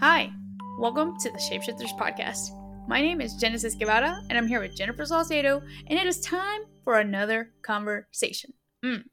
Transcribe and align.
Hi, 0.00 0.32
welcome 0.78 1.18
to 1.18 1.30
the 1.30 1.36
Shapeshifters 1.36 1.94
Podcast. 1.98 2.56
My 2.88 3.02
name 3.02 3.20
is 3.20 3.34
Genesis 3.34 3.74
Guevara, 3.74 4.22
and 4.30 4.38
I'm 4.38 4.46
here 4.46 4.58
with 4.58 4.74
Jennifer 4.74 5.04
Salcedo, 5.04 5.62
and 5.88 5.98
it 5.98 6.06
is 6.06 6.22
time 6.22 6.62
for 6.84 6.98
another 6.98 7.50
conversation. 7.60 8.54
Mm. 8.82 9.04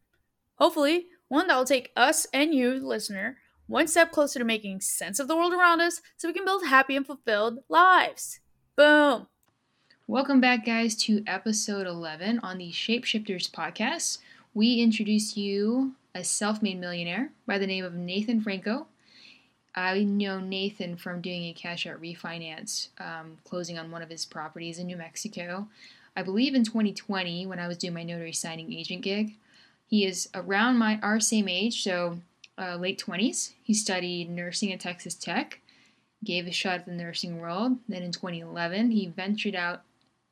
Hopefully, 0.55 1.07
one 1.27 1.47
that 1.47 1.57
will 1.57 1.65
take 1.65 1.91
us 1.97 2.25
and 2.33 2.53
you, 2.53 2.79
the 2.79 2.87
listener, 2.87 3.35
one 3.67 3.89
step 3.89 4.13
closer 4.13 4.39
to 4.39 4.45
making 4.45 4.79
sense 4.79 5.19
of 5.19 5.27
the 5.27 5.35
world 5.35 5.51
around 5.51 5.81
us 5.81 5.99
so 6.15 6.29
we 6.29 6.33
can 6.33 6.45
build 6.45 6.65
happy 6.65 6.95
and 6.95 7.05
fulfilled 7.05 7.59
lives. 7.67 8.39
Boom! 8.77 9.27
Welcome 10.07 10.39
back, 10.39 10.65
guys, 10.65 10.95
to 11.03 11.21
episode 11.27 11.85
11 11.85 12.39
on 12.43 12.59
the 12.59 12.71
Shapeshifters 12.71 13.51
Podcast. 13.51 14.19
We 14.53 14.79
introduce 14.79 15.35
you 15.35 15.95
a 16.15 16.23
self 16.23 16.61
made 16.61 16.79
millionaire 16.79 17.31
by 17.45 17.57
the 17.57 17.67
name 17.67 17.83
of 17.83 17.93
Nathan 17.93 18.39
Franco 18.39 18.87
I 19.77 20.03
know 20.05 20.39
Nathan 20.39 20.97
from 20.97 21.21
doing 21.21 21.43
a 21.43 21.53
cash 21.53 21.85
out 21.85 22.01
refinance, 22.01 22.87
um, 22.99 23.37
closing 23.43 23.77
on 23.77 23.91
one 23.91 24.01
of 24.01 24.09
his 24.09 24.25
properties 24.25 24.79
in 24.79 24.87
New 24.87 24.97
Mexico. 24.97 25.67
I 26.15 26.23
believe 26.23 26.55
in 26.55 26.63
2020 26.63 27.45
when 27.45 27.59
I 27.59 27.67
was 27.67 27.77
doing 27.77 27.93
my 27.93 28.01
notary 28.01 28.33
signing 28.33 28.73
agent 28.73 29.03
gig. 29.03 29.35
He 29.85 30.03
is 30.03 30.29
around 30.33 30.79
my 30.79 30.99
our 31.03 31.19
same 31.19 31.47
age, 31.47 31.83
so 31.83 32.17
uh, 32.57 32.77
late 32.77 32.99
20s. 33.05 33.53
He 33.61 33.75
studied 33.75 34.31
nursing 34.31 34.73
at 34.73 34.79
Texas 34.79 35.13
Tech, 35.13 35.61
gave 36.23 36.47
a 36.47 36.51
shot 36.51 36.79
at 36.79 36.85
the 36.87 36.91
nursing 36.93 37.39
world. 37.39 37.77
Then 37.87 38.01
in 38.01 38.11
2011, 38.11 38.89
he 38.89 39.05
ventured 39.05 39.53
out 39.53 39.83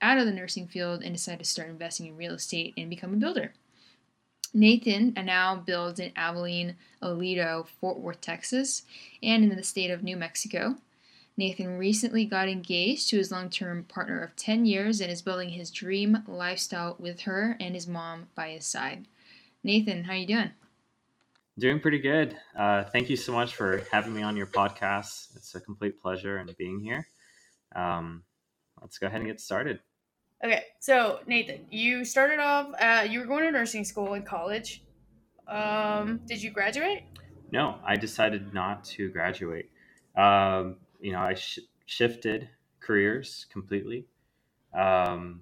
out 0.01 0.17
of 0.17 0.25
the 0.25 0.31
nursing 0.31 0.67
field 0.67 1.03
and 1.03 1.13
decided 1.13 1.43
to 1.43 1.45
start 1.45 1.69
investing 1.69 2.07
in 2.07 2.17
real 2.17 2.33
estate 2.33 2.73
and 2.77 2.89
become 2.89 3.13
a 3.13 3.17
builder. 3.17 3.53
Nathan 4.55 5.13
now 5.21 5.57
builds 5.57 5.99
in 5.99 6.13
Abilene, 6.15 6.77
Aledo, 7.03 7.67
Fort 7.67 7.99
Worth, 7.99 8.21
Texas, 8.21 8.83
and 9.21 9.43
in 9.43 9.53
the 9.53 9.63
state 9.63 9.91
of 9.91 10.01
New 10.01 10.15
Mexico. 10.15 10.77
Nathan 11.35 11.77
recently 11.77 12.23
got 12.23 12.47
engaged 12.47 13.09
to 13.09 13.17
his 13.17 13.31
long 13.31 13.49
term 13.49 13.83
partner 13.83 14.23
of 14.23 14.33
10 14.37 14.65
years 14.65 15.01
and 15.01 15.11
is 15.11 15.21
building 15.21 15.49
his 15.49 15.69
dream 15.69 16.23
lifestyle 16.25 16.95
with 16.97 17.21
her 17.21 17.57
and 17.59 17.75
his 17.75 17.85
mom 17.85 18.27
by 18.33 18.51
his 18.51 18.65
side. 18.65 19.09
Nathan, 19.61 20.05
how 20.05 20.13
are 20.13 20.15
you 20.15 20.27
doing? 20.27 20.51
Doing 21.59 21.81
pretty 21.81 21.99
good. 21.99 22.37
Uh, 22.57 22.85
thank 22.85 23.09
you 23.09 23.17
so 23.17 23.33
much 23.33 23.55
for 23.55 23.83
having 23.91 24.13
me 24.13 24.21
on 24.21 24.37
your 24.37 24.47
podcast. 24.47 25.35
It's 25.35 25.53
a 25.55 25.59
complete 25.59 26.01
pleasure 26.01 26.37
and 26.37 26.55
being 26.57 26.79
here. 26.79 27.05
Um, 27.75 28.23
let's 28.81 28.97
go 28.99 29.07
ahead 29.07 29.19
and 29.19 29.29
get 29.29 29.41
started. 29.41 29.81
Okay, 30.43 30.63
so 30.79 31.19
Nathan, 31.27 31.65
you 31.71 32.05
started 32.05 32.39
off. 32.39 32.67
Uh, 32.79 33.07
you 33.09 33.19
were 33.19 33.25
going 33.25 33.45
to 33.45 33.51
nursing 33.51 33.85
school 33.85 34.13
in 34.13 34.23
college. 34.23 34.83
Um, 35.47 36.21
did 36.27 36.41
you 36.41 36.51
graduate? 36.51 37.03
No, 37.51 37.79
I 37.85 37.95
decided 37.95 38.53
not 38.53 38.83
to 38.85 39.09
graduate. 39.09 39.69
Um, 40.15 40.77
you 40.99 41.11
know, 41.11 41.19
I 41.19 41.35
sh- 41.35 41.59
shifted 41.85 42.49
careers 42.79 43.45
completely. 43.51 44.07
Um, 44.73 45.41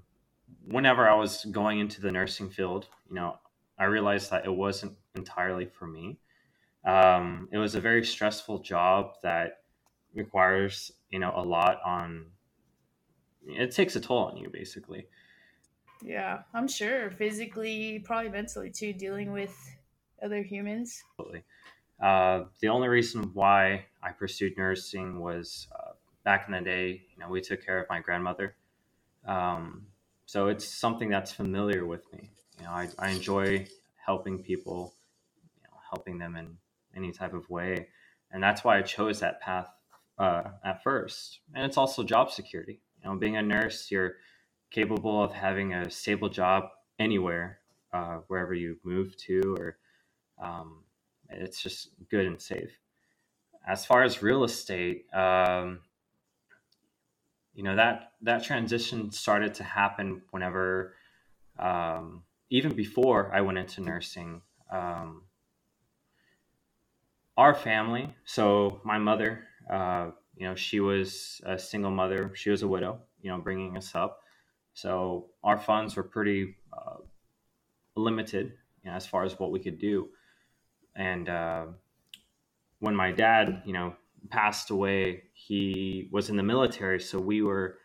whenever 0.66 1.10
I 1.10 1.16
was 1.16 1.46
going 1.46 1.80
into 1.80 2.02
the 2.02 2.12
nursing 2.12 2.50
field, 2.50 2.88
you 3.10 3.16
know, 3.16 3.38
I 3.78 3.86
realized 3.86 4.32
that 4.32 4.46
it 4.46 4.54
wasn't 4.54 4.94
entirely 5.16 5.66
for 5.66 5.88
me. 5.88 6.18
Um, 6.86 7.50
it 7.52 7.58
was 7.58 7.76
a 7.76 7.82
very 7.82 8.06
stressful 8.06 8.60
job 8.60 9.16
that 9.24 9.62
requires, 10.14 10.92
you 11.10 11.20
know, 11.20 11.34
a 11.36 11.42
lot 11.42 11.80
on 11.86 12.28
it 13.48 13.72
takes 13.72 13.96
a 13.96 14.02
toll 14.02 14.26
on 14.26 14.38
you 14.38 14.50
basically. 14.50 15.08
Yeah 16.04 16.40
i'm 16.54 16.68
sure. 16.68 17.12
Physically 17.12 18.00
probably 18.00 18.30
mentally 18.30 18.72
too 18.72 18.94
dealing 18.94 19.32
with 19.32 19.56
other 20.22 20.42
humans. 20.42 21.04
Absolutely. 21.12 21.44
Uh, 22.02 22.46
the 22.60 22.68
only 22.70 22.88
reason 22.88 23.32
why 23.34 23.86
i 24.02 24.12
pursued 24.12 24.58
nursing 24.58 25.20
was 25.20 25.68
uh, 25.76 25.92
back 26.24 26.46
in 26.48 26.54
the 26.54 26.62
day 26.62 27.02
you 27.14 27.20
know 27.20 27.30
we 27.30 27.42
took 27.42 27.66
care 27.66 27.80
of 27.80 27.90
my 27.90 28.00
grandmother. 28.00 28.56
Um, 29.26 29.88
so 30.26 30.48
it's 30.48 30.68
something 30.68 31.10
that's 31.10 31.32
familiar 31.32 31.86
with 31.86 32.12
me. 32.14 32.30
You 32.60 32.66
know 32.66 32.72
i, 32.72 32.90
I 33.00 33.10
enjoy 33.10 33.68
helping 34.06 34.44
people 34.44 34.94
you 35.58 35.64
know, 35.64 35.78
helping 35.90 36.18
them 36.18 36.36
in 36.36 36.58
any 36.96 37.12
type 37.12 37.34
of 37.34 37.50
way. 37.50 37.88
And 38.32 38.42
that's 38.42 38.64
why 38.64 38.78
i 38.78 38.82
chose 38.82 39.20
that 39.20 39.42
path 39.42 39.68
uh, 40.18 40.44
at 40.64 40.84
first. 40.84 41.40
And 41.54 41.66
it's 41.66 41.78
also 41.78 42.04
job 42.04 42.32
security 42.32 42.82
you 43.04 43.10
know, 43.10 43.18
being 43.18 43.38
a 43.38 43.42
nurse, 43.42 43.92
you're 43.92 44.16
capable 44.72 45.22
of 45.22 45.34
having 45.34 45.74
a 45.74 45.90
stable 45.90 46.30
job 46.30 46.70
anywhere, 47.00 47.60
uh, 47.92 48.20
wherever 48.28 48.54
you 48.54 48.78
move 48.84 49.16
to, 49.18 49.56
or 49.58 49.78
um, 50.42 50.84
it's 51.30 51.62
just 51.62 51.90
good 52.10 52.26
and 52.26 52.42
safe. 52.42 52.72
As 53.68 53.86
far 53.86 54.04
as 54.04 54.22
real 54.22 54.44
estate, 54.44 55.06
um, 55.14 55.80
you 57.54 57.64
know 57.64 57.76
that 57.76 58.14
that 58.24 58.44
transition 58.44 59.12
started 59.12 59.54
to 59.56 59.64
happen 59.64 60.22
whenever, 60.32 60.96
um, 61.60 62.24
even 62.50 62.74
before 62.74 63.32
I 63.34 63.42
went 63.42 63.58
into 63.58 63.82
nursing. 63.82 64.42
Um, 64.72 65.24
our 67.38 67.54
family, 67.54 68.16
so 68.26 68.82
my 68.84 68.98
mother, 68.98 69.44
uh, 69.72 70.12
you 70.36 70.48
know, 70.48 70.56
she 70.56 70.80
was 70.80 71.42
a 71.46 71.58
single 71.58 71.92
mother. 71.92 72.32
She 72.36 72.50
was 72.50 72.64
a 72.64 72.68
widow, 72.68 73.00
you 73.22 73.30
know, 73.30 73.38
bringing 73.38 73.78
us 73.78 73.94
up. 73.96 74.22
So 74.74 75.28
our 75.44 75.58
funds 75.58 75.96
were 75.96 76.04
pretty 76.04 76.56
uh, 76.72 76.98
limited 77.96 78.54
you 78.84 78.90
know, 78.90 78.96
as 78.96 79.06
far 79.06 79.24
as 79.24 79.40
what 79.40 79.52
we 79.52 79.60
could 79.60 79.80
do. 79.80 80.10
And 80.96 81.30
uh, 81.30 81.66
when 82.80 82.96
my 82.96 83.12
dad, 83.12 83.62
you 83.66 83.74
know, 83.74 83.96
passed 84.30 84.70
away, 84.70 85.24
he 85.34 86.10
was 86.12 86.30
in 86.30 86.38
the 86.38 86.44
military. 86.44 87.00
So 87.00 87.20
we 87.20 87.42
were, 87.42 87.78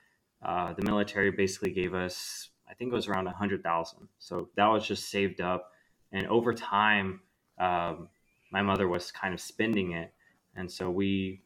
uh, 0.42 0.72
the 0.74 0.84
military 0.84 1.30
basically 1.30 1.72
gave 1.72 1.94
us, 1.94 2.48
I 2.68 2.74
think 2.74 2.92
it 2.92 2.94
was 2.94 3.08
around 3.08 3.26
a 3.26 3.32
hundred 3.32 3.62
thousand. 3.62 4.08
So 4.18 4.48
that 4.56 4.66
was 4.66 4.86
just 4.86 5.10
saved 5.10 5.40
up. 5.40 5.72
And 6.12 6.26
over 6.26 6.54
time, 6.54 7.20
um, 7.58 8.08
my 8.50 8.62
mother 8.62 8.88
was 8.88 9.10
kind 9.12 9.34
of 9.34 9.40
spending 9.40 9.92
it. 9.92 10.12
And 10.54 10.70
so 10.70 10.90
we 10.90 11.42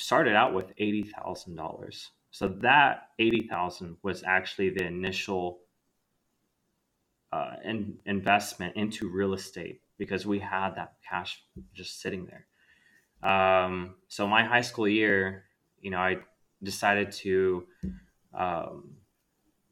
started 0.00 0.34
out 0.34 0.54
with 0.54 0.72
eighty 0.78 1.02
thousand 1.02 1.56
dollars. 1.56 2.10
So 2.30 2.48
that 2.62 3.08
eighty 3.18 3.46
thousand 3.48 3.96
was 4.02 4.22
actually 4.24 4.70
the 4.70 4.84
initial 4.84 5.60
uh, 7.32 7.54
in, 7.64 7.98
investment 8.06 8.76
into 8.76 9.08
real 9.08 9.34
estate 9.34 9.80
because 9.98 10.26
we 10.26 10.38
had 10.38 10.74
that 10.76 10.94
cash 11.08 11.42
just 11.74 12.00
sitting 12.00 12.26
there. 12.26 12.46
Um, 13.22 13.96
so 14.08 14.26
my 14.26 14.44
high 14.44 14.62
school 14.62 14.88
year, 14.88 15.44
you 15.80 15.90
know, 15.90 15.98
I 15.98 16.18
decided 16.62 17.12
to 17.12 17.66
um, 18.32 18.94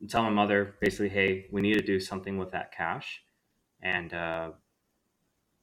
tell 0.08 0.22
my 0.22 0.30
mother 0.30 0.74
basically, 0.80 1.08
hey, 1.08 1.46
we 1.50 1.60
need 1.62 1.74
to 1.74 1.82
do 1.82 1.98
something 1.98 2.38
with 2.38 2.50
that 2.52 2.72
cash, 2.72 3.22
and 3.82 4.12
uh, 4.12 4.50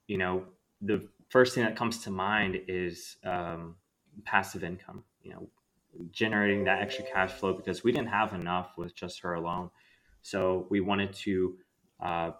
you 0.07 0.17
know, 0.17 0.45
the 0.81 1.07
first 1.29 1.55
thing 1.55 1.63
that 1.63 1.75
comes 1.75 1.99
to 2.03 2.11
mind 2.11 2.59
is 2.67 3.17
um, 3.23 3.75
passive 4.23 4.63
income, 4.63 5.03
you 5.23 5.31
know, 5.31 5.49
generating 6.11 6.63
that 6.65 6.81
extra 6.81 7.05
cash 7.05 7.31
flow 7.31 7.53
because 7.53 7.83
we 7.83 7.91
didn't 7.91 8.09
have 8.09 8.33
enough 8.33 8.77
with 8.77 8.95
just 8.95 9.21
her 9.21 9.33
alone. 9.33 9.69
So 10.21 10.67
we 10.69 10.81
wanted 10.81 11.13
to 11.13 11.57
uh, 11.99 12.31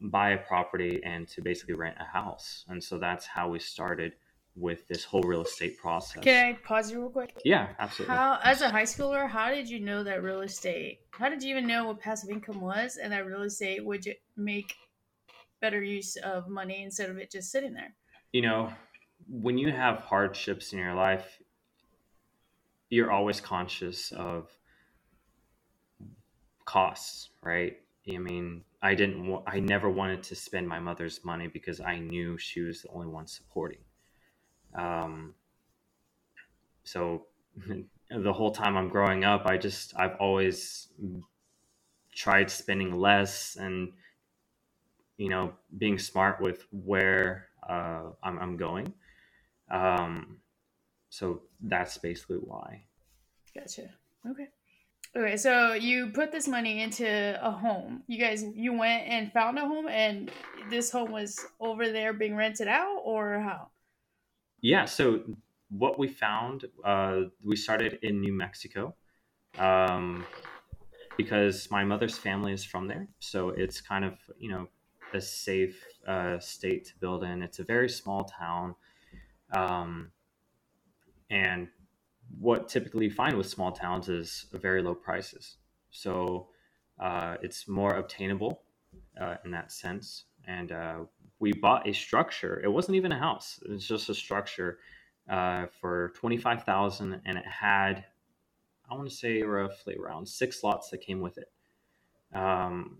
buy 0.00 0.30
a 0.30 0.38
property 0.38 1.00
and 1.04 1.26
to 1.28 1.42
basically 1.42 1.74
rent 1.74 1.96
a 2.00 2.04
house. 2.04 2.64
And 2.68 2.82
so 2.82 2.98
that's 2.98 3.26
how 3.26 3.48
we 3.48 3.58
started 3.58 4.12
with 4.56 4.86
this 4.88 5.04
whole 5.04 5.22
real 5.22 5.42
estate 5.42 5.78
process. 5.78 6.22
Can 6.22 6.46
I 6.46 6.52
pause 6.64 6.90
you 6.90 7.00
real 7.00 7.10
quick? 7.10 7.40
Yeah, 7.44 7.68
absolutely. 7.78 8.16
How, 8.16 8.38
as 8.42 8.62
a 8.62 8.68
high 8.68 8.82
schooler, 8.82 9.28
how 9.28 9.50
did 9.50 9.68
you 9.68 9.80
know 9.80 10.02
that 10.04 10.22
real 10.22 10.40
estate? 10.40 11.00
How 11.12 11.28
did 11.28 11.42
you 11.42 11.50
even 11.50 11.66
know 11.66 11.86
what 11.86 12.00
passive 12.00 12.30
income 12.30 12.60
was, 12.60 12.96
and 12.96 13.12
that 13.12 13.26
real 13.26 13.42
estate 13.42 13.84
would 13.84 14.04
make 14.36 14.74
better 15.60 15.82
use 15.82 16.16
of 16.16 16.48
money 16.48 16.82
instead 16.82 17.10
of 17.10 17.16
it 17.18 17.30
just 17.30 17.50
sitting 17.50 17.72
there? 17.72 17.94
You 18.32 18.42
know, 18.42 18.72
when 19.28 19.58
you 19.58 19.70
have 19.70 19.98
hardships 19.98 20.72
in 20.72 20.78
your 20.78 20.94
life, 20.94 21.38
you're 22.88 23.10
always 23.10 23.40
conscious 23.40 24.12
of 24.12 24.48
costs, 26.64 27.30
right? 27.42 27.76
I 28.12 28.18
mean, 28.18 28.62
I 28.82 28.94
didn't, 28.94 29.42
I 29.46 29.60
never 29.60 29.88
wanted 29.88 30.22
to 30.24 30.34
spend 30.34 30.68
my 30.68 30.80
mother's 30.80 31.24
money 31.24 31.46
because 31.46 31.80
I 31.80 31.98
knew 31.98 32.38
she 32.38 32.60
was 32.60 32.82
the 32.82 32.88
only 32.90 33.06
one 33.06 33.26
supporting. 33.26 33.80
Um, 34.74 35.34
so 36.84 37.26
the 38.10 38.32
whole 38.32 38.50
time 38.50 38.76
I'm 38.76 38.88
growing 38.88 39.24
up, 39.24 39.46
I 39.46 39.56
just, 39.56 39.94
I've 39.96 40.16
always 40.18 40.88
tried 42.14 42.50
spending 42.50 42.98
less 42.98 43.56
and, 43.56 43.92
you 45.16 45.28
know, 45.28 45.52
being 45.76 45.98
smart 45.98 46.40
with 46.40 46.66
where 46.72 47.48
uh, 47.68 48.10
I'm, 48.22 48.38
I'm 48.38 48.56
going. 48.56 48.92
Um, 49.70 50.38
so 51.08 51.42
that's 51.60 51.98
basically 51.98 52.38
why. 52.38 52.84
Gotcha. 53.54 53.90
Okay. 54.28 54.48
Okay, 55.16 55.36
so 55.36 55.72
you 55.72 56.10
put 56.10 56.30
this 56.30 56.46
money 56.46 56.82
into 56.82 57.38
a 57.42 57.50
home. 57.50 58.04
You 58.06 58.18
guys, 58.18 58.44
you 58.54 58.72
went 58.72 59.08
and 59.08 59.32
found 59.32 59.58
a 59.58 59.62
home, 59.62 59.88
and 59.88 60.30
this 60.68 60.92
home 60.92 61.10
was 61.10 61.44
over 61.58 61.90
there 61.90 62.12
being 62.12 62.36
rented 62.36 62.68
out, 62.68 63.00
or 63.02 63.40
how? 63.40 63.68
Yeah. 64.60 64.84
So 64.84 65.20
what 65.68 65.98
we 65.98 66.06
found, 66.06 66.66
uh, 66.84 67.22
we 67.44 67.56
started 67.56 67.98
in 68.02 68.20
New 68.20 68.32
Mexico 68.32 68.94
um, 69.58 70.24
because 71.16 71.68
my 71.72 71.84
mother's 71.84 72.16
family 72.16 72.52
is 72.52 72.64
from 72.64 72.86
there. 72.86 73.08
So 73.18 73.48
it's 73.48 73.80
kind 73.80 74.04
of, 74.04 74.14
you 74.38 74.50
know, 74.50 74.68
a 75.12 75.20
safe 75.20 75.84
uh, 76.06 76.38
state 76.38 76.84
to 76.86 76.92
build 77.00 77.24
in. 77.24 77.42
It's 77.42 77.58
a 77.58 77.64
very 77.64 77.88
small 77.88 78.24
town. 78.24 78.76
Um, 79.52 80.12
and 81.30 81.68
what 82.38 82.68
typically 82.68 83.06
you 83.06 83.10
find 83.10 83.36
with 83.36 83.48
small 83.48 83.72
towns 83.72 84.08
is 84.08 84.46
very 84.52 84.82
low 84.82 84.94
prices. 84.94 85.56
So 85.90 86.48
uh, 87.00 87.36
it's 87.42 87.66
more 87.68 87.94
obtainable 87.94 88.62
uh, 89.20 89.36
in 89.44 89.50
that 89.52 89.72
sense. 89.72 90.24
And 90.46 90.72
uh, 90.72 90.98
we 91.38 91.52
bought 91.52 91.88
a 91.88 91.92
structure. 91.92 92.60
It 92.62 92.68
wasn't 92.68 92.96
even 92.96 93.12
a 93.12 93.18
house. 93.18 93.58
It 93.64 93.70
was 93.70 93.86
just 93.86 94.08
a 94.08 94.14
structure 94.14 94.78
uh, 95.28 95.66
for 95.80 96.12
twenty 96.16 96.36
five 96.36 96.64
thousand, 96.64 97.20
and 97.24 97.38
it 97.38 97.46
had, 97.46 98.04
I 98.90 98.94
want 98.94 99.08
to 99.08 99.14
say 99.14 99.42
roughly 99.42 99.96
around 99.96 100.26
six 100.26 100.62
lots 100.64 100.90
that 100.90 101.00
came 101.02 101.20
with 101.20 101.38
it. 101.38 101.50
Um, 102.34 102.98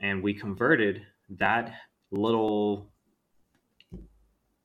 and 0.00 0.22
we 0.22 0.34
converted 0.34 1.02
that 1.38 1.72
little 2.10 2.91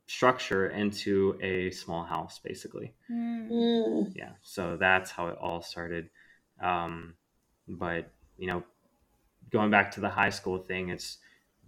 structure 0.08 0.70
into 0.70 1.38
a 1.42 1.70
small 1.72 2.04
house, 2.04 2.40
basically. 2.44 2.94
Mm. 3.12 4.14
Yeah. 4.16 4.32
So 4.42 4.78
that's 4.80 5.12
how 5.12 5.28
it 5.28 5.38
all 5.40 5.62
started. 5.62 6.10
Um, 6.62 7.16
but 7.68 8.10
you 8.38 8.48
know, 8.48 8.64
going 9.52 9.70
back 9.70 9.92
to 9.92 10.00
the 10.00 10.10
high 10.10 10.30
school 10.30 10.60
thing, 10.60 10.90
it's 10.90 11.18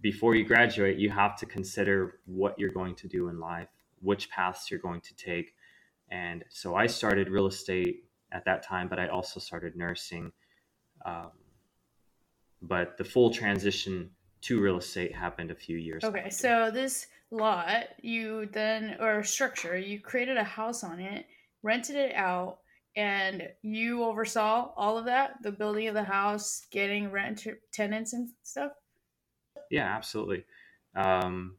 before 0.00 0.34
you 0.34 0.44
graduate, 0.44 0.98
you 0.98 1.10
have 1.10 1.36
to 1.36 1.46
consider 1.46 2.20
what 2.24 2.58
you're 2.58 2.72
going 2.72 2.94
to 2.96 3.08
do 3.08 3.28
in 3.28 3.38
life, 3.38 3.68
which 4.00 4.30
paths 4.30 4.70
you're 4.70 4.80
going 4.80 5.02
to 5.02 5.14
take. 5.14 5.54
And 6.10 6.44
so 6.48 6.74
I 6.74 6.86
started 6.86 7.28
real 7.28 7.46
estate 7.46 8.04
at 8.32 8.44
that 8.46 8.62
time, 8.62 8.88
but 8.88 8.98
I 8.98 9.08
also 9.08 9.38
started 9.38 9.76
nursing. 9.76 10.32
Um, 11.04 11.30
but 12.62 12.96
the 12.96 13.04
full 13.04 13.30
transition 13.30 14.10
to 14.42 14.60
real 14.60 14.78
estate 14.78 15.14
happened 15.14 15.50
a 15.50 15.54
few 15.54 15.76
years. 15.76 16.02
Okay, 16.02 16.20
after. 16.20 16.30
so 16.30 16.70
this 16.72 17.06
lot, 17.30 17.88
you 18.02 18.46
then, 18.46 18.96
or 19.00 19.22
structure, 19.24 19.76
you 19.76 20.00
created 20.00 20.36
a 20.36 20.44
house 20.44 20.82
on 20.84 21.00
it, 21.00 21.26
rented 21.62 21.96
it 21.96 22.14
out, 22.14 22.60
and 22.96 23.48
you 23.62 24.04
oversaw 24.04 24.72
all 24.76 24.98
of 24.98 25.04
that 25.06 25.42
the 25.42 25.52
building 25.52 25.88
of 25.88 25.94
the 25.94 26.04
house, 26.04 26.66
getting 26.70 27.10
rent 27.10 27.46
tenants 27.72 28.12
and 28.12 28.30
stuff? 28.42 28.72
Yeah, 29.70 29.94
absolutely. 29.94 30.44
Um, 30.94 31.56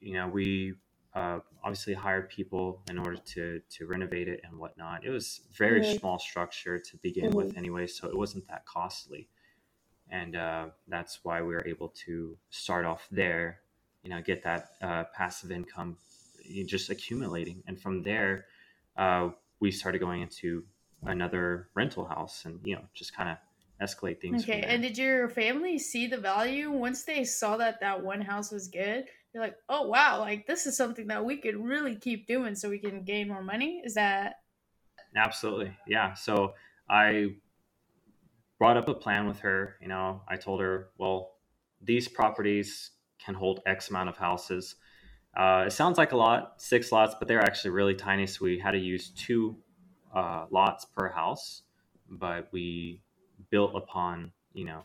you 0.00 0.14
know, 0.14 0.28
we 0.28 0.74
uh, 1.14 1.40
obviously 1.62 1.94
hired 1.94 2.28
people 2.28 2.82
in 2.88 2.98
order 2.98 3.16
to 3.16 3.60
to 3.68 3.86
renovate 3.86 4.28
it 4.28 4.40
and 4.44 4.58
whatnot. 4.58 5.04
It 5.04 5.10
was 5.10 5.40
very 5.56 5.82
Mhm. 5.82 5.98
small 5.98 6.18
structure 6.18 6.78
to 6.78 6.96
begin 6.98 7.34
with, 7.34 7.56
anyway, 7.56 7.86
so 7.86 8.08
it 8.08 8.16
wasn't 8.16 8.46
that 8.48 8.64
costly, 8.66 9.28
and 10.10 10.36
uh, 10.36 10.70
that's 10.88 11.24
why 11.24 11.42
we 11.42 11.54
were 11.54 11.66
able 11.66 11.90
to 12.06 12.38
start 12.50 12.86
off 12.86 13.08
there. 13.10 13.62
You 14.08 14.14
know, 14.14 14.22
get 14.22 14.42
that 14.44 14.70
uh, 14.80 15.04
passive 15.14 15.52
income, 15.52 15.98
just 16.64 16.88
accumulating, 16.88 17.62
and 17.66 17.78
from 17.78 18.02
there, 18.02 18.46
uh, 18.96 19.28
we 19.60 19.70
started 19.70 19.98
going 19.98 20.22
into 20.22 20.64
another 21.02 21.68
rental 21.74 22.06
house, 22.06 22.46
and 22.46 22.58
you 22.64 22.74
know, 22.74 22.84
just 22.94 23.14
kind 23.14 23.28
of 23.28 23.36
escalate 23.86 24.18
things. 24.18 24.44
Okay, 24.44 24.62
and 24.66 24.80
did 24.80 24.96
your 24.96 25.28
family 25.28 25.78
see 25.78 26.06
the 26.06 26.16
value 26.16 26.70
once 26.70 27.04
they 27.04 27.22
saw 27.22 27.58
that 27.58 27.80
that 27.80 28.02
one 28.02 28.22
house 28.22 28.50
was 28.50 28.68
good? 28.68 29.04
They're 29.34 29.42
like, 29.42 29.56
oh 29.68 29.86
wow, 29.86 30.20
like 30.20 30.46
this 30.46 30.64
is 30.64 30.74
something 30.74 31.08
that 31.08 31.22
we 31.22 31.36
could 31.36 31.58
really 31.58 31.94
keep 31.94 32.26
doing 32.26 32.54
so 32.54 32.70
we 32.70 32.78
can 32.78 33.04
gain 33.04 33.28
more 33.28 33.42
money. 33.42 33.82
Is 33.84 33.92
that 33.92 34.36
Absolutely. 35.14 35.76
Yeah. 35.86 36.14
So 36.14 36.54
I 36.88 37.34
brought 38.58 38.78
up 38.78 38.88
a 38.88 38.94
plan 38.94 39.26
with 39.28 39.40
her. 39.40 39.76
You 39.82 39.88
know, 39.88 40.22
I 40.26 40.36
told 40.36 40.62
her, 40.62 40.88
well, 40.96 41.32
these 41.82 42.08
properties 42.08 42.92
can 43.18 43.34
hold 43.34 43.60
X 43.66 43.90
amount 43.90 44.08
of 44.08 44.16
houses. 44.16 44.76
Uh, 45.36 45.64
it 45.66 45.70
sounds 45.72 45.98
like 45.98 46.12
a 46.12 46.16
lot, 46.16 46.60
six 46.60 46.90
lots, 46.90 47.14
but 47.18 47.28
they're 47.28 47.42
actually 47.42 47.70
really 47.70 47.94
tiny. 47.94 48.26
So 48.26 48.44
we 48.44 48.58
had 48.58 48.72
to 48.72 48.78
use 48.78 49.10
two 49.10 49.56
uh, 50.14 50.46
lots 50.50 50.84
per 50.84 51.08
house, 51.08 51.62
but 52.08 52.48
we 52.52 53.02
built 53.50 53.74
upon, 53.74 54.32
you 54.52 54.64
know, 54.64 54.82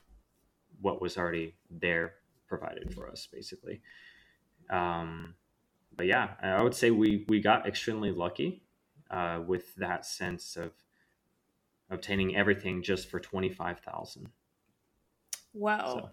what 0.81 1.01
was 1.01 1.17
already 1.17 1.55
there 1.71 2.15
provided 2.47 2.93
for 2.93 3.09
us, 3.09 3.27
basically. 3.31 3.81
Um, 4.69 5.35
but 5.95 6.07
yeah, 6.07 6.31
I 6.41 6.61
would 6.61 6.75
say 6.75 6.91
we 6.91 7.25
we 7.27 7.39
got 7.39 7.67
extremely 7.67 8.11
lucky 8.11 8.63
uh, 9.09 9.41
with 9.45 9.75
that 9.75 10.05
sense 10.05 10.55
of 10.55 10.71
obtaining 11.89 12.35
everything 12.35 12.83
just 12.83 13.09
for 13.09 13.19
twenty 13.19 13.49
five 13.49 13.79
thousand. 13.79 14.29
wow? 15.53 15.85
So 15.85 16.09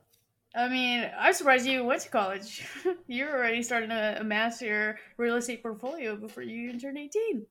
I 0.54 0.68
mean, 0.68 1.08
I'm 1.16 1.32
surprised 1.32 1.66
you 1.66 1.84
went 1.84 2.02
to 2.02 2.08
college. 2.08 2.66
You're 3.06 3.30
already 3.30 3.62
starting 3.62 3.90
to 3.90 4.20
amass 4.20 4.60
your 4.60 4.98
real 5.16 5.36
estate 5.36 5.62
portfolio 5.62 6.16
before 6.16 6.42
you 6.42 6.68
even 6.68 6.80
turn 6.80 6.96
18. 6.96 7.46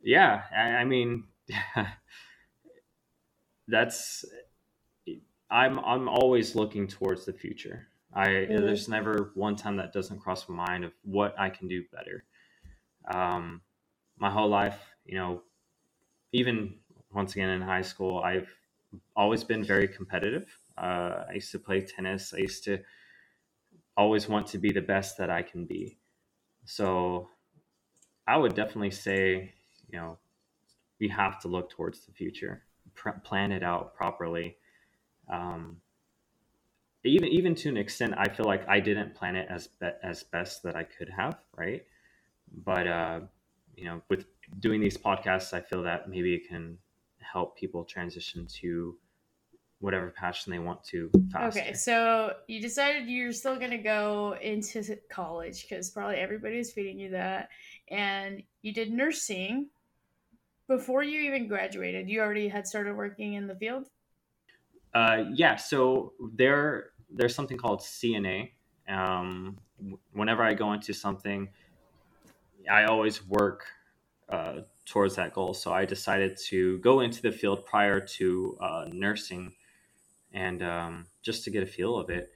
yeah, 0.00 0.44
I, 0.54 0.80
I 0.80 0.84
mean, 0.84 1.24
that's 3.68 4.24
I'm 5.50 5.78
I'm 5.80 6.08
always 6.08 6.54
looking 6.54 6.86
towards 6.86 7.24
the 7.24 7.32
future. 7.32 7.88
I 8.12 8.28
Mhm. 8.46 8.52
there's 8.52 8.88
never 8.88 9.30
one 9.34 9.56
time 9.56 9.76
that 9.76 9.92
doesn't 9.92 10.20
cross 10.20 10.48
my 10.48 10.56
mind 10.66 10.84
of 10.84 10.92
what 11.02 11.38
I 11.38 11.50
can 11.50 11.68
do 11.68 11.84
better. 11.92 12.24
Um, 13.06 13.62
my 14.18 14.30
whole 14.30 14.48
life, 14.48 14.94
you 15.04 15.16
know, 15.16 15.42
even 16.32 16.80
once 17.12 17.34
again 17.34 17.50
in 17.50 17.62
high 17.62 17.82
school, 17.82 18.20
I've 18.20 18.50
always 19.16 19.44
been 19.44 19.64
very 19.64 19.88
competitive. 19.88 20.58
Uh, 20.80 21.24
I 21.28 21.34
used 21.34 21.52
to 21.52 21.58
play 21.58 21.80
tennis. 21.80 22.32
I 22.34 22.38
used 22.38 22.64
to 22.64 22.78
always 23.96 24.28
want 24.28 24.46
to 24.48 24.58
be 24.58 24.70
the 24.70 24.80
best 24.80 25.18
that 25.18 25.30
I 25.30 25.42
can 25.42 25.64
be. 25.64 25.98
So 26.64 27.28
I 28.26 28.36
would 28.36 28.54
definitely 28.54 28.90
say, 28.92 29.54
you 29.90 29.98
know, 29.98 30.18
we 31.00 31.08
have 31.08 31.40
to 31.40 31.48
look 31.48 31.70
towards 31.70 32.06
the 32.06 32.12
future, 32.12 32.62
pr- 32.94 33.18
plan 33.24 33.52
it 33.52 33.62
out 33.62 33.94
properly. 33.94 34.56
Um, 35.28 35.80
even 37.04 37.28
even 37.28 37.54
to 37.56 37.68
an 37.68 37.76
extent, 37.76 38.14
I 38.16 38.28
feel 38.28 38.46
like 38.46 38.68
I 38.68 38.80
didn't 38.80 39.14
plan 39.14 39.36
it 39.36 39.46
as 39.50 39.68
be- 39.68 39.98
as 40.02 40.22
best 40.22 40.62
that 40.64 40.76
I 40.76 40.84
could 40.84 41.08
have, 41.08 41.38
right? 41.56 41.84
But 42.64 42.86
uh, 42.86 43.20
you 43.76 43.84
know, 43.84 44.02
with 44.08 44.26
doing 44.60 44.80
these 44.80 44.96
podcasts, 44.96 45.52
I 45.52 45.60
feel 45.60 45.82
that 45.84 46.08
maybe 46.08 46.34
it 46.34 46.48
can 46.48 46.78
help 47.20 47.56
people 47.56 47.84
transition 47.84 48.46
to 48.60 48.96
whatever 49.80 50.10
passion 50.10 50.50
they 50.50 50.58
want 50.58 50.82
to 50.82 51.10
faster. 51.30 51.60
Okay, 51.60 51.72
so 51.72 52.32
you 52.48 52.60
decided 52.60 53.08
you're 53.08 53.32
still 53.32 53.56
going 53.56 53.70
to 53.70 53.78
go 53.78 54.36
into 54.42 54.96
college 55.08 55.62
because 55.62 55.90
probably 55.90 56.16
everybody 56.16 56.48
everybody's 56.48 56.72
feeding 56.72 56.98
you 56.98 57.10
that. 57.10 57.48
And 57.90 58.42
you 58.62 58.72
did 58.72 58.92
nursing 58.92 59.68
before 60.66 61.02
you 61.02 61.20
even 61.20 61.48
graduated. 61.48 62.08
You 62.08 62.20
already 62.20 62.48
had 62.48 62.66
started 62.66 62.96
working 62.96 63.34
in 63.34 63.46
the 63.46 63.54
field? 63.54 63.86
Uh, 64.94 65.24
yeah, 65.34 65.56
so 65.56 66.12
there 66.34 66.90
there's 67.10 67.34
something 67.34 67.56
called 67.56 67.80
CNA. 67.80 68.50
Um, 68.88 69.58
whenever 70.12 70.42
I 70.42 70.54
go 70.54 70.72
into 70.72 70.92
something, 70.92 71.48
I 72.70 72.84
always 72.84 73.26
work 73.26 73.66
uh, 74.28 74.60
towards 74.86 75.16
that 75.16 75.34
goal. 75.34 75.54
So 75.54 75.72
I 75.72 75.84
decided 75.84 76.38
to 76.48 76.78
go 76.78 77.00
into 77.00 77.22
the 77.22 77.32
field 77.32 77.66
prior 77.66 78.00
to 78.00 78.58
uh, 78.60 78.84
nursing, 78.90 79.52
and 80.32 80.62
um, 80.62 81.06
just 81.22 81.44
to 81.44 81.50
get 81.50 81.62
a 81.62 81.66
feel 81.66 81.96
of 81.96 82.10
it. 82.10 82.32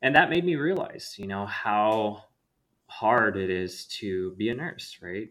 And 0.00 0.16
that 0.16 0.30
made 0.30 0.44
me 0.44 0.56
realize, 0.56 1.14
you 1.18 1.26
know, 1.26 1.46
how 1.46 2.24
hard 2.86 3.36
it 3.36 3.50
is 3.50 3.86
to 3.86 4.34
be 4.36 4.48
a 4.48 4.54
nurse. 4.54 4.98
Right? 5.00 5.28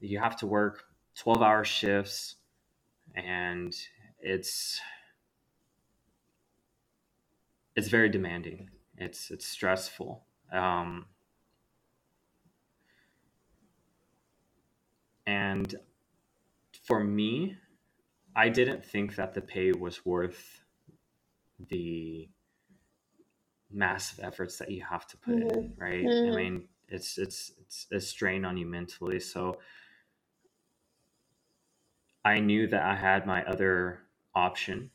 You 0.00 0.18
have 0.18 0.36
to 0.38 0.46
work 0.46 0.84
twelve 1.14 1.42
hour 1.42 1.64
shifts, 1.64 2.36
and 3.14 3.74
it's 4.20 4.80
it's 7.76 7.88
very 7.88 8.08
demanding. 8.08 8.70
It's 8.96 9.30
it's 9.30 9.46
stressful. 9.46 10.24
Um, 10.52 11.06
and 15.26 15.74
for 16.84 17.04
me, 17.04 17.56
I 18.34 18.48
didn't 18.48 18.84
think 18.84 19.14
that 19.16 19.34
the 19.34 19.40
pay 19.40 19.72
was 19.72 20.04
worth 20.04 20.59
the 21.68 22.28
massive 23.70 24.20
efforts 24.22 24.58
that 24.58 24.70
you 24.70 24.82
have 24.84 25.06
to 25.08 25.16
put 25.16 25.38
in, 25.38 25.72
right? 25.78 26.12
I 26.24 26.30
Mhm. 26.30 26.34
mean, 26.36 26.68
it's 26.88 27.18
it's 27.18 27.52
it's 27.60 27.86
a 27.92 28.00
strain 28.00 28.44
on 28.44 28.56
you 28.56 28.66
mentally. 28.66 29.20
So 29.20 29.58
I 32.24 32.40
knew 32.40 32.66
that 32.68 32.82
I 32.82 32.96
had 32.96 33.26
my 33.26 33.44
other 33.44 34.00
option 34.34 34.90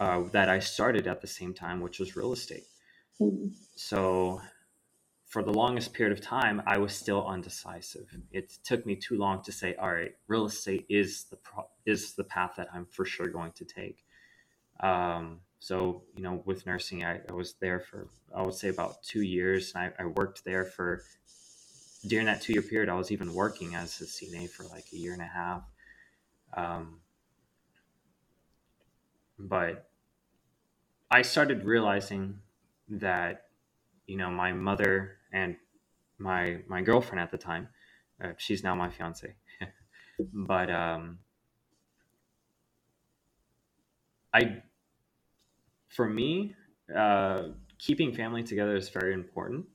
uh, 0.00 0.24
that 0.32 0.48
I 0.48 0.58
started 0.60 1.06
at 1.06 1.20
the 1.20 1.26
same 1.26 1.54
time, 1.54 1.80
which 1.80 1.98
was 1.98 2.16
real 2.16 2.32
estate. 2.32 2.66
Mhm. 3.20 3.54
So 3.76 4.40
for 5.26 5.42
the 5.42 5.52
longest 5.52 5.94
period 5.94 6.16
of 6.16 6.24
time, 6.24 6.62
I 6.66 6.78
was 6.78 6.94
still 6.94 7.26
undecisive. 7.26 8.08
It 8.32 8.52
took 8.64 8.86
me 8.86 8.96
too 8.96 9.16
long 9.16 9.42
to 9.44 9.52
say, 9.52 9.74
all 9.76 9.92
right, 9.92 10.14
real 10.28 10.46
estate 10.46 10.86
is 10.88 11.24
the 11.24 11.36
pro- 11.36 11.70
is 11.86 12.14
the 12.14 12.24
path 12.24 12.54
that 12.56 12.68
I'm 12.72 12.86
for 12.86 13.04
sure 13.04 13.28
going 13.28 13.52
to 13.52 13.64
take. 13.64 14.04
Um, 14.80 15.40
so, 15.66 16.04
you 16.14 16.22
know, 16.22 16.44
with 16.44 16.64
nursing, 16.64 17.02
I, 17.02 17.18
I, 17.28 17.32
was 17.32 17.54
there 17.54 17.80
for, 17.80 18.06
I 18.32 18.40
would 18.42 18.54
say 18.54 18.68
about 18.68 19.02
two 19.02 19.22
years. 19.22 19.72
And 19.74 19.92
I, 19.98 20.04
I 20.04 20.06
worked 20.06 20.44
there 20.44 20.64
for, 20.64 21.02
during 22.06 22.26
that 22.26 22.40
two 22.40 22.52
year 22.52 22.62
period, 22.62 22.88
I 22.88 22.94
was 22.94 23.10
even 23.10 23.34
working 23.34 23.74
as 23.74 24.00
a 24.00 24.04
CNA 24.04 24.48
for 24.48 24.62
like 24.66 24.84
a 24.92 24.96
year 24.96 25.12
and 25.12 25.20
a 25.20 25.24
half. 25.26 25.62
Um, 26.56 27.00
but 29.40 29.90
I 31.10 31.22
started 31.22 31.64
realizing 31.64 32.38
that 32.88 33.46
you 34.06 34.16
know 34.16 34.30
my 34.30 34.52
mother 34.52 35.16
and 35.32 35.56
my 36.16 36.58
my 36.68 36.80
girlfriend 36.80 37.18
at 37.18 37.32
the 37.32 37.38
time 37.38 37.66
uh, 38.22 38.28
she's 38.38 38.62
now 38.62 38.76
my 38.76 38.88
fiance 38.88 39.34
but 40.32 40.70
um 40.70 41.18
i 44.32 44.62
for 45.96 46.08
me 46.08 46.54
uh 46.94 47.44
keeping 47.78 48.12
family 48.12 48.42
together 48.42 48.76
is 48.76 48.88
very 48.88 49.14
important 49.14 49.66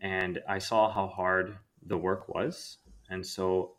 and 0.00 0.42
i 0.48 0.58
saw 0.58 0.90
how 0.90 1.06
hard 1.06 1.56
the 1.86 1.96
work 1.96 2.28
was 2.28 2.78
and 3.10 3.24
so 3.24 3.72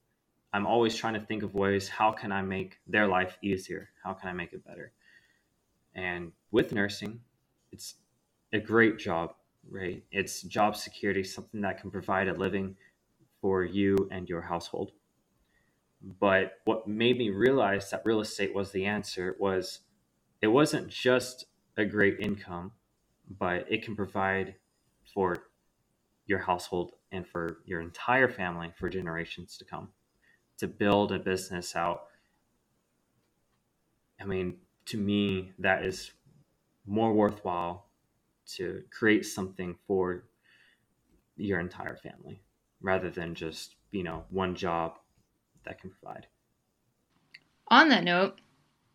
i'm 0.53 0.65
always 0.65 0.95
trying 0.95 1.13
to 1.13 1.25
think 1.27 1.43
of 1.43 1.53
ways 1.53 1.87
how 1.87 2.11
can 2.11 2.31
i 2.31 2.41
make 2.41 2.77
their 2.87 3.07
life 3.07 3.37
easier 3.43 3.89
how 4.03 4.13
can 4.13 4.29
i 4.29 4.33
make 4.33 4.53
it 4.53 4.65
better 4.65 4.91
and 5.93 6.31
with 6.51 6.73
nursing 6.73 7.19
it's 7.71 7.95
a 8.53 8.59
great 8.59 8.97
job 8.97 9.35
right? 9.69 10.03
It's 10.11 10.41
job 10.43 10.75
security, 10.75 11.23
something 11.23 11.61
that 11.61 11.79
can 11.79 11.91
provide 11.91 12.27
a 12.27 12.33
living 12.33 12.75
for 13.41 13.63
you 13.63 14.07
and 14.11 14.29
your 14.29 14.41
household. 14.41 14.91
But 16.19 16.59
what 16.65 16.87
made 16.87 17.17
me 17.17 17.29
realize 17.29 17.89
that 17.89 18.03
real 18.05 18.21
estate 18.21 18.53
was 18.53 18.71
the 18.71 18.85
answer 18.85 19.35
was 19.39 19.79
it 20.41 20.47
wasn't 20.47 20.89
just 20.89 21.45
a 21.77 21.85
great 21.85 22.19
income, 22.19 22.73
but 23.29 23.71
it 23.71 23.83
can 23.83 23.95
provide 23.95 24.55
for 25.13 25.37
your 26.27 26.39
household 26.39 26.93
and 27.11 27.27
for 27.27 27.61
your 27.65 27.81
entire 27.81 28.29
family 28.29 28.73
for 28.77 28.89
generations 28.89 29.57
to 29.57 29.65
come 29.65 29.93
to 30.57 30.67
build 30.67 31.11
a 31.11 31.19
business 31.19 31.75
out. 31.75 32.07
I 34.19 34.25
mean, 34.25 34.59
to 34.85 34.97
me, 34.97 35.53
that 35.59 35.85
is 35.85 36.11
more 36.85 37.13
worthwhile 37.13 37.91
to 38.47 38.85
create 38.91 39.25
something 39.25 39.75
for 39.87 40.29
your 41.37 41.59
entire 41.59 41.95
family 41.95 42.43
rather 42.81 43.09
than 43.09 43.35
just, 43.35 43.75
you 43.91 44.03
know, 44.03 44.25
one 44.29 44.55
job 44.55 44.99
that 45.65 45.79
can 45.79 45.91
provide. 45.91 46.27
On 47.67 47.89
that 47.89 48.03
note, 48.03 48.41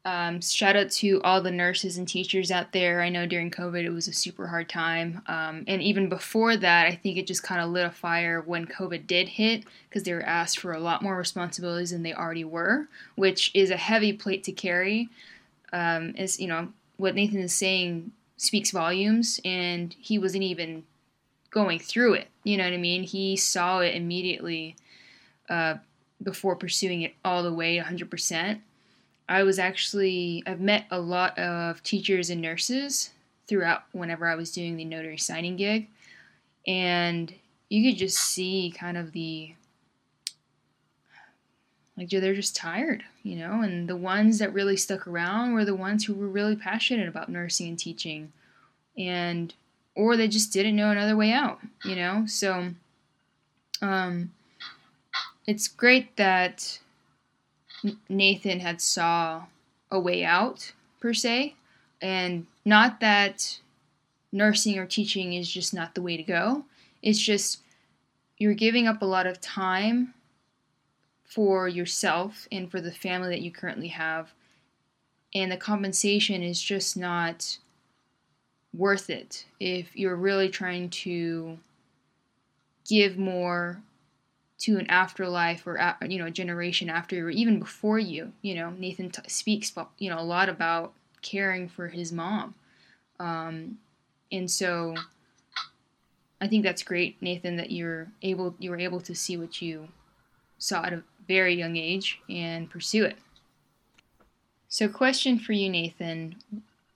um, 0.04 0.40
shout 0.40 0.76
out 0.76 0.90
to 0.92 1.20
all 1.22 1.42
the 1.42 1.50
nurses 1.50 1.98
and 1.98 2.08
teachers 2.08 2.50
out 2.50 2.72
there. 2.72 3.02
I 3.02 3.10
know 3.10 3.26
during 3.26 3.50
COVID 3.50 3.84
it 3.84 3.90
was 3.90 4.08
a 4.08 4.12
super 4.12 4.46
hard 4.46 4.68
time. 4.68 5.22
Um, 5.26 5.64
and 5.68 5.82
even 5.82 6.08
before 6.08 6.56
that, 6.56 6.86
I 6.86 6.94
think 6.94 7.18
it 7.18 7.26
just 7.26 7.42
kind 7.42 7.60
of 7.60 7.70
lit 7.70 7.86
a 7.86 7.90
fire 7.90 8.40
when 8.40 8.66
COVID 8.66 9.06
did 9.06 9.28
hit 9.28 9.64
because 9.88 10.04
they 10.04 10.14
were 10.14 10.22
asked 10.22 10.58
for 10.58 10.72
a 10.72 10.80
lot 10.80 11.02
more 11.02 11.16
responsibilities 11.16 11.90
than 11.90 12.02
they 12.02 12.14
already 12.14 12.44
were, 12.44 12.88
which 13.16 13.50
is 13.54 13.70
a 13.70 13.76
heavy 13.76 14.12
plate 14.12 14.42
to 14.44 14.52
carry. 14.52 15.10
Um, 15.72 16.14
you 16.16 16.48
know, 16.48 16.72
what 16.96 17.14
Nathan 17.14 17.40
is 17.40 17.54
saying 17.54 18.12
speaks 18.40 18.70
volumes 18.70 19.38
and 19.44 19.94
he 19.98 20.18
wasn't 20.18 20.42
even 20.42 20.82
going 21.50 21.78
through 21.78 22.14
it 22.14 22.28
you 22.42 22.56
know 22.56 22.64
what 22.64 22.72
i 22.72 22.78
mean 22.78 23.02
he 23.02 23.36
saw 23.36 23.80
it 23.80 23.94
immediately 23.94 24.74
uh, 25.50 25.74
before 26.22 26.56
pursuing 26.56 27.02
it 27.02 27.12
all 27.24 27.42
the 27.42 27.52
way 27.52 27.76
100% 27.76 28.60
i 29.30 29.42
was 29.42 29.58
actually 29.58 30.42
i've 30.46 30.60
met 30.60 30.84
a 30.90 31.00
lot 31.00 31.38
of 31.38 31.82
teachers 31.82 32.28
and 32.28 32.42
nurses 32.42 33.10
throughout 33.46 33.84
whenever 33.92 34.26
i 34.26 34.34
was 34.34 34.52
doing 34.52 34.76
the 34.76 34.84
notary 34.84 35.18
signing 35.18 35.56
gig 35.56 35.88
and 36.66 37.34
you 37.70 37.90
could 37.90 37.98
just 37.98 38.18
see 38.18 38.74
kind 38.76 38.98
of 38.98 39.12
the 39.12 39.54
like 41.96 42.08
they're 42.08 42.34
just 42.34 42.56
tired, 42.56 43.04
you 43.22 43.36
know, 43.36 43.60
and 43.60 43.86
the 43.86 43.96
ones 43.96 44.38
that 44.38 44.54
really 44.54 44.76
stuck 44.76 45.06
around 45.06 45.52
were 45.52 45.66
the 45.66 45.74
ones 45.74 46.04
who 46.04 46.14
were 46.14 46.28
really 46.28 46.56
passionate 46.56 47.08
about 47.08 47.28
nursing 47.28 47.68
and 47.68 47.78
teaching 47.78 48.32
and 48.96 49.52
or 49.94 50.16
they 50.16 50.26
just 50.26 50.50
didn't 50.50 50.76
know 50.76 50.90
another 50.90 51.14
way 51.14 51.30
out, 51.30 51.60
you 51.84 51.94
know? 51.94 52.24
So 52.26 52.70
um 53.82 54.32
it's 55.46 55.68
great 55.68 56.16
that 56.16 56.78
Nathan 58.08 58.60
had 58.60 58.80
saw 58.80 59.44
a 59.90 59.98
way 59.98 60.24
out 60.24 60.72
per 61.00 61.12
se 61.12 61.54
and 62.00 62.46
not 62.64 63.00
that 63.00 63.58
nursing 64.32 64.78
or 64.78 64.86
teaching 64.86 65.32
is 65.34 65.50
just 65.50 65.74
not 65.74 65.94
the 65.94 66.02
way 66.02 66.16
to 66.16 66.22
go. 66.22 66.64
It's 67.02 67.18
just 67.18 67.60
you're 68.38 68.54
giving 68.54 68.86
up 68.86 69.02
a 69.02 69.06
lot 69.06 69.26
of 69.26 69.40
time 69.40 70.14
for 71.24 71.68
yourself 71.68 72.48
and 72.50 72.70
for 72.70 72.80
the 72.80 72.92
family 72.92 73.28
that 73.28 73.42
you 73.42 73.50
currently 73.50 73.88
have. 73.88 74.32
And 75.34 75.52
the 75.52 75.56
compensation 75.56 76.42
is 76.42 76.60
just 76.60 76.96
not 76.96 77.58
worth 78.74 79.10
it 79.10 79.44
if 79.58 79.94
you're 79.96 80.16
really 80.16 80.48
trying 80.48 80.90
to 80.90 81.58
give 82.88 83.18
more 83.18 83.80
to 84.60 84.78
an 84.78 84.88
afterlife 84.88 85.66
or 85.66 85.96
you 86.06 86.18
know 86.18 86.26
a 86.26 86.30
generation 86.30 86.88
after 86.88 87.16
you 87.16 87.24
or 87.26 87.30
even 87.30 87.58
before 87.58 87.98
you 87.98 88.32
you 88.42 88.54
know 88.54 88.70
nathan 88.78 89.10
t- 89.10 89.22
speaks 89.26 89.72
you 89.98 90.10
know 90.10 90.18
a 90.18 90.22
lot 90.22 90.48
about 90.48 90.92
caring 91.22 91.68
for 91.68 91.88
his 91.88 92.12
mom 92.12 92.54
um, 93.18 93.78
and 94.32 94.50
so 94.50 94.94
i 96.40 96.46
think 96.46 96.62
that's 96.62 96.82
great 96.82 97.20
nathan 97.22 97.56
that 97.56 97.70
you're 97.70 98.08
able 98.22 98.54
you 98.58 98.70
were 98.70 98.78
able 98.78 99.00
to 99.00 99.14
see 99.14 99.36
what 99.36 99.62
you 99.62 99.88
saw 100.60 100.84
at 100.84 100.92
a 100.92 101.02
very 101.26 101.54
young 101.54 101.76
age 101.76 102.20
and 102.28 102.68
pursue 102.68 103.04
it. 103.04 103.16
So, 104.68 104.88
question 104.88 105.38
for 105.38 105.52
you, 105.52 105.68
Nathan. 105.68 106.36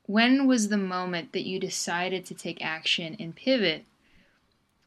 When 0.07 0.47
was 0.47 0.69
the 0.69 0.77
moment 0.77 1.33
that 1.33 1.47
you 1.47 1.59
decided 1.59 2.27
to 2.27 2.35
take 2.35 2.65
action 2.65 3.17
and 3.19 3.35
pivot 3.35 3.85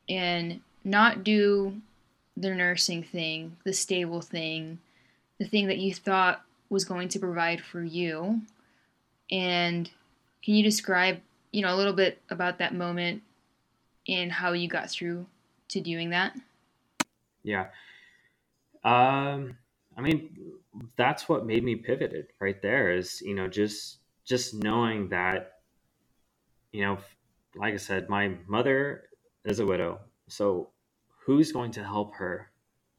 and 0.07 0.61
not 0.83 1.23
do 1.23 1.81
the 2.37 2.53
nursing 2.53 3.03
thing, 3.03 3.57
the 3.65 3.73
stable 3.73 4.21
thing, 4.21 4.77
the 5.39 5.47
thing 5.47 5.67
that 5.67 5.79
you 5.79 5.93
thought 5.93 6.41
was 6.69 6.85
going 6.85 7.09
to 7.09 7.19
provide 7.19 7.61
for 7.61 7.83
you? 7.83 8.41
And 9.31 9.89
can 10.43 10.53
you 10.53 10.63
describe, 10.63 11.19
you 11.51 11.63
know, 11.63 11.73
a 11.73 11.75
little 11.75 11.93
bit 11.93 12.21
about 12.29 12.59
that 12.59 12.75
moment 12.75 13.23
and 14.07 14.31
how 14.31 14.53
you 14.53 14.69
got 14.69 14.89
through 14.89 15.25
to 15.69 15.81
doing 15.81 16.11
that? 16.11 16.37
Yeah. 17.43 17.67
Um, 18.83 19.57
I 19.97 20.01
mean, 20.01 20.37
that's 20.95 21.27
what 21.27 21.45
made 21.45 21.63
me 21.63 21.75
pivoted 21.75 22.27
right 22.39 22.61
there 22.61 22.95
is, 22.95 23.19
you 23.21 23.33
know, 23.33 23.47
just, 23.47 23.97
just 24.25 24.53
knowing 24.53 25.09
that, 25.09 25.53
you 26.71 26.83
know, 26.83 26.99
like 27.55 27.73
I 27.73 27.77
said, 27.77 28.09
my 28.09 28.35
mother 28.47 29.05
is 29.43 29.59
a 29.59 29.65
widow. 29.65 29.99
So 30.27 30.69
who's 31.27 31.51
going 31.51 31.71
to 31.71 31.83
help 31.83 32.15
her? 32.15 32.49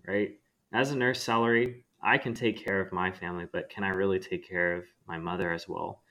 Right. 0.06 0.38
As 0.70 0.90
a 0.90 0.96
nurse 0.96 1.22
salary, 1.22 1.84
I 2.02 2.18
can 2.18 2.34
take 2.34 2.62
care 2.62 2.78
of 2.78 2.92
my 2.92 3.10
family, 3.10 3.46
but 3.50 3.70
can 3.70 3.84
I 3.84 3.88
really 3.88 4.18
take 4.18 4.46
care 4.46 4.76
of 4.76 4.84
my 5.06 5.16
mother 5.16 5.50
as 5.50 5.66
well? 5.66 6.02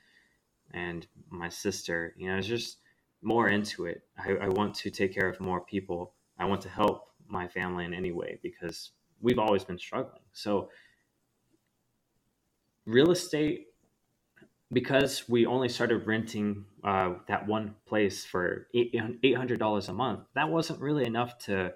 And 0.72 1.06
my 1.30 1.48
sister, 1.48 2.16
you 2.18 2.28
know, 2.28 2.38
it's 2.38 2.48
just 2.48 2.80
more 3.22 3.50
into 3.50 3.86
it. 3.86 4.02
I, 4.18 4.32
I 4.32 4.48
want 4.48 4.74
to 4.76 4.90
take 4.90 5.14
care 5.14 5.30
of 5.30 5.40
more 5.40 5.62
people. 5.62 6.14
I 6.40 6.46
want 6.46 6.62
to 6.62 6.70
help 6.70 7.12
my 7.28 7.48
family 7.48 7.86
in 7.86 7.94
any 7.94 8.12
way 8.12 8.40
because 8.42 8.92
we've 9.22 9.40
always 9.40 9.64
been 9.64 9.78
struggling. 9.78 10.24
So 10.34 10.70
real 12.88 13.12
estate 13.12 13.68
because 14.74 15.30
we 15.30 15.46
only 15.46 15.70
started 15.70 16.08
renting 16.08 16.66
uh, 16.84 17.14
that 17.28 17.46
one 17.46 17.76
place 17.86 18.26
for 18.26 18.68
$800 18.76 19.90
a 19.90 19.94
month 19.94 20.22
that 20.34 20.50
wasn't 20.50 20.82
really 20.82 21.06
enough 21.06 21.38
to 21.46 21.74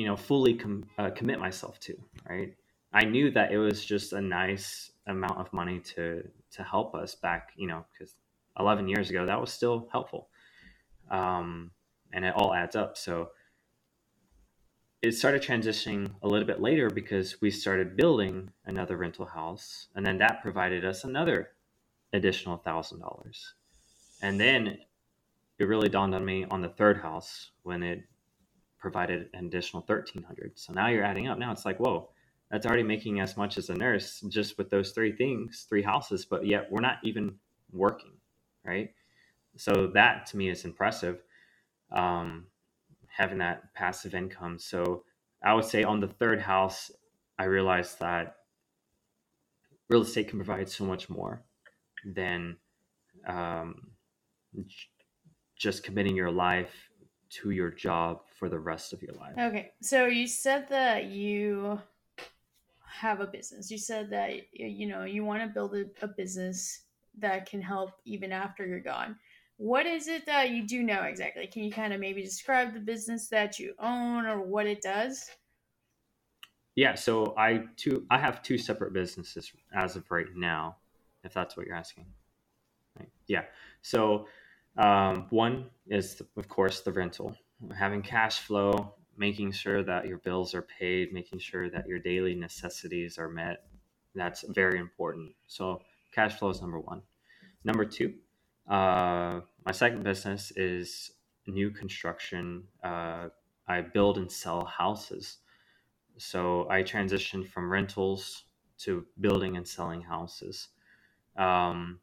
you 0.00 0.06
know 0.06 0.16
fully 0.16 0.54
com- 0.54 0.86
uh, 0.98 1.10
commit 1.10 1.38
myself 1.38 1.78
to 1.80 1.94
right? 2.28 2.54
I 2.92 3.04
knew 3.04 3.30
that 3.32 3.52
it 3.52 3.58
was 3.58 3.84
just 3.84 4.12
a 4.12 4.20
nice 4.20 4.90
amount 5.06 5.38
of 5.38 5.52
money 5.52 5.78
to 5.94 6.26
to 6.52 6.62
help 6.62 6.94
us 6.94 7.14
back 7.14 7.52
you 7.56 7.66
know 7.66 7.84
because 7.92 8.16
11 8.58 8.88
years 8.88 9.10
ago 9.10 9.26
that 9.26 9.40
was 9.40 9.52
still 9.52 9.88
helpful. 9.92 10.28
Um, 11.10 11.72
and 12.12 12.24
it 12.24 12.34
all 12.34 12.54
adds 12.54 12.76
up. 12.76 12.96
So 12.96 13.30
it 15.02 15.12
started 15.12 15.42
transitioning 15.42 16.10
a 16.22 16.28
little 16.28 16.46
bit 16.46 16.60
later 16.60 16.90
because 16.90 17.40
we 17.40 17.50
started 17.50 17.96
building 17.96 18.50
another 18.66 18.96
rental 18.96 19.26
house 19.26 19.88
and 19.94 20.04
then 20.04 20.18
that 20.18 20.42
provided 20.42 20.84
us 20.84 21.04
another 21.04 21.50
additional 22.12 22.58
thousand 22.58 23.00
dollars. 23.00 23.54
And 24.22 24.38
then 24.38 24.78
it 25.58 25.64
really 25.64 25.88
dawned 25.88 26.14
on 26.14 26.24
me 26.24 26.46
on 26.50 26.62
the 26.62 26.68
third 26.68 26.98
house 27.00 27.50
when 27.62 27.82
it 27.82 28.02
provided 28.80 29.28
an 29.34 29.46
additional 29.46 29.82
1300 29.86 30.52
so 30.58 30.72
now 30.72 30.88
you're 30.88 31.04
adding 31.04 31.28
up. 31.28 31.38
Now 31.38 31.52
it's 31.52 31.64
like 31.66 31.78
whoa 31.78 32.10
that's 32.50 32.66
already 32.66 32.82
making 32.82 33.20
as 33.20 33.36
much 33.36 33.58
as 33.58 33.70
a 33.70 33.74
nurse 33.74 34.22
just 34.28 34.58
with 34.58 34.70
those 34.70 34.92
three 34.92 35.12
things 35.12 35.66
three 35.68 35.82
houses 35.82 36.24
but 36.24 36.46
yet 36.46 36.68
we're 36.70 36.80
not 36.80 36.98
even 37.04 37.34
working 37.72 38.12
right? 38.64 38.90
So 39.56 39.88
that 39.94 40.26
to 40.26 40.36
me 40.36 40.50
is 40.50 40.64
impressive 40.64 41.22
um, 41.92 42.46
having 43.08 43.38
that 43.38 43.72
passive 43.74 44.14
income. 44.14 44.58
So 44.58 45.04
i 45.42 45.54
would 45.54 45.64
say 45.64 45.84
on 45.84 46.00
the 46.00 46.08
third 46.08 46.40
house 46.40 46.90
i 47.38 47.44
realized 47.44 47.98
that 48.00 48.36
real 49.88 50.02
estate 50.02 50.28
can 50.28 50.38
provide 50.38 50.68
so 50.68 50.84
much 50.84 51.10
more 51.10 51.42
than 52.04 52.56
um, 53.26 53.90
just 55.56 55.82
committing 55.82 56.16
your 56.16 56.30
life 56.30 56.90
to 57.28 57.50
your 57.50 57.70
job 57.70 58.22
for 58.40 58.48
the 58.48 58.58
rest 58.58 58.94
of 58.94 59.02
your 59.02 59.14
life. 59.14 59.34
Okay. 59.38 59.70
So 59.82 60.06
you 60.06 60.26
said 60.26 60.66
that 60.70 61.04
you 61.04 61.78
have 62.86 63.20
a 63.20 63.26
business. 63.26 63.70
You 63.70 63.78
said 63.78 64.10
that 64.10 64.30
you 64.52 64.88
know, 64.88 65.04
you 65.04 65.24
want 65.24 65.42
to 65.42 65.48
build 65.48 65.76
a, 65.76 65.84
a 66.02 66.08
business 66.08 66.80
that 67.18 67.48
can 67.48 67.60
help 67.60 67.92
even 68.06 68.32
after 68.32 68.66
you're 68.66 68.80
gone. 68.80 69.16
What 69.58 69.84
is 69.84 70.08
it 70.08 70.24
that 70.24 70.50
you 70.50 70.66
do 70.66 70.82
now 70.82 71.02
exactly? 71.02 71.46
Can 71.46 71.64
you 71.64 71.70
kind 71.70 71.92
of 71.92 72.00
maybe 72.00 72.22
describe 72.22 72.72
the 72.72 72.80
business 72.80 73.28
that 73.28 73.58
you 73.58 73.74
own 73.78 74.24
or 74.24 74.40
what 74.40 74.66
it 74.66 74.80
does? 74.80 75.30
Yeah, 76.76 76.94
so 76.94 77.34
I 77.36 77.64
two 77.76 78.06
I 78.10 78.18
have 78.18 78.42
two 78.42 78.56
separate 78.56 78.94
businesses 78.94 79.52
as 79.74 79.96
of 79.96 80.10
right 80.10 80.34
now, 80.34 80.76
if 81.24 81.34
that's 81.34 81.58
what 81.58 81.66
you're 81.66 81.76
asking. 81.76 82.06
Right. 82.98 83.10
Yeah. 83.26 83.42
So 83.82 84.26
um, 84.78 85.26
one 85.28 85.66
is, 85.88 86.22
of 86.38 86.48
course, 86.48 86.80
the 86.80 86.92
rental, 86.92 87.36
having 87.76 88.02
cash 88.02 88.40
flow, 88.40 88.94
making 89.16 89.52
sure 89.52 89.82
that 89.82 90.06
your 90.06 90.18
bills 90.18 90.54
are 90.54 90.62
paid, 90.62 91.12
making 91.12 91.38
sure 91.38 91.68
that 91.70 91.86
your 91.86 91.98
daily 91.98 92.34
necessities 92.34 93.18
are 93.18 93.28
met. 93.28 93.64
That's 94.14 94.44
very 94.48 94.78
important. 94.78 95.32
So, 95.46 95.82
cash 96.12 96.38
flow 96.38 96.50
is 96.50 96.60
number 96.60 96.80
one. 96.80 97.02
Number 97.64 97.84
two, 97.84 98.14
uh, 98.68 99.40
my 99.64 99.72
second 99.72 100.02
business 100.02 100.52
is 100.56 101.12
new 101.46 101.70
construction. 101.70 102.64
Uh, 102.82 103.28
I 103.68 103.82
build 103.82 104.18
and 104.18 104.30
sell 104.30 104.64
houses. 104.64 105.38
So, 106.16 106.68
I 106.70 106.82
transitioned 106.82 107.48
from 107.48 107.70
rentals 107.70 108.44
to 108.78 109.06
building 109.20 109.56
and 109.56 109.68
selling 109.68 110.00
houses. 110.00 110.68
Um, 111.36 112.00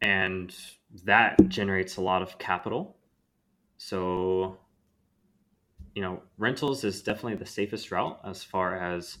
and 0.00 0.54
that 1.04 1.48
generates 1.48 1.96
a 1.96 2.00
lot 2.00 2.22
of 2.22 2.38
capital. 2.38 2.97
So, 3.78 4.58
you 5.94 6.02
know, 6.02 6.22
rentals 6.36 6.84
is 6.84 7.02
definitely 7.02 7.36
the 7.36 7.46
safest 7.46 7.90
route 7.90 8.20
as 8.24 8.42
far 8.42 8.76
as 8.76 9.18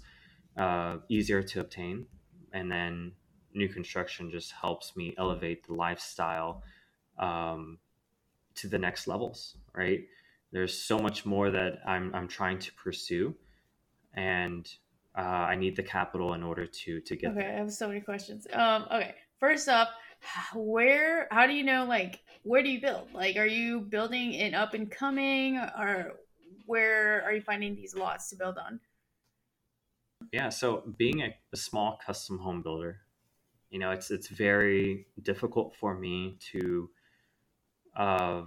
uh, 0.56 0.96
easier 1.08 1.42
to 1.42 1.60
obtain, 1.60 2.06
and 2.52 2.70
then 2.70 3.12
new 3.54 3.68
construction 3.68 4.30
just 4.30 4.52
helps 4.52 4.96
me 4.96 5.14
elevate 5.16 5.66
the 5.66 5.74
lifestyle 5.74 6.62
um, 7.18 7.78
to 8.56 8.68
the 8.68 8.78
next 8.78 9.06
levels. 9.06 9.56
Right? 9.74 10.00
There's 10.52 10.76
so 10.76 10.98
much 10.98 11.24
more 11.24 11.50
that 11.50 11.78
I'm 11.86 12.12
I'm 12.14 12.26
trying 12.26 12.58
to 12.58 12.72
pursue, 12.74 13.36
and 14.14 14.68
uh, 15.16 15.20
I 15.20 15.54
need 15.54 15.76
the 15.76 15.82
capital 15.84 16.34
in 16.34 16.42
order 16.42 16.66
to 16.66 17.00
to 17.00 17.16
get. 17.16 17.30
Okay, 17.30 17.40
there. 17.40 17.52
I 17.52 17.58
have 17.58 17.72
so 17.72 17.86
many 17.86 18.00
questions. 18.00 18.46
Um, 18.52 18.86
okay, 18.90 19.14
first 19.38 19.68
up, 19.68 19.90
where 20.54 21.28
how 21.30 21.46
do 21.46 21.52
you 21.52 21.64
know 21.64 21.84
like 21.84 22.20
where 22.42 22.62
do 22.62 22.70
you 22.70 22.80
build? 22.80 23.08
Like 23.12 23.36
are 23.36 23.46
you 23.46 23.80
building 23.80 24.32
in 24.32 24.54
up 24.54 24.74
and 24.74 24.90
coming 24.90 25.58
or 25.58 26.14
where 26.66 27.22
are 27.24 27.32
you 27.32 27.40
finding 27.40 27.74
these 27.74 27.94
lots 27.94 28.30
to 28.30 28.36
build 28.36 28.58
on? 28.58 28.80
Yeah 30.32 30.48
so 30.48 30.82
being 30.96 31.22
a, 31.22 31.34
a 31.52 31.56
small 31.56 31.98
custom 32.04 32.38
home 32.38 32.62
builder 32.62 33.00
you 33.70 33.78
know 33.78 33.90
it's 33.90 34.10
it's 34.10 34.28
very 34.28 35.06
difficult 35.22 35.74
for 35.76 35.98
me 35.98 36.36
to 36.52 36.90
uh, 37.96 38.42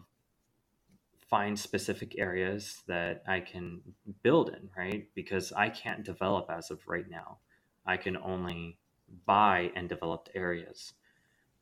find 1.30 1.58
specific 1.60 2.16
areas 2.18 2.82
that 2.88 3.24
i 3.28 3.40
can 3.40 3.82
build 4.24 4.50
in 4.50 4.70
right? 4.78 5.08
Because 5.16 5.52
i 5.54 5.70
can't 5.70 6.04
develop 6.04 6.50
as 6.50 6.72
of 6.72 6.88
right 6.88 7.10
now. 7.10 7.38
I 7.86 7.98
can 7.98 8.16
only 8.18 8.78
buy 9.26 9.72
and 9.76 9.90
developed 9.90 10.30
areas 10.36 10.94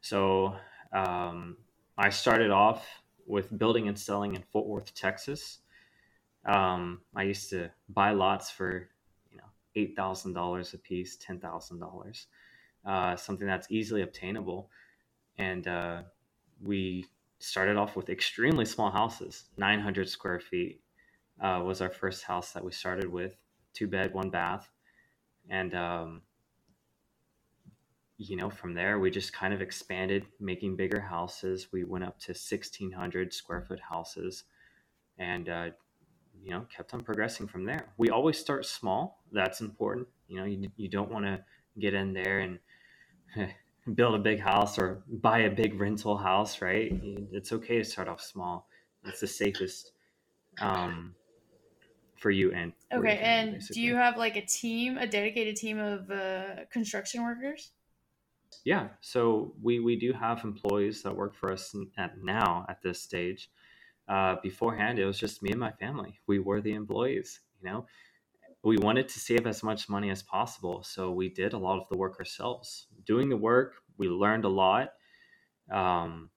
so 0.02 0.56
um, 0.94 1.58
I 1.98 2.10
started 2.10 2.52
off 2.52 2.88
with 3.26 3.58
building 3.58 3.88
and 3.88 3.98
selling 3.98 4.36
in 4.36 4.44
Fort 4.52 4.68
Worth, 4.68 4.94
Texas. 4.96 5.60
Um, 6.46 7.02
I 7.16 7.24
used 7.24 7.50
to 7.52 7.70
buy 7.90 8.12
lots 8.12 8.50
for 8.50 8.90
you 9.32 9.38
know 9.38 9.44
eight 9.76 9.96
thousand 9.96 10.34
dollars 10.34 10.74
a 10.74 10.78
piece, 10.78 11.18
ten 11.18 11.40
thousand 11.40 11.82
uh, 11.84 11.86
dollars, 11.86 12.28
something 13.22 13.48
that's 13.48 13.68
easily 13.70 14.02
obtainable, 14.02 14.70
and 15.38 15.68
uh, 15.68 16.02
we 16.64 17.06
started 17.40 17.78
off 17.78 17.96
with 17.96 18.10
extremely 18.10 18.66
small 18.66 18.90
houses, 18.92 19.46
nine 19.58 19.80
hundred 19.80 20.10
square 20.10 20.40
feet 20.40 20.82
uh, 21.42 21.62
was 21.64 21.82
our 21.82 21.90
first 21.90 22.24
house 22.24 22.52
that 22.52 22.64
we 22.64 22.72
started 22.72 23.12
with, 23.12 23.36
two 23.74 23.88
bed, 23.88 24.14
one 24.14 24.30
bath, 24.30 24.70
and 25.50 25.74
um, 25.74 26.22
you 28.19 28.36
know, 28.36 28.49
from 28.49 28.73
there, 28.73 28.99
we 28.99 29.10
just 29.10 29.32
kind 29.32 29.53
of 29.53 29.62
expanded, 29.62 30.25
making 30.41 30.75
bigger 30.75 30.99
houses. 30.99 31.69
We 31.71 31.86
went 31.86 32.03
up 32.03 32.19
to 32.19 32.32
1,600 32.32 33.34
square 33.34 33.62
foot 33.62 33.79
houses 33.79 34.43
and, 35.17 35.47
uh, 35.47 35.69
you 36.43 36.51
know, 36.51 36.65
kept 36.75 36.93
on 36.93 36.99
progressing 36.99 37.47
from 37.47 37.63
there. 37.63 37.93
We 37.97 38.10
always 38.10 38.38
start 38.38 38.65
small. 38.65 39.23
That's 39.32 39.62
important. 39.62 40.10
You 40.27 40.38
know, 40.38 40.43
you, 40.43 40.69
you 40.75 40.89
don't 40.89 41.10
want 41.10 41.25
to 41.25 41.41
get 41.79 41.93
in 41.93 42.12
there 42.12 42.41
and 42.41 42.60
build 43.95 44.15
a 44.15 44.19
big 44.19 44.41
house 44.41 44.77
or 44.77 45.01
buy 45.08 45.39
a 45.39 45.49
big 45.49 45.79
rental 45.79 46.17
house, 46.17 46.62
right? 46.62 46.91
It's 47.32 47.53
okay 47.53 47.77
to 47.77 47.86
start 47.86 48.10
off 48.10 48.19
small. 48.19 48.67
It's 49.05 49.21
the 49.21 49.27
safest 49.27 49.93
um, 50.60 51.15
for 52.17 52.32
you 52.32 52.51
and 52.51 52.73
okay. 52.91 53.17
And 53.19 53.53
basically. 53.53 53.75
do 53.75 53.82
you 53.82 53.95
have 53.95 54.17
like 54.17 54.36
a 54.36 54.45
team, 54.45 54.97
a 54.97 55.08
dedicated 55.08 55.55
team 55.55 55.79
of 55.79 56.12
uh, 56.12 56.65
construction 56.69 57.23
workers? 57.23 57.71
Yeah, 58.66 58.90
so 59.02 59.54
we 59.62 59.80
we 59.80 59.96
do 59.96 60.14
have 60.14 60.44
employees 60.44 61.04
that 61.04 61.16
work 61.16 61.36
for 61.36 61.52
us 61.52 61.76
at 61.98 62.22
now 62.24 62.66
at 62.70 62.82
this 62.82 63.02
stage. 63.02 63.50
Uh, 64.08 64.36
beforehand, 64.42 65.00
it 65.00 65.06
was 65.06 65.20
just 65.20 65.44
me 65.44 65.52
and 65.52 65.60
my 65.60 65.72
family. 65.72 66.20
We 66.28 66.40
were 66.40 66.62
the 66.62 66.74
employees. 66.74 67.42
You 67.62 67.70
know, 67.70 67.86
we 68.64 68.78
wanted 68.78 69.08
to 69.10 69.20
save 69.20 69.48
as 69.48 69.64
much 69.64 69.88
money 69.90 70.10
as 70.10 70.24
possible, 70.24 70.84
so 70.84 71.12
we 71.12 71.30
did 71.30 71.54
a 71.54 71.58
lot 71.58 71.80
of 71.80 71.88
the 71.90 71.98
work 71.98 72.18
ourselves. 72.20 72.88
Doing 73.06 73.30
the 73.30 73.38
work, 73.38 73.76
we 73.98 74.08
learned 74.10 74.46
a 74.46 74.50
lot, 74.50 74.94
um, 75.72 76.30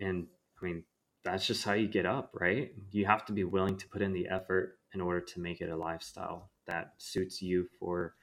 and 0.00 0.26
I 0.60 0.64
mean 0.64 0.84
that's 1.24 1.46
just 1.46 1.64
how 1.64 1.72
you 1.72 1.88
get 1.88 2.06
up, 2.06 2.30
right? 2.34 2.72
You 2.90 3.06
have 3.06 3.24
to 3.26 3.32
be 3.32 3.44
willing 3.44 3.76
to 3.78 3.88
put 3.88 4.02
in 4.02 4.12
the 4.12 4.28
effort 4.28 4.78
in 4.94 5.00
order 5.00 5.20
to 5.20 5.40
make 5.40 5.60
it 5.60 5.70
a 5.70 5.76
lifestyle 5.76 6.50
that 6.66 6.94
suits 6.98 7.42
you 7.42 7.68
for 7.78 8.14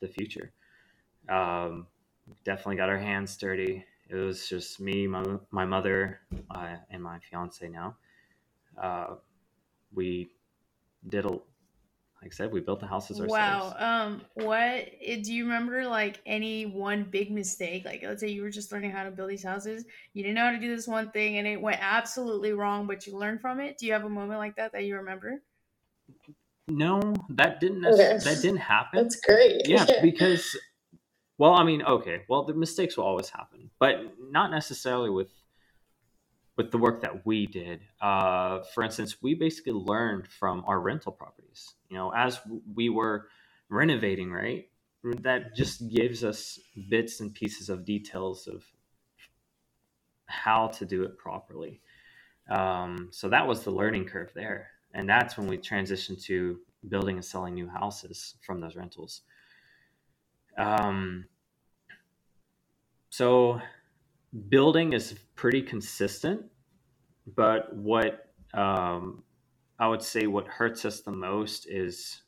the 0.00 0.08
future. 0.08 0.52
Um, 1.28 1.86
definitely 2.44 2.76
got 2.76 2.88
our 2.88 2.98
hands 2.98 3.36
dirty. 3.36 3.84
It 4.08 4.14
was 4.14 4.48
just 4.48 4.80
me, 4.80 5.06
my, 5.06 5.24
my 5.50 5.64
mother, 5.64 6.20
uh, 6.50 6.76
and 6.90 7.02
my 7.02 7.18
fiance 7.20 7.68
now. 7.68 7.96
Uh, 8.76 9.16
we 9.94 10.30
did 11.08 11.24
a, 11.24 11.28
like 11.28 11.42
I 12.24 12.28
said, 12.30 12.52
we 12.52 12.60
built 12.60 12.80
the 12.80 12.86
houses 12.86 13.20
ourselves. 13.20 13.74
Wow. 13.74 13.74
Um, 13.78 14.22
what 14.34 14.86
do 15.00 15.32
you 15.32 15.44
remember? 15.44 15.86
Like 15.86 16.20
any 16.26 16.66
one 16.66 17.04
big 17.04 17.30
mistake? 17.30 17.84
Like 17.84 18.02
let's 18.02 18.20
say 18.20 18.28
you 18.28 18.42
were 18.42 18.50
just 18.50 18.72
learning 18.72 18.90
how 18.90 19.04
to 19.04 19.10
build 19.10 19.30
these 19.30 19.44
houses, 19.44 19.84
you 20.12 20.22
didn't 20.22 20.34
know 20.34 20.44
how 20.44 20.50
to 20.50 20.58
do 20.58 20.74
this 20.74 20.86
one 20.86 21.10
thing, 21.10 21.38
and 21.38 21.46
it 21.46 21.60
went 21.60 21.78
absolutely 21.80 22.52
wrong, 22.52 22.86
but 22.86 23.06
you 23.06 23.16
learned 23.16 23.40
from 23.40 23.60
it. 23.60 23.78
Do 23.78 23.86
you 23.86 23.92
have 23.92 24.04
a 24.04 24.10
moment 24.10 24.38
like 24.38 24.56
that 24.56 24.72
that 24.72 24.84
you 24.84 24.96
remember? 24.96 25.42
No, 26.68 27.14
that 27.30 27.58
didn't. 27.60 27.82
That 27.82 28.38
didn't 28.42 28.58
happen. 28.58 29.02
That's 29.02 29.20
great. 29.20 29.66
Yeah, 29.66 29.86
because 30.02 30.56
well, 31.40 31.54
I 31.54 31.64
mean, 31.64 31.80
okay. 31.80 32.24
Well, 32.28 32.44
the 32.44 32.52
mistakes 32.52 32.98
will 32.98 33.04
always 33.04 33.30
happen, 33.30 33.70
but 33.78 33.96
not 34.30 34.50
necessarily 34.50 35.08
with 35.08 35.32
with 36.58 36.70
the 36.70 36.76
work 36.76 37.00
that 37.00 37.24
we 37.24 37.46
did. 37.46 37.80
Uh, 37.98 38.60
for 38.74 38.82
instance, 38.82 39.22
we 39.22 39.32
basically 39.32 39.72
learned 39.72 40.28
from 40.28 40.62
our 40.66 40.78
rental 40.78 41.12
properties. 41.12 41.76
You 41.88 41.96
know, 41.96 42.12
as 42.12 42.38
we 42.74 42.90
were 42.90 43.28
renovating, 43.70 44.30
right? 44.30 44.68
That 45.02 45.56
just 45.56 45.88
gives 45.88 46.24
us 46.24 46.58
bits 46.90 47.20
and 47.20 47.32
pieces 47.32 47.70
of 47.70 47.86
details 47.86 48.46
of 48.46 48.62
how 50.26 50.66
to 50.66 50.84
do 50.84 51.04
it 51.04 51.16
properly. 51.16 51.80
Um, 52.50 53.08
so 53.12 53.30
that 53.30 53.46
was 53.46 53.64
the 53.64 53.70
learning 53.70 54.04
curve 54.04 54.30
there, 54.34 54.72
and 54.92 55.08
that's 55.08 55.38
when 55.38 55.46
we 55.46 55.56
transitioned 55.56 56.22
to 56.24 56.58
building 56.86 57.16
and 57.16 57.24
selling 57.24 57.54
new 57.54 57.70
houses 57.70 58.34
from 58.42 58.60
those 58.60 58.76
rentals. 58.76 59.22
Um, 60.60 61.24
so 63.08 63.60
building 64.48 64.92
is 64.92 65.14
pretty 65.34 65.62
consistent, 65.62 66.42
but 67.34 67.74
what 67.74 68.28
um, 68.52 69.22
I 69.78 69.88
would 69.88 70.02
say 70.02 70.26
what 70.26 70.46
hurts 70.46 70.84
us 70.84 71.00
the 71.00 71.12
most 71.12 71.66
is 71.66 72.22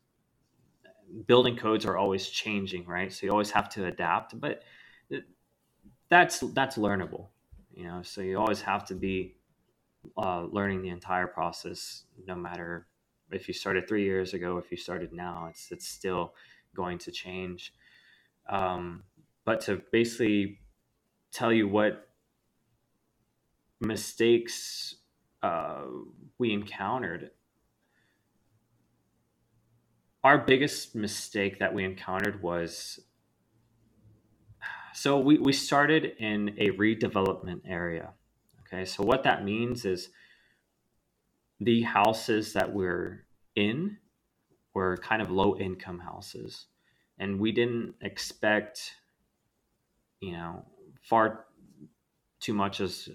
building 1.27 1.57
codes 1.57 1.85
are 1.85 1.99
always 1.99 2.27
changing, 2.29 2.87
right? 2.87 3.13
So 3.13 3.27
you 3.27 3.33
always 3.33 3.51
have 3.51 3.69
to 3.71 3.87
adapt, 3.87 4.41
but 4.41 4.63
that's 6.09 6.41
that's 6.41 6.79
learnable, 6.79 7.27
you 7.75 7.85
know. 7.85 8.01
So 8.03 8.23
you 8.23 8.39
always 8.39 8.63
have 8.63 8.87
to 8.87 8.95
be 8.95 9.35
uh, 10.17 10.45
learning 10.45 10.81
the 10.81 10.89
entire 10.89 11.27
process, 11.27 12.05
no 12.27 12.35
matter 12.35 12.87
if 13.31 13.47
you 13.47 13.55
started 13.55 13.87
three 13.87 14.05
years 14.05 14.33
ago, 14.33 14.57
if 14.57 14.71
you 14.71 14.79
started 14.79 15.13
now, 15.13 15.49
it's 15.51 15.71
it's 15.71 15.87
still 15.87 16.33
going 16.75 16.97
to 16.99 17.11
change. 17.11 17.75
Um, 18.49 19.05
but 19.45 19.61
to 19.63 19.83
basically 19.91 20.59
tell 21.33 21.53
you 21.53 21.69
what 21.69 22.09
mistakes 23.81 24.97
uh, 25.43 25.83
we 26.39 26.53
encountered 26.53 27.31
our 30.23 30.39
biggest 30.39 30.95
mistake 30.95 31.59
that 31.59 31.75
we 31.75 31.85
encountered 31.85 32.41
was 32.43 33.01
so 34.95 35.19
we, 35.19 35.39
we 35.39 35.53
started 35.53 36.13
in 36.19 36.55
a 36.59 36.71
redevelopment 36.71 37.63
area 37.67 38.11
okay? 38.73 38.85
So 38.85 39.03
what 39.03 39.23
that 39.25 39.45
means 39.45 39.85
is 39.85 40.11
the 41.61 41.83
houses 41.83 42.53
that 42.55 42.73
we're 42.73 43.25
in 43.55 43.99
were 44.75 44.97
kind 44.97 45.21
of 45.21 45.31
low 45.31 45.57
income 45.57 46.01
houses 46.01 46.67
and 47.19 47.39
we 47.39 47.53
didn't 47.53 47.95
expect 48.01 48.95
you 50.21 50.33
know 50.33 50.65
far 51.03 51.47
too 52.41 52.55
much 52.55 52.81
as 52.81 53.09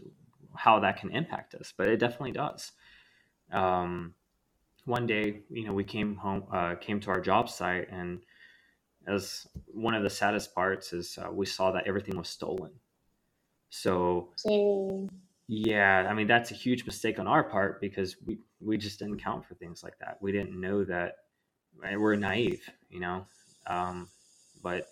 how 0.55 0.79
that 0.79 0.97
can 0.97 1.11
impact 1.11 1.55
us 1.55 1.73
but 1.77 1.87
it 1.87 1.97
definitely 1.97 2.31
does 2.31 2.71
um, 3.51 4.13
one 4.85 5.05
day, 5.05 5.41
you 5.49 5.65
know, 5.65 5.73
we 5.73 5.83
came 5.83 6.15
home, 6.15 6.43
uh, 6.51 6.75
came 6.75 6.99
to 7.01 7.09
our 7.11 7.19
job 7.19 7.49
site, 7.49 7.89
and 7.91 8.21
as 9.07 9.45
one 9.67 9.93
of 9.93 10.03
the 10.03 10.09
saddest 10.09 10.55
parts 10.55 10.93
is 10.93 11.17
uh, 11.21 11.29
we 11.31 11.45
saw 11.45 11.71
that 11.71 11.87
everything 11.87 12.17
was 12.17 12.29
stolen. 12.29 12.71
So, 13.69 14.29
yeah, 15.47 16.07
I 16.09 16.13
mean 16.13 16.27
that's 16.27 16.51
a 16.51 16.53
huge 16.53 16.85
mistake 16.85 17.19
on 17.19 17.27
our 17.27 17.43
part 17.43 17.81
because 17.81 18.15
we 18.25 18.39
we 18.61 18.77
just 18.77 18.99
didn't 18.99 19.19
count 19.19 19.45
for 19.45 19.55
things 19.55 19.83
like 19.83 19.97
that. 19.99 20.17
We 20.21 20.31
didn't 20.31 20.59
know 20.59 20.83
that 20.85 21.15
right? 21.77 21.99
we're 21.99 22.15
naive, 22.15 22.69
you 22.89 22.99
know. 23.01 23.25
Um, 23.67 24.09
but 24.63 24.87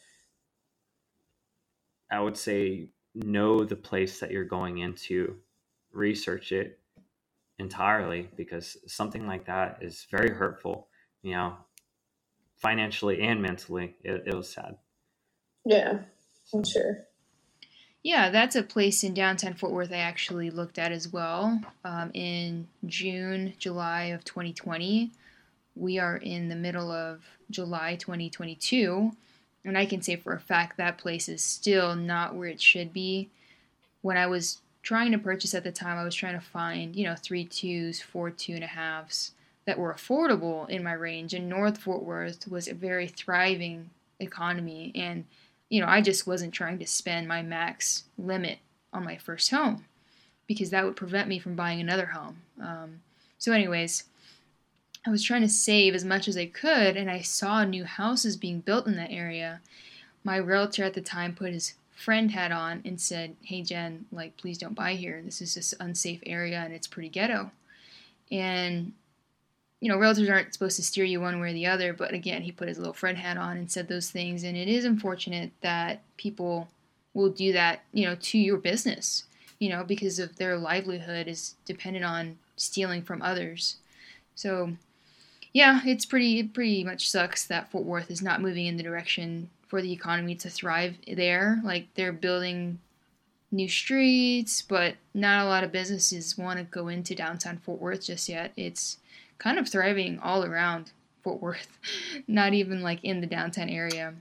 I 2.11 2.19
would 2.19 2.37
say 2.37 2.89
know 3.13 3.63
the 3.63 3.75
place 3.75 4.19
that 4.19 4.31
you're 4.31 4.43
going 4.43 4.79
into, 4.79 5.37
research 5.91 6.51
it, 6.51 6.79
entirely 7.57 8.29
because 8.35 8.77
something 8.87 9.25
like 9.25 9.45
that 9.45 9.79
is 9.81 10.05
very 10.11 10.29
hurtful, 10.29 10.87
you 11.21 11.33
know, 11.33 11.55
financially 12.57 13.21
and 13.21 13.41
mentally. 13.41 13.95
It, 14.03 14.23
it 14.27 14.33
was 14.33 14.49
sad. 14.49 14.75
Yeah, 15.65 15.99
I'm 16.53 16.63
sure. 16.63 17.07
Yeah, 18.03 18.29
that's 18.29 18.55
a 18.55 18.61
place 18.61 19.03
in 19.03 19.15
downtown 19.15 19.55
Fort 19.55 19.73
Worth 19.73 19.91
I 19.91 19.97
actually 19.97 20.51
looked 20.51 20.77
at 20.77 20.91
as 20.91 21.11
well 21.11 21.59
um, 21.83 22.11
in 22.13 22.67
June, 22.85 23.53
July 23.57 24.05
of 24.05 24.23
2020. 24.23 25.11
We 25.75 25.99
are 25.99 26.17
in 26.17 26.49
the 26.49 26.55
middle 26.55 26.91
of 26.91 27.23
July 27.49 27.95
2022, 27.95 29.11
and 29.65 29.77
I 29.77 29.85
can 29.85 30.01
say 30.01 30.15
for 30.15 30.33
a 30.33 30.39
fact 30.39 30.77
that 30.77 30.97
place 30.97 31.27
is 31.27 31.43
still 31.43 31.95
not 31.95 32.35
where 32.35 32.47
it 32.47 32.61
should 32.61 32.93
be. 32.93 33.29
When 34.01 34.17
I 34.17 34.27
was 34.27 34.59
trying 34.83 35.11
to 35.11 35.17
purchase 35.17 35.53
at 35.53 35.63
the 35.63 35.71
time, 35.71 35.97
I 35.97 36.03
was 36.03 36.15
trying 36.15 36.39
to 36.39 36.45
find, 36.45 36.95
you 36.95 37.03
know, 37.03 37.15
three 37.15 37.43
twos, 37.43 38.01
four 38.01 38.29
two 38.29 38.53
and 38.53 38.63
a 38.63 38.67
halves 38.67 39.31
that 39.65 39.79
were 39.79 39.93
affordable 39.93 40.69
in 40.69 40.83
my 40.83 40.93
range. 40.93 41.33
And 41.33 41.49
North 41.49 41.79
Fort 41.79 42.03
Worth 42.03 42.47
was 42.47 42.67
a 42.67 42.73
very 42.73 43.07
thriving 43.07 43.89
economy. 44.19 44.91
And, 44.95 45.25
you 45.69 45.81
know, 45.81 45.87
I 45.87 46.01
just 46.01 46.27
wasn't 46.27 46.53
trying 46.53 46.79
to 46.79 46.87
spend 46.87 47.27
my 47.27 47.41
max 47.41 48.03
limit 48.17 48.59
on 48.93 49.03
my 49.03 49.17
first 49.17 49.49
home 49.51 49.85
because 50.47 50.69
that 50.69 50.85
would 50.85 50.95
prevent 50.95 51.27
me 51.27 51.39
from 51.39 51.55
buying 51.55 51.81
another 51.81 52.05
home. 52.05 52.37
Um, 52.61 53.01
so, 53.39 53.51
anyways, 53.51 54.03
I 55.05 55.11
was 55.11 55.23
trying 55.23 55.41
to 55.41 55.49
save 55.49 55.93
as 55.93 56.03
much 56.03 56.27
as 56.27 56.35
I 56.35 56.47
could, 56.47 56.97
and 56.97 57.11
I 57.11 57.21
saw 57.21 57.63
new 57.63 57.85
houses 57.85 58.37
being 58.37 58.61
built 58.61 58.87
in 58.87 58.95
that 58.95 59.11
area. 59.11 59.61
My 60.23 60.37
realtor 60.37 60.83
at 60.83 60.95
the 60.95 61.01
time 61.01 61.35
put 61.35 61.53
his 61.53 61.75
friend 61.95 62.31
hat 62.31 62.51
on 62.51 62.81
and 62.83 62.99
said, 62.99 63.35
Hey 63.41 63.61
Jen, 63.61 64.05
like, 64.11 64.35
please 64.37 64.57
don't 64.57 64.73
buy 64.73 64.93
here. 64.93 65.21
This 65.23 65.41
is 65.41 65.55
this 65.55 65.73
unsafe 65.79 66.21
area 66.25 66.59
and 66.59 66.73
it's 66.73 66.87
pretty 66.87 67.09
ghetto. 67.09 67.51
And, 68.31 68.93
you 69.79 69.89
know, 69.89 69.97
realtors 69.97 70.29
aren't 70.29 70.53
supposed 70.53 70.75
to 70.77 70.83
steer 70.83 71.05
you 71.05 71.21
one 71.21 71.39
way 71.39 71.51
or 71.51 71.53
the 71.53 71.67
other, 71.67 71.93
but 71.93 72.13
again, 72.13 72.41
he 72.41 72.51
put 72.51 72.67
his 72.67 72.79
little 72.79 72.93
friend 72.93 73.17
hat 73.17 73.37
on 73.37 73.57
and 73.57 73.71
said 73.71 73.87
those 73.87 74.09
things. 74.09 74.43
And 74.43 74.57
it 74.57 74.67
is 74.67 74.85
unfortunate 74.85 75.51
that 75.61 76.01
people 76.17 76.67
will 77.13 77.29
do 77.29 77.53
that, 77.53 77.83
you 77.93 78.05
know, 78.05 78.15
to 78.15 78.37
your 78.37 78.57
business, 78.57 79.25
you 79.59 79.69
know, 79.69 79.83
because 79.83 80.19
of 80.19 80.35
their 80.35 80.57
livelihood 80.57 81.27
is 81.27 81.55
dependent 81.65 82.03
on 82.03 82.39
stealing 82.57 83.03
from 83.03 83.21
others. 83.21 83.77
So, 84.33 84.73
yeah, 85.55 85.79
it's 85.85 86.05
pretty, 86.05 86.43
pretty 86.43 86.83
much 86.83 87.09
sucks 87.09 87.45
that 87.45 87.71
Fort 87.71 87.85
Worth 87.85 88.11
is 88.11 88.21
not 88.21 88.41
moving 88.41 88.65
in 88.65 88.75
the 88.75 88.83
direction 88.83 89.49
for 89.69 89.81
the 89.81 89.93
economy 89.93 90.35
to 90.35 90.49
thrive 90.49 90.97
there. 91.07 91.61
Like 91.63 91.87
they're 91.95 92.11
building 92.11 92.79
new 93.53 93.69
streets, 93.69 94.61
but 94.61 94.95
not 95.13 95.45
a 95.45 95.47
lot 95.47 95.63
of 95.63 95.71
businesses 95.71 96.37
want 96.37 96.59
to 96.59 96.65
go 96.65 96.89
into 96.89 97.15
downtown 97.15 97.59
Fort 97.59 97.79
Worth 97.79 98.03
just 98.03 98.27
yet. 98.27 98.51
It's 98.57 98.97
kind 99.37 99.57
of 99.57 99.69
thriving 99.69 100.19
all 100.19 100.43
around 100.43 100.91
Fort 101.23 101.41
Worth, 101.41 101.79
not 102.27 102.53
even 102.53 102.81
like 102.81 102.99
in 103.01 103.21
the 103.21 103.27
downtown 103.27 103.69
area. 103.69 104.13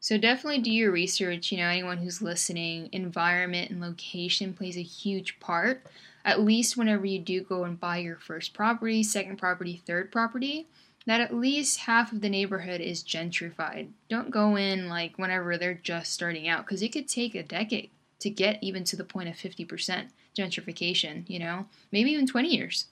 So 0.00 0.16
definitely 0.16 0.62
do 0.62 0.72
your 0.72 0.92
research. 0.92 1.52
You 1.52 1.58
know, 1.58 1.68
anyone 1.68 1.98
who's 1.98 2.22
listening, 2.22 2.88
environment 2.90 3.70
and 3.70 3.82
location 3.82 4.54
plays 4.54 4.78
a 4.78 4.82
huge 4.82 5.38
part. 5.40 5.82
At 6.24 6.40
least 6.40 6.76
whenever 6.76 7.04
you 7.04 7.18
do 7.18 7.42
go 7.42 7.64
and 7.64 7.78
buy 7.78 7.98
your 7.98 8.16
first 8.16 8.54
property, 8.54 9.02
second 9.02 9.36
property, 9.36 9.82
third 9.86 10.10
property, 10.10 10.66
that 11.06 11.20
at 11.20 11.34
least 11.34 11.80
half 11.80 12.12
of 12.12 12.20
the 12.20 12.30
neighborhood 12.30 12.80
is 12.80 13.04
gentrified. 13.04 13.88
Don't 14.08 14.30
go 14.30 14.56
in 14.56 14.88
like 14.88 15.18
whenever 15.18 15.58
they're 15.58 15.74
just 15.74 16.12
starting 16.12 16.48
out 16.48 16.64
because 16.64 16.82
it 16.82 16.92
could 16.92 17.08
take 17.08 17.34
a 17.34 17.42
decade 17.42 17.90
to 18.20 18.30
get 18.30 18.58
even 18.62 18.84
to 18.84 18.96
the 18.96 19.04
point 19.04 19.28
of 19.28 19.34
50% 19.34 20.08
gentrification, 20.36 21.28
you 21.28 21.38
know, 21.38 21.66
maybe 21.92 22.10
even 22.10 22.26
20 22.26 22.48
years. 22.48 22.86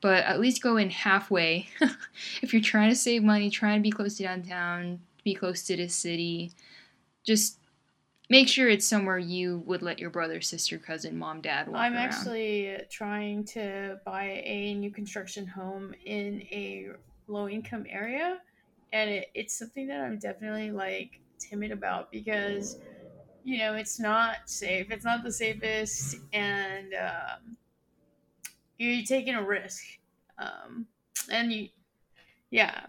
But 0.00 0.24
at 0.24 0.40
least 0.40 0.62
go 0.62 0.78
in 0.78 0.88
halfway. 0.88 1.68
if 2.42 2.54
you're 2.54 2.62
trying 2.62 2.88
to 2.88 2.96
save 2.96 3.22
money, 3.22 3.50
trying 3.50 3.78
to 3.78 3.82
be 3.82 3.90
close 3.90 4.16
to 4.16 4.22
downtown, 4.22 5.00
be 5.22 5.34
close 5.34 5.62
to 5.64 5.76
the 5.76 5.88
city, 5.88 6.52
just 7.26 7.58
make 8.30 8.48
sure 8.48 8.68
it's 8.68 8.86
somewhere 8.86 9.18
you 9.18 9.58
would 9.66 9.82
let 9.82 9.98
your 9.98 10.10
brother, 10.10 10.40
sister, 10.40 10.78
cousin, 10.78 11.18
mom, 11.18 11.42
dad 11.42 11.68
walk 11.68 11.76
I'm 11.82 11.92
around. 11.92 12.02
actually 12.02 12.78
trying 12.90 13.44
to 13.46 14.00
buy 14.06 14.42
a 14.44 14.74
new 14.74 14.90
construction 14.90 15.46
home 15.46 15.94
in 16.06 16.40
a 16.50 16.90
low 17.26 17.48
income 17.48 17.84
area 17.88 18.40
and 18.92 19.10
it, 19.10 19.30
it's 19.34 19.54
something 19.56 19.86
that 19.86 20.00
i'm 20.00 20.18
definitely 20.18 20.72
like 20.72 21.20
timid 21.38 21.70
about 21.70 22.10
because 22.10 22.78
you 23.44 23.58
know 23.58 23.74
it's 23.74 24.00
not 24.00 24.36
safe 24.46 24.90
it's 24.90 25.04
not 25.04 25.22
the 25.22 25.30
safest 25.30 26.16
and 26.32 26.92
um, 26.94 27.56
you're 28.78 29.04
taking 29.06 29.34
a 29.34 29.42
risk 29.44 29.84
um, 30.38 30.86
and 31.30 31.52
you 31.52 31.68
yeah 32.50 32.86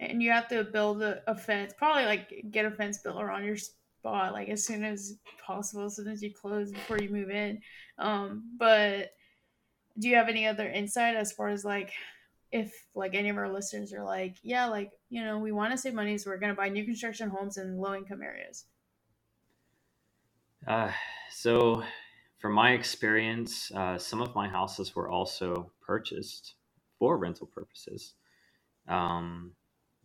and 0.00 0.20
you 0.22 0.30
have 0.32 0.48
to 0.48 0.64
build 0.64 1.02
a, 1.02 1.22
a 1.30 1.36
fence 1.36 1.72
probably 1.76 2.04
like 2.04 2.46
get 2.50 2.64
a 2.64 2.70
fence 2.72 2.98
built 2.98 3.22
around 3.22 3.44
your 3.44 3.56
spot 4.04 4.32
like 4.32 4.48
as 4.48 4.64
soon 4.64 4.84
as 4.84 5.16
possible 5.46 5.84
as 5.84 5.96
soon 5.96 6.08
as 6.08 6.22
you 6.22 6.32
close 6.32 6.70
before 6.70 6.98
you 6.98 7.08
move 7.08 7.30
in 7.30 7.60
um, 7.98 8.44
but 8.58 9.12
do 9.98 10.08
you 10.08 10.16
have 10.16 10.28
any 10.28 10.46
other 10.46 10.68
insight 10.68 11.16
as 11.16 11.32
far 11.32 11.48
as 11.48 11.64
like 11.64 11.92
if 12.54 12.86
like 12.94 13.14
any 13.14 13.28
of 13.30 13.36
our 13.36 13.52
listeners 13.52 13.92
are 13.92 14.04
like, 14.04 14.36
yeah, 14.44 14.66
like, 14.66 14.92
you 15.10 15.24
know, 15.24 15.38
we 15.38 15.50
want 15.50 15.72
to 15.72 15.76
save 15.76 15.92
money, 15.92 16.16
so 16.16 16.30
we're 16.30 16.38
to 16.38 16.54
buy 16.54 16.68
new 16.68 16.84
construction 16.84 17.28
homes 17.28 17.56
in 17.56 17.78
low 17.78 17.94
income 17.94 18.22
areas? 18.22 18.66
Uh, 20.66 20.92
so, 21.30 21.82
from 22.38 22.52
my 22.52 22.70
experience, 22.70 23.72
uh, 23.74 23.98
some 23.98 24.22
of 24.22 24.36
my 24.36 24.48
houses 24.48 24.94
were 24.94 25.08
also 25.08 25.72
purchased 25.84 26.54
for 27.00 27.18
rental 27.18 27.48
purposes. 27.48 28.14
Um, 28.86 29.52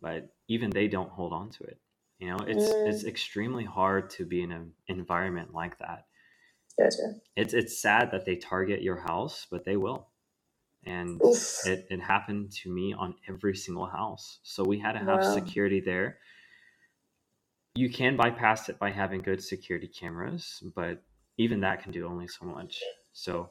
but 0.02 0.34
even 0.48 0.70
they 0.70 0.88
don't 0.88 1.10
hold 1.10 1.32
on 1.32 1.50
to 1.50 1.64
it. 1.64 1.78
You 2.20 2.28
know, 2.28 2.38
it's 2.46 2.72
mm. 2.72 2.86
it's 2.86 3.04
extremely 3.04 3.64
hard 3.64 4.10
to 4.10 4.24
be 4.24 4.42
in 4.42 4.52
an 4.52 4.72
environment 4.86 5.52
like 5.52 5.78
that. 5.78 6.06
Gotcha. 6.78 7.14
It's 7.34 7.54
it's 7.54 7.80
sad 7.80 8.10
that 8.12 8.24
they 8.24 8.36
target 8.36 8.82
your 8.82 8.96
house, 8.96 9.46
but 9.50 9.64
they 9.64 9.76
will 9.76 10.06
and 10.86 11.20
it, 11.66 11.86
it 11.90 12.00
happened 12.00 12.50
to 12.50 12.72
me 12.72 12.94
on 12.94 13.14
every 13.28 13.54
single 13.54 13.84
house 13.84 14.38
so 14.42 14.64
we 14.64 14.78
had 14.78 14.92
to 14.92 14.98
have 14.98 15.20
wow. 15.20 15.34
security 15.34 15.78
there 15.78 16.16
you 17.74 17.90
can 17.90 18.16
bypass 18.16 18.70
it 18.70 18.78
by 18.78 18.90
having 18.90 19.20
good 19.20 19.44
security 19.44 19.86
cameras 19.86 20.62
but 20.74 21.02
even 21.40 21.60
that 21.60 21.82
can 21.82 21.90
do 21.90 22.06
only 22.06 22.28
so 22.28 22.44
much. 22.44 22.82
So 23.14 23.50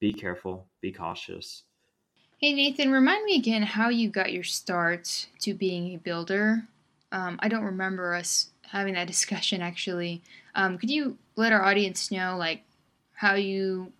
be 0.00 0.14
careful, 0.14 0.66
be 0.80 0.92
cautious. 0.92 1.64
Hey 2.40 2.54
Nathan, 2.54 2.90
remind 2.90 3.24
me 3.24 3.36
again 3.36 3.62
how 3.62 3.90
you 3.90 4.08
got 4.08 4.32
your 4.32 4.44
start 4.44 5.26
to 5.40 5.52
being 5.52 5.92
a 5.94 5.96
builder. 5.96 6.66
Um, 7.12 7.38
I 7.40 7.48
don't 7.48 7.64
remember 7.64 8.14
us 8.14 8.50
having 8.62 8.94
that 8.94 9.06
discussion 9.14 9.62
actually. 9.62 10.22
Um, 10.54 10.78
could 10.78 10.90
you 10.90 11.18
let 11.36 11.52
our 11.52 11.64
audience 11.64 12.10
know 12.10 12.36
like 12.38 12.62
how 13.12 13.34
you, 13.34 13.92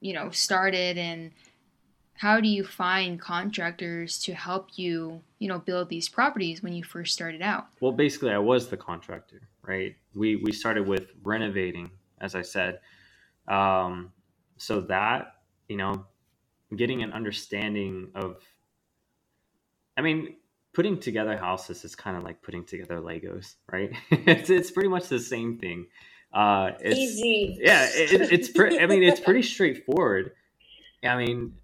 you 0.00 0.12
know, 0.12 0.30
started 0.30 0.98
and 0.98 1.32
how 2.16 2.40
do 2.40 2.48
you 2.48 2.64
find 2.64 3.20
contractors 3.20 4.18
to 4.20 4.34
help 4.34 4.70
you, 4.76 5.20
you 5.38 5.48
know, 5.48 5.58
build 5.58 5.88
these 5.88 6.08
properties 6.08 6.62
when 6.62 6.72
you 6.72 6.84
first 6.84 7.12
started 7.12 7.42
out? 7.42 7.66
Well, 7.80 7.92
basically, 7.92 8.30
I 8.30 8.38
was 8.38 8.68
the 8.68 8.76
contractor, 8.76 9.42
right? 9.62 9.96
We 10.14 10.36
we 10.36 10.52
started 10.52 10.86
with 10.86 11.10
renovating, 11.22 11.90
as 12.20 12.34
I 12.34 12.42
said. 12.42 12.78
Um, 13.48 14.12
so 14.56 14.80
that 14.82 15.34
you 15.68 15.76
know, 15.76 16.06
getting 16.76 17.02
an 17.02 17.12
understanding 17.12 18.08
of, 18.14 18.36
I 19.96 20.02
mean, 20.02 20.36
putting 20.74 20.98
together 20.98 21.36
houses 21.36 21.84
is 21.84 21.94
kind 21.94 22.16
of 22.16 22.24
like 22.24 22.42
putting 22.42 22.64
together 22.64 22.96
Legos, 23.00 23.54
right? 23.72 23.92
it's 24.10 24.50
it's 24.50 24.70
pretty 24.70 24.88
much 24.88 25.08
the 25.08 25.20
same 25.20 25.58
thing. 25.58 25.86
Uh, 26.32 26.72
it's, 26.80 26.98
Easy. 26.98 27.58
Yeah, 27.60 27.84
it, 27.84 28.32
it's 28.32 28.48
pretty. 28.48 28.80
I 28.80 28.86
mean, 28.86 29.02
it's 29.02 29.20
pretty 29.20 29.42
straightforward. 29.54 30.32
I 31.04 31.16
mean, 31.16 31.54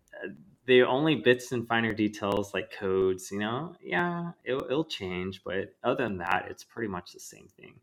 the 0.67 0.83
only 0.83 1.17
bits 1.17 1.53
and 1.53 1.67
finer 1.67 1.93
details 1.93 2.55
like 2.55 2.73
codes, 2.73 3.31
you 3.33 3.39
know, 3.41 3.75
yeah, 3.83 4.33
it'll, 4.45 4.65
it'll 4.65 4.85
change, 4.85 5.43
but 5.45 5.75
other 5.83 6.05
than 6.05 6.19
that, 6.19 6.47
it's 6.49 6.63
pretty 6.63 6.89
much 6.89 7.13
the 7.13 7.21
same 7.21 7.49
thing. 7.57 7.75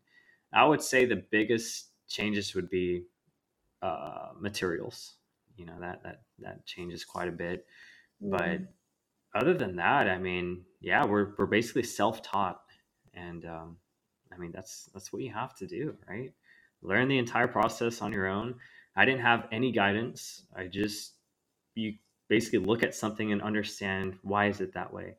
I 0.52 0.64
would 0.64 0.82
say 0.82 1.04
the 1.04 1.22
biggest 1.30 1.88
changes 2.08 2.54
would 2.54 2.70
be 2.70 3.04
uh, 3.82 4.30
materials. 4.40 5.16
You 5.56 5.66
know 5.66 5.76
that 5.80 6.02
that 6.04 6.22
that 6.38 6.64
changes 6.64 7.04
quite 7.04 7.28
a 7.28 7.32
bit, 7.32 7.66
but 8.22 8.60
Mm. 8.60 8.68
other 9.34 9.54
than 9.54 9.76
that, 9.76 10.08
I 10.08 10.18
mean, 10.18 10.64
yeah, 10.80 11.04
we're 11.04 11.34
we're 11.36 11.46
basically 11.46 11.82
self 11.82 12.22
taught, 12.22 12.60
and 13.14 13.44
um, 13.44 13.76
I 14.32 14.38
mean 14.38 14.52
that's 14.52 14.88
that's 14.92 15.12
what 15.12 15.22
you 15.22 15.32
have 15.32 15.54
to 15.56 15.66
do, 15.66 15.96
right? 16.08 16.32
Learn 16.82 17.08
the 17.08 17.18
entire 17.18 17.48
process 17.48 18.02
on 18.02 18.12
your 18.12 18.26
own. 18.26 18.54
I 18.96 19.04
didn't 19.04 19.22
have 19.22 19.48
any 19.52 19.72
guidance. 19.72 20.44
I 20.56 20.66
just 20.66 21.14
you 21.74 21.94
basically 22.28 22.58
look 22.58 22.82
at 22.82 22.94
something 22.94 23.32
and 23.32 23.42
understand 23.42 24.18
why 24.22 24.46
is 24.46 24.60
it 24.60 24.74
that 24.74 24.92
way 24.92 25.14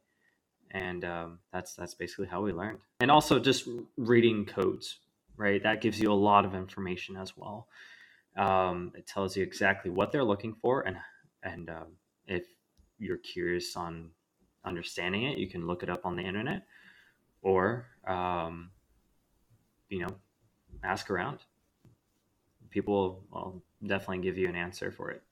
and 0.72 1.04
um, 1.04 1.40
that's 1.52 1.74
that's 1.74 1.94
basically 1.94 2.28
how 2.28 2.42
we 2.42 2.52
learned 2.52 2.80
and 3.00 3.10
also 3.10 3.40
just 3.40 3.68
reading 3.98 4.46
codes 4.46 5.00
right 5.36 5.64
that 5.64 5.82
gives 5.82 6.00
you 6.00 6.12
a 6.12 6.14
lot 6.14 6.46
of 6.46 6.54
information 6.54 7.16
as 7.18 7.36
well 7.36 7.68
um, 8.38 8.92
it 8.96 9.08
tells 9.08 9.36
you 9.36 9.44
exactly 9.44 9.90
what 9.90 10.12
they're 10.12 10.24
looking 10.24 10.54
for 10.62 10.82
and 10.82 10.98
and 11.44 11.70
um, 11.70 11.88
if 12.28 12.44
you're 12.98 13.18
curious 13.18 13.76
on 13.76 14.12
understanding 14.66 15.24
it 15.24 15.38
you 15.38 15.48
can 15.48 15.66
look 15.68 15.84
it 15.84 15.90
up 15.90 16.06
on 16.06 16.16
the 16.16 16.24
internet 16.24 16.66
or 17.42 17.88
um, 18.08 18.72
you 19.90 20.00
know 20.00 20.16
ask 20.84 21.10
around 21.10 21.40
people 22.70 23.24
will 23.32 23.64
definitely 23.86 24.20
give 24.20 24.38
you 24.38 24.48
an 24.48 24.56
answer 24.56 24.92
for 24.92 25.10
it 25.10 25.24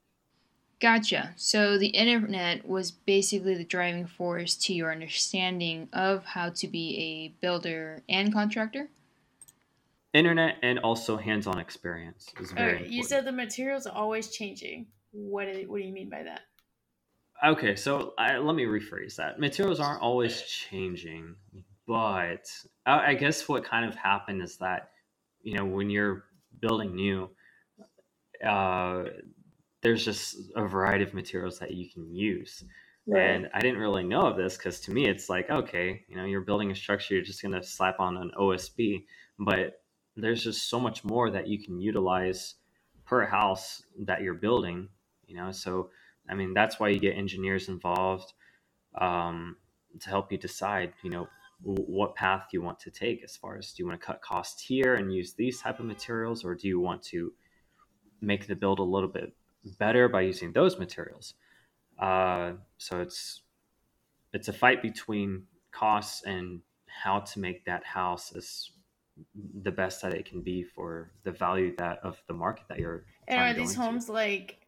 Gotcha. 0.80 1.34
So 1.38 1.78
the 1.80 1.88
internet 1.88 2.68
was 2.68 2.92
basically 2.92 3.56
the 3.56 3.64
driving 3.64 4.06
force 4.06 4.56
to 4.58 4.74
your 4.74 4.92
understanding 4.92 5.90
of 5.92 6.24
how 6.24 6.50
to 6.52 6.68
be 6.68 6.98
a 6.98 7.42
builder 7.42 8.04
and 8.08 8.32
contractor. 8.32 8.90
internet 10.14 10.58
and 10.62 10.80
also 10.80 11.18
hands-on 11.18 11.60
experience 11.60 12.32
is 12.40 12.52
very 12.52 12.78
Okay, 12.78 12.90
you 12.90 13.04
said 13.04 13.26
the 13.26 13.32
materials 13.32 13.88
are 13.88 13.96
always 13.96 14.30
changing. 14.30 14.88
What 15.12 15.46
do, 15.46 15.66
what 15.68 15.80
do 15.80 15.84
you 15.84 15.94
mean 15.94 16.10
by 16.10 16.24
that? 16.24 16.42
Okay 17.46 17.76
so 17.76 18.14
I, 18.18 18.38
let 18.38 18.56
me 18.56 18.66
rephrase 18.66 19.16
that. 19.16 19.40
Materials 19.40 19.80
aren't 19.80 20.02
always 20.02 20.42
changing 20.42 21.36
but 21.88 22.52
I, 22.86 23.12
I 23.12 23.14
guess 23.14 23.48
what 23.48 23.64
kind 23.64 23.86
of 23.86 23.96
happened 23.96 24.42
is 24.42 24.58
that 24.58 24.92
you 25.42 25.56
know 25.56 25.66
when 25.66 25.90
you're 25.90 26.26
building 26.60 26.96
new 26.96 27.30
uh, 28.46 29.04
there's 29.82 30.04
just 30.04 30.38
a 30.56 30.68
variety 30.68 31.04
of 31.04 31.14
materials 31.14 31.60
that 31.60 31.72
you 31.72 31.90
can 31.90 32.14
use. 32.14 32.64
Right. 33.10 33.22
and 33.22 33.50
i 33.54 33.62
didn't 33.62 33.80
really 33.80 34.04
know 34.04 34.24
of 34.24 34.36
this 34.36 34.58
because 34.58 34.82
to 34.82 34.92
me 34.92 35.08
it's 35.08 35.30
like 35.30 35.50
okay 35.50 36.04
you 36.10 36.18
know 36.18 36.26
you're 36.26 36.42
building 36.42 36.72
a 36.72 36.76
structure 36.76 37.14
you're 37.14 37.24
just 37.24 37.42
going 37.42 37.54
to 37.54 37.64
slap 37.64 38.02
on 38.02 38.18
an 38.18 38.32
osb 38.38 39.06
but 39.40 39.80
there's 40.18 40.44
just 40.44 40.70
so 40.70 40.78
much 40.78 41.06
more 41.06 41.30
that 41.30 41.48
you 41.48 41.58
can 41.64 41.80
utilize 41.80 42.56
per 43.06 43.26
house 43.26 43.82
that 43.98 44.24
you're 44.24 44.34
building 44.34 44.90
you 45.28 45.36
know? 45.36 45.52
So 45.52 45.90
i 46.30 46.36
mean 46.36 46.54
that's 46.54 46.80
why 46.80 46.90
you 46.90 47.00
get 47.00 47.16
engineers 47.16 47.70
involved 47.70 48.34
um, 49.00 49.56
to 50.00 50.10
help 50.10 50.32
you 50.32 50.38
decide 50.38 50.94
you 51.04 51.10
know 51.10 51.28
w- 51.64 51.86
what 51.86 52.16
path 52.16 52.48
you 52.52 52.62
want 52.62 52.80
to 52.80 52.92
take 52.92 53.24
as 53.24 53.36
far 53.36 53.58
as 53.58 53.74
do 53.74 53.84
you 53.84 53.88
want 53.88 54.00
to 54.00 54.06
cut 54.06 54.22
costs 54.22 54.62
here 54.62 54.96
and 54.96 55.14
use 55.14 55.34
these 55.34 55.62
type 55.62 55.80
of 55.80 55.86
materials 55.86 56.44
or 56.44 56.56
do 56.56 56.68
you 56.68 56.80
want 56.80 57.02
to 57.02 57.32
make 58.22 58.48
the 58.48 58.56
build 58.56 58.80
a 58.80 58.84
little 58.84 59.10
bit 59.10 59.34
better 59.78 60.08
by 60.08 60.22
using 60.22 60.52
those 60.54 60.78
materials? 60.78 61.34
Uh, 62.00 62.54
so 62.78 63.02
it's 63.02 63.42
it's 64.34 64.48
a 64.48 64.54
fight 64.54 64.82
between 64.82 65.44
costs 65.72 66.24
and 66.24 66.62
how 66.88 67.20
to 67.20 67.40
make 67.40 67.66
that 67.66 67.84
house 67.84 68.34
as 68.36 68.72
the 69.64 69.72
best 69.72 70.02
that 70.02 70.14
it 70.14 70.26
can 70.26 70.42
be 70.42 70.64
for 70.64 71.12
the 71.24 71.32
value 71.32 71.76
that 71.78 72.00
of 72.04 72.22
the 72.28 72.34
market 72.34 72.66
that 72.70 72.78
you're 72.78 73.06
And 73.28 73.40
are 73.40 73.54
these 73.54 73.74
homes 73.74 74.10
like 74.10 74.67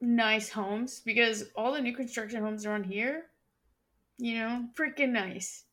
nice 0.00 0.50
homes? 0.50 1.00
Because 1.04 1.44
all 1.56 1.72
the 1.72 1.80
new 1.80 1.94
construction 1.94 2.42
homes 2.42 2.66
around 2.66 2.84
here, 2.84 3.24
you 4.18 4.38
know, 4.38 4.64
freaking 4.78 5.10
nice. 5.10 5.64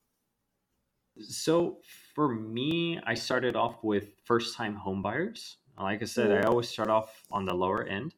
So 1.21 1.77
for 2.13 2.33
me, 2.33 2.99
I 3.05 3.13
started 3.13 3.55
off 3.55 3.83
with 3.83 4.09
first 4.25 4.55
time 4.55 4.75
home 4.75 5.01
buyers. 5.01 5.57
Like 5.79 6.01
I 6.01 6.05
said, 6.05 6.31
I 6.31 6.47
always 6.47 6.69
start 6.69 6.89
off 6.89 7.23
on 7.31 7.45
the 7.45 7.53
lower 7.53 7.83
end, 7.83 8.15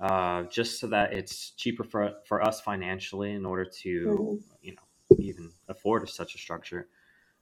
uh, 0.00 0.44
just 0.44 0.80
so 0.80 0.88
that 0.88 1.12
it's 1.12 1.50
cheaper 1.50 1.84
for 1.84 2.14
for 2.26 2.42
us 2.42 2.60
financially 2.60 3.32
in 3.32 3.46
order 3.46 3.64
to 3.64 4.40
you 4.60 4.74
know 4.74 5.16
even 5.18 5.50
afford 5.68 6.08
such 6.08 6.34
a 6.34 6.38
structure. 6.38 6.88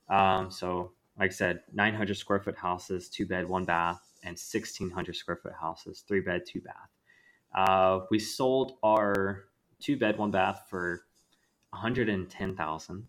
Um, 0.09 0.51
so 0.51 0.93
like 1.19 1.31
I 1.31 1.35
said, 1.35 1.63
900 1.73 2.17
square 2.17 2.41
foot 2.41 2.57
houses, 2.57 3.09
two 3.09 3.27
bed, 3.27 3.49
one 3.49 3.65
bath, 3.65 4.01
and 4.23 4.33
1600 4.33 5.17
square 5.17 5.37
foot 5.37 5.55
houses, 5.61 6.05
three 6.07 6.21
bed, 6.21 6.43
two 6.47 6.61
bath. 6.61 6.91
Uh, 7.55 8.01
we 8.11 8.19
sold 8.19 8.79
our 8.83 9.45
two 9.81 9.97
bed, 9.97 10.19
one 10.19 10.31
bath 10.31 10.67
for 10.69 11.03
110,000 11.71 13.07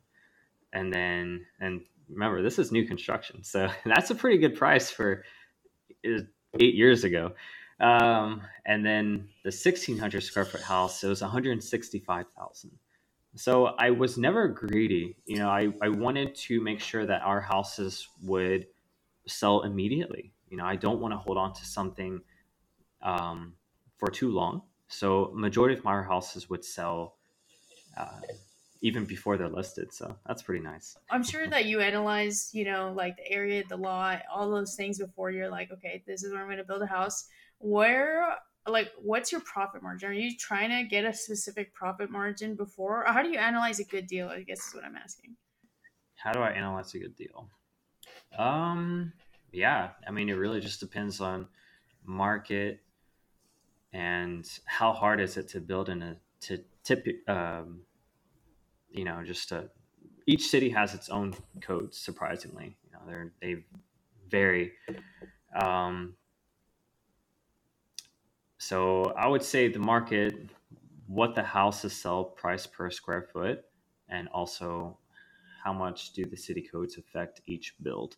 and 0.73 0.93
then 0.93 1.45
and 1.59 1.81
remember 2.09 2.41
this 2.41 2.59
is 2.59 2.71
new 2.71 2.85
construction 2.85 3.43
so 3.43 3.69
that's 3.85 4.09
a 4.09 4.15
pretty 4.15 4.37
good 4.37 4.55
price 4.55 4.89
for 4.89 5.23
uh, 6.07 6.19
eight 6.59 6.75
years 6.75 7.03
ago. 7.03 7.31
Um, 7.79 8.41
and 8.65 8.85
then 8.85 9.29
the 9.43 9.51
1600 9.51 10.21
square 10.21 10.43
foot 10.43 10.61
house 10.61 11.01
it 11.03 11.07
was 11.07 11.21
165000 11.21 12.71
so 13.35 13.65
i 13.65 13.89
was 13.89 14.17
never 14.17 14.47
greedy. 14.49 15.15
You 15.25 15.37
know 15.37 15.49
I, 15.49 15.71
I 15.81 15.89
wanted 15.89 16.35
to 16.35 16.61
make 16.61 16.81
sure 16.81 17.05
that 17.05 17.21
our 17.21 17.39
houses 17.39 18.07
would 18.23 18.67
sell 19.27 19.61
immediately. 19.61 20.33
You 20.49 20.57
know 20.57 20.65
i 20.65 20.75
don't 20.75 20.99
want 20.99 21.13
to 21.13 21.17
hold 21.17 21.37
on 21.37 21.53
to 21.53 21.65
something 21.65 22.21
um, 23.01 23.53
for 23.99 24.09
too 24.09 24.31
long 24.31 24.63
so 24.87 25.31
majority 25.35 25.75
of 25.77 25.83
my 25.83 26.01
houses 26.01 26.49
would 26.49 26.65
sell 26.65 27.15
uh, 27.97 28.19
even 28.81 29.05
before 29.05 29.37
they're 29.37 29.49
listed 29.49 29.93
so 29.93 30.15
that's 30.25 30.41
pretty 30.41 30.63
nice 30.63 30.97
I'm 31.11 31.23
sure 31.23 31.47
that 31.47 31.65
you 31.65 31.79
analyze, 31.81 32.49
you 32.53 32.65
know, 32.65 32.93
like 32.95 33.17
the 33.17 33.29
area, 33.31 33.63
the 33.67 33.77
lot, 33.77 34.21
all 34.33 34.49
those 34.49 34.75
things 34.75 34.99
before 34.99 35.31
you're 35.31 35.49
like, 35.49 35.71
okay, 35.71 36.03
this 36.07 36.23
is 36.23 36.31
where 36.31 36.41
I'm 36.41 36.47
going 36.47 36.57
to 36.57 36.63
build 36.63 36.81
a 36.81 36.85
house. 36.85 37.25
Where, 37.57 38.35
like, 38.67 38.91
what's 39.01 39.31
your 39.31 39.41
profit 39.41 39.81
margin? 39.83 40.09
Are 40.09 40.13
you 40.13 40.37
trying 40.37 40.69
to 40.69 40.87
get 40.87 41.03
a 41.03 41.13
specific 41.13 41.73
profit 41.73 42.09
margin 42.11 42.55
before? 42.55 43.05
Or 43.05 43.11
how 43.11 43.21
do 43.23 43.29
you 43.29 43.39
analyze 43.39 43.79
a 43.79 43.83
good 43.83 44.07
deal? 44.07 44.29
I 44.29 44.43
guess 44.43 44.59
is 44.67 44.75
what 44.75 44.85
I'm 44.85 44.95
asking. 44.95 45.35
how 46.15 46.31
do 46.31 46.39
I 46.39 46.51
analyze 46.51 46.93
a 46.93 46.99
good 46.99 47.15
deal? 47.15 47.49
Um, 48.37 49.13
yeah, 49.51 49.89
I 50.07 50.11
mean, 50.11 50.29
it 50.29 50.33
really 50.33 50.59
just 50.61 50.79
depends 50.79 51.19
on 51.19 51.47
market 52.05 52.81
and 53.93 54.47
how 54.65 54.93
hard 54.93 55.19
is 55.19 55.37
it 55.37 55.47
to 55.49 55.59
build 55.59 55.89
in 55.89 56.01
a 56.01 56.17
to 56.41 56.63
tip. 56.83 57.05
Um, 57.27 57.81
you 58.91 59.03
know, 59.03 59.21
just 59.23 59.51
a, 59.51 59.69
each 60.25 60.47
city 60.47 60.69
has 60.69 60.93
its 60.93 61.09
own 61.09 61.35
codes. 61.61 61.97
Surprisingly, 61.97 62.75
you 62.83 62.91
know, 62.91 62.99
they're 63.07 63.33
they 63.41 63.63
vary. 64.29 64.73
Um, 65.59 66.15
so 68.57 69.13
I 69.17 69.27
would 69.27 69.43
say 69.43 69.69
the 69.69 69.79
market, 69.79 70.49
what 71.07 71.33
the 71.33 71.43
houses 71.43 71.93
sell 71.93 72.23
price 72.23 72.67
per 72.67 72.89
square 72.91 73.27
foot, 73.33 73.63
and 74.09 74.27
also 74.29 74.97
how 75.63 75.73
much 75.73 76.13
do 76.13 76.25
the 76.25 76.37
city 76.37 76.61
codes 76.61 76.97
affect 76.97 77.41
each 77.45 77.75
build. 77.81 78.17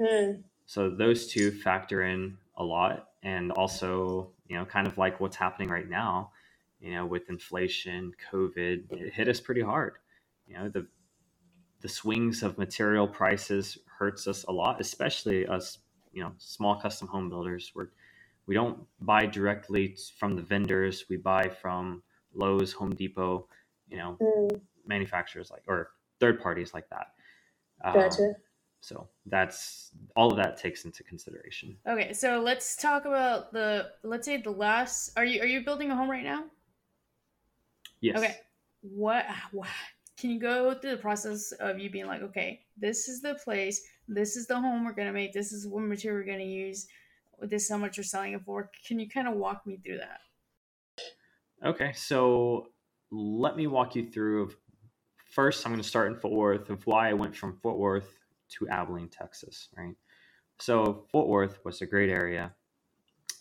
Mm. 0.00 0.42
So 0.66 0.90
those 0.90 1.26
two 1.26 1.50
factor 1.50 2.02
in 2.04 2.36
a 2.56 2.64
lot, 2.64 3.08
and 3.22 3.50
also 3.52 4.30
you 4.50 4.56
know 4.56 4.66
kind 4.66 4.88
of 4.88 4.98
like 4.98 5.20
what's 5.20 5.36
happening 5.36 5.70
right 5.70 5.88
now, 5.88 6.32
you 6.80 6.92
know 6.92 7.06
with 7.06 7.30
inflation, 7.30 8.12
COVID, 8.32 8.92
it 8.92 9.14
hit 9.14 9.28
us 9.28 9.40
pretty 9.40 9.62
hard. 9.62 9.94
You 10.48 10.56
know 10.58 10.68
the 10.68 10.86
the 11.80 11.88
swings 11.88 12.42
of 12.42 12.58
material 12.58 13.08
prices 13.08 13.78
hurts 13.86 14.26
us 14.26 14.44
a 14.44 14.52
lot, 14.52 14.80
especially 14.80 15.46
us 15.46 15.78
you 16.12 16.22
know 16.22 16.32
small 16.38 16.76
custom 16.76 17.08
home 17.08 17.30
builders. 17.30 17.72
We're 17.74 17.90
we 18.46 18.54
don't 18.56 18.80
buy 19.00 19.26
directly 19.26 19.96
from 20.18 20.34
the 20.34 20.42
vendors. 20.42 21.04
We 21.08 21.16
buy 21.16 21.48
from 21.48 22.02
Lowe's, 22.34 22.72
Home 22.72 22.94
Depot, 22.94 23.46
you 23.88 23.98
know, 23.98 24.18
Mm, 24.20 24.60
manufacturers 24.86 25.52
like 25.52 25.62
or 25.68 25.90
third 26.18 26.40
parties 26.40 26.74
like 26.74 26.88
that. 26.90 27.12
Um, 27.84 27.94
gotcha. 27.94 28.34
So 28.80 29.08
that's 29.26 29.90
all 30.16 30.30
of 30.30 30.36
that 30.36 30.56
takes 30.56 30.84
into 30.84 31.02
consideration. 31.04 31.76
Okay, 31.86 32.12
so 32.12 32.40
let's 32.40 32.76
talk 32.76 33.04
about 33.04 33.52
the 33.52 33.90
let's 34.02 34.26
say 34.26 34.38
the 34.38 34.50
last 34.50 35.12
are 35.16 35.24
you 35.24 35.40
are 35.40 35.46
you 35.46 35.64
building 35.64 35.90
a 35.90 35.96
home 35.96 36.10
right 36.10 36.24
now? 36.24 36.44
Yes. 38.00 38.18
Okay. 38.18 38.36
What, 38.82 39.26
what 39.52 39.68
can 40.18 40.30
you 40.30 40.40
go 40.40 40.74
through 40.74 40.92
the 40.92 40.96
process 40.96 41.52
of 41.52 41.78
you 41.78 41.90
being 41.90 42.06
like, 42.06 42.22
okay, 42.22 42.60
this 42.78 43.08
is 43.08 43.20
the 43.20 43.34
place, 43.34 43.82
this 44.08 44.36
is 44.36 44.46
the 44.46 44.58
home 44.58 44.84
we're 44.84 44.92
gonna 44.92 45.12
make, 45.12 45.34
this 45.34 45.52
is 45.52 45.66
what 45.66 45.82
material 45.82 46.18
we're 46.18 46.32
gonna 46.32 46.44
use, 46.44 46.86
this 47.42 47.64
is 47.64 47.70
how 47.70 47.76
much 47.76 47.98
we're 47.98 48.04
selling 48.04 48.32
it 48.32 48.42
for. 48.44 48.70
Can 48.86 48.98
you 48.98 49.08
kind 49.08 49.28
of 49.28 49.34
walk 49.34 49.66
me 49.66 49.78
through 49.84 49.98
that? 49.98 50.20
Okay. 51.64 51.92
So 51.92 52.68
let 53.10 53.56
me 53.56 53.66
walk 53.66 53.94
you 53.94 54.06
through. 54.10 54.52
First, 55.30 55.64
I'm 55.64 55.72
going 55.72 55.82
to 55.82 55.88
start 55.88 56.10
in 56.10 56.18
Fort 56.18 56.34
Worth 56.34 56.70
of 56.70 56.86
why 56.86 57.08
I 57.08 57.12
went 57.12 57.36
from 57.36 57.56
Fort 57.62 57.78
Worth 57.78 58.18
to 58.58 58.68
Abilene, 58.68 59.08
Texas. 59.08 59.68
Right. 59.76 59.94
So 60.58 61.06
Fort 61.10 61.28
Worth 61.28 61.58
was 61.64 61.80
a 61.80 61.86
great 61.86 62.10
area. 62.10 62.52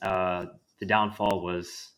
Uh, 0.02 0.46
the 0.80 0.86
downfall 0.86 1.42
was, 1.44 1.90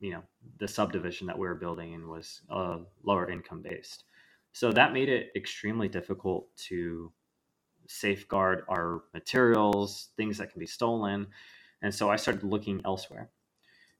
you 0.00 0.12
know, 0.12 0.22
the 0.58 0.68
subdivision 0.68 1.26
that 1.26 1.38
we 1.38 1.46
were 1.46 1.54
building 1.54 1.94
and 1.94 2.06
was 2.06 2.40
uh, 2.50 2.78
lower 3.04 3.30
income 3.30 3.62
based. 3.62 4.04
So 4.52 4.72
that 4.72 4.92
made 4.92 5.08
it 5.08 5.30
extremely 5.36 5.88
difficult 5.88 6.48
to 6.68 7.12
safeguard 7.86 8.64
our 8.68 9.02
materials, 9.12 10.08
things 10.16 10.38
that 10.38 10.50
can 10.50 10.60
be 10.60 10.66
stolen. 10.66 11.26
And 11.82 11.94
so 11.94 12.10
I 12.10 12.16
started 12.16 12.44
looking 12.44 12.80
elsewhere. 12.84 13.30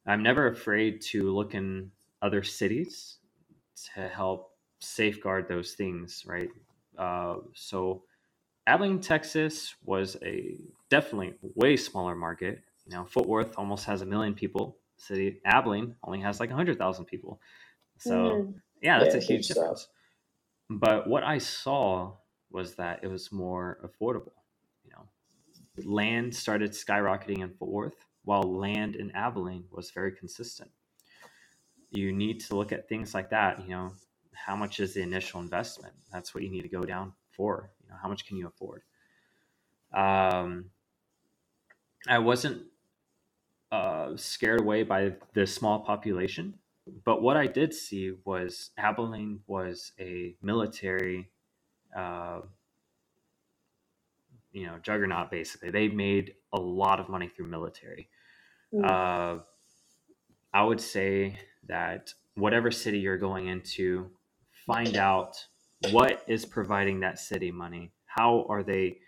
I'm 0.07 0.23
never 0.23 0.49
afraid 0.49 1.03
to 1.03 1.35
look 1.35 1.55
in 1.55 1.91
other 2.23 2.43
cities 2.43 3.19
to 3.95 4.09
help 4.09 4.53
safeguard 4.81 5.49
those 5.49 5.73
things, 5.73 6.25
right? 6.27 6.49
Uh, 6.99 7.39
so 7.55 8.05
Abilene, 8.67 9.01
Texas 9.01 9.77
was 9.85 10.17
a 10.25 10.59
definitely 10.91 11.35
way 11.57 11.77
smaller 11.77 12.17
market. 12.17 12.65
You 12.87 12.97
know, 12.97 13.07
Fort 13.07 13.29
Worth 13.29 13.55
almost 13.59 13.87
has 13.87 14.03
a 14.03 14.07
million 14.07 14.35
people. 14.35 14.79
City 14.99 15.41
Abilene 15.47 15.97
only 16.05 16.21
has 16.23 16.41
like 16.41 16.51
100,000 16.51 17.07
people. 17.07 17.41
So, 17.99 18.47
Mhm. 18.47 18.63
yeah, 18.83 18.99
that's 19.01 19.15
Yeah, 19.15 19.17
a 19.17 19.21
huge 19.21 19.47
huge 19.47 19.49
stuff. 19.49 19.49
difference. 19.49 19.89
But 20.71 21.09
what 21.09 21.25
I 21.25 21.39
saw 21.39 22.15
was 22.51 22.77
that 22.77 23.01
it 23.05 23.09
was 23.09 23.33
more 23.33 23.79
affordable. 23.85 24.33
You 24.85 24.93
know, 24.93 25.09
land 25.85 26.35
started 26.35 26.73
skyrocketing 26.73 27.41
in 27.41 27.55
Fort 27.55 27.71
Worth, 27.73 28.07
while 28.25 28.43
land 28.45 28.97
in 28.97 29.11
Abilene 29.13 29.67
was 29.73 29.91
very 29.93 30.13
consistent. 30.13 30.71
You 31.91 32.13
need 32.13 32.41
to 32.43 32.57
look 32.57 32.73
at 32.73 32.89
things 32.89 33.15
like 33.15 33.31
that. 33.31 33.63
You 33.63 33.69
know, 33.71 33.93
how 34.47 34.57
much 34.57 34.81
is 34.81 34.95
the 34.95 35.03
initial 35.03 35.41
investment? 35.41 35.95
That's 36.13 36.35
what 36.35 36.43
you 36.43 36.51
need 36.51 36.63
to 36.63 36.69
go 36.69 36.83
down 36.83 37.13
for. 37.33 37.71
You 37.83 37.91
know, 37.91 37.97
how 38.01 38.09
much 38.09 38.27
can 38.27 38.37
you 38.37 38.47
afford? 38.47 38.83
Um, 39.93 40.67
I 42.07 42.19
wasn't 42.19 42.63
uh, 43.73 44.17
scared 44.17 44.61
away 44.61 44.83
by 44.83 45.15
the 45.35 45.47
small 45.47 45.81
population, 45.81 46.55
but 47.05 47.23
what 47.23 47.37
I 47.37 47.47
did 47.47 47.75
see 47.75 48.13
was 48.25 48.71
Abilene 48.79 49.41
was 49.47 49.93
a 49.99 50.35
military, 50.43 51.31
uh, 51.97 52.41
you 54.53 54.67
know, 54.67 54.79
juggernaut. 54.83 55.31
Basically, 55.31 55.71
they 55.71 55.89
made 55.89 56.35
a 56.53 56.61
lot 56.61 57.01
of 57.01 57.09
money 57.09 57.29
through 57.29 57.49
military. 57.49 58.09
Mm. 58.73 58.85
Uh, 58.85 59.43
I 60.53 60.65
would 60.65 60.81
say 60.81 61.39
that 61.67 62.13
whatever 62.35 62.71
city 62.71 62.99
you're 62.99 63.19
going 63.19 63.49
into, 63.49 64.11
find 64.69 64.97
out 64.97 65.45
what 65.91 66.23
is 66.29 66.45
providing 66.45 67.01
that 67.01 67.19
city 67.19 67.51
money. 67.51 67.91
How 68.07 68.47
are 68.49 68.63
they 68.63 68.99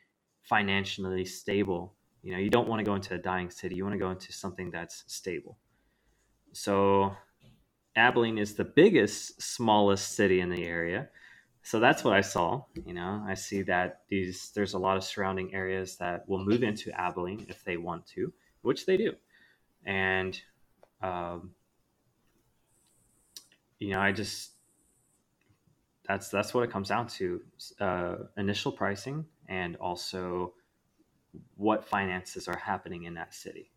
financially 0.42 1.24
stable? 1.24 1.94
You 2.22 2.32
know, 2.32 2.38
you 2.38 2.50
don't 2.50 2.68
want 2.68 2.80
to 2.80 2.84
go 2.84 2.96
into 2.96 3.14
a 3.14 3.18
dying 3.18 3.50
city. 3.50 3.76
You 3.76 3.84
want 3.84 3.94
to 3.94 3.98
go 4.00 4.10
into 4.10 4.32
something 4.32 4.72
that's 4.72 5.04
stable. 5.06 5.56
So, 6.52 7.14
Abilene 7.94 8.38
is 8.38 8.54
the 8.54 8.64
biggest, 8.64 9.40
smallest 9.40 10.16
city 10.16 10.40
in 10.40 10.50
the 10.50 10.64
area. 10.64 11.08
So 11.62 11.78
that's 11.78 12.02
what 12.02 12.14
I 12.14 12.22
saw. 12.22 12.64
You 12.86 12.94
know, 12.94 13.22
I 13.28 13.34
see 13.34 13.62
that 13.62 14.00
these 14.08 14.50
there's 14.54 14.74
a 14.74 14.78
lot 14.78 14.96
of 14.96 15.04
surrounding 15.04 15.54
areas 15.54 15.96
that 15.98 16.28
will 16.28 16.44
move 16.44 16.62
into 16.62 16.90
Abilene 16.98 17.46
if 17.48 17.62
they 17.64 17.76
want 17.76 18.06
to, 18.14 18.32
which 18.62 18.86
they 18.86 18.96
do 18.96 19.12
and 19.84 20.40
um, 21.02 21.52
you 23.78 23.92
know 23.92 24.00
i 24.00 24.12
just 24.12 24.52
that's 26.10 26.28
that's 26.28 26.52
what 26.52 26.64
it 26.64 26.72
comes 26.72 26.88
down 26.88 27.06
to 27.06 27.40
uh, 27.80 28.16
initial 28.36 28.72
pricing 28.72 29.24
and 29.48 29.76
also 29.76 30.52
what 31.56 31.84
finances 31.84 32.48
are 32.48 32.56
happening 32.56 33.04
in 33.04 33.14
that 33.14 33.32
city 33.32 33.70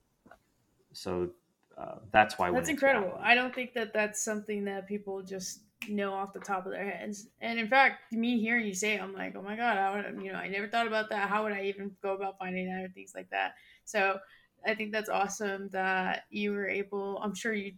so 0.93 1.30
uh, 1.78 1.96
that's 2.12 2.38
why 2.38 2.52
That's 2.52 2.69
incredible. 2.69 3.10
Abilene. 3.10 3.26
I 3.26 3.36
don't 3.36 3.54
think 3.54 3.74
that 3.74 3.93
that's 3.93 4.24
something 4.24 4.65
that 4.65 4.88
people 4.88 5.24
just 5.24 5.62
know 5.89 6.13
off 6.13 6.32
the 6.32 6.39
top 6.39 6.67
of 6.67 6.72
their 6.72 6.88
heads. 6.88 7.28
And 7.41 7.58
in 7.58 7.67
fact, 7.67 8.13
me 8.13 8.39
hearing 8.39 8.67
you 8.67 8.76
say, 8.76 8.93
it, 8.93 9.02
I'm 9.02 9.13
like, 9.13 9.36
oh 9.36 9.41
my 9.41 9.56
god, 9.56 9.78
I 9.78 9.96
would, 9.96 10.24
you 10.24 10.32
know, 10.32 10.38
I 10.38 10.48
never 10.50 10.67
thought 10.67 10.86
about 10.86 11.10
that. 11.10 11.30
How 11.30 11.43
would 11.43 11.52
I 11.52 11.63
even 11.63 11.91
go 12.04 12.13
about 12.13 12.38
finding 12.38 12.69
out 12.72 12.84
or 12.84 12.89
things 12.89 13.13
like 13.15 13.30
that? 13.32 13.54
So 13.86 14.19
I 14.65 14.76
think 14.76 14.91
that's 14.91 15.10
awesome 15.10 15.69
that 15.69 16.26
you 16.30 16.52
were 16.52 16.69
able. 16.69 17.19
I'm 17.24 17.34
sure 17.34 17.54
you 17.54 17.74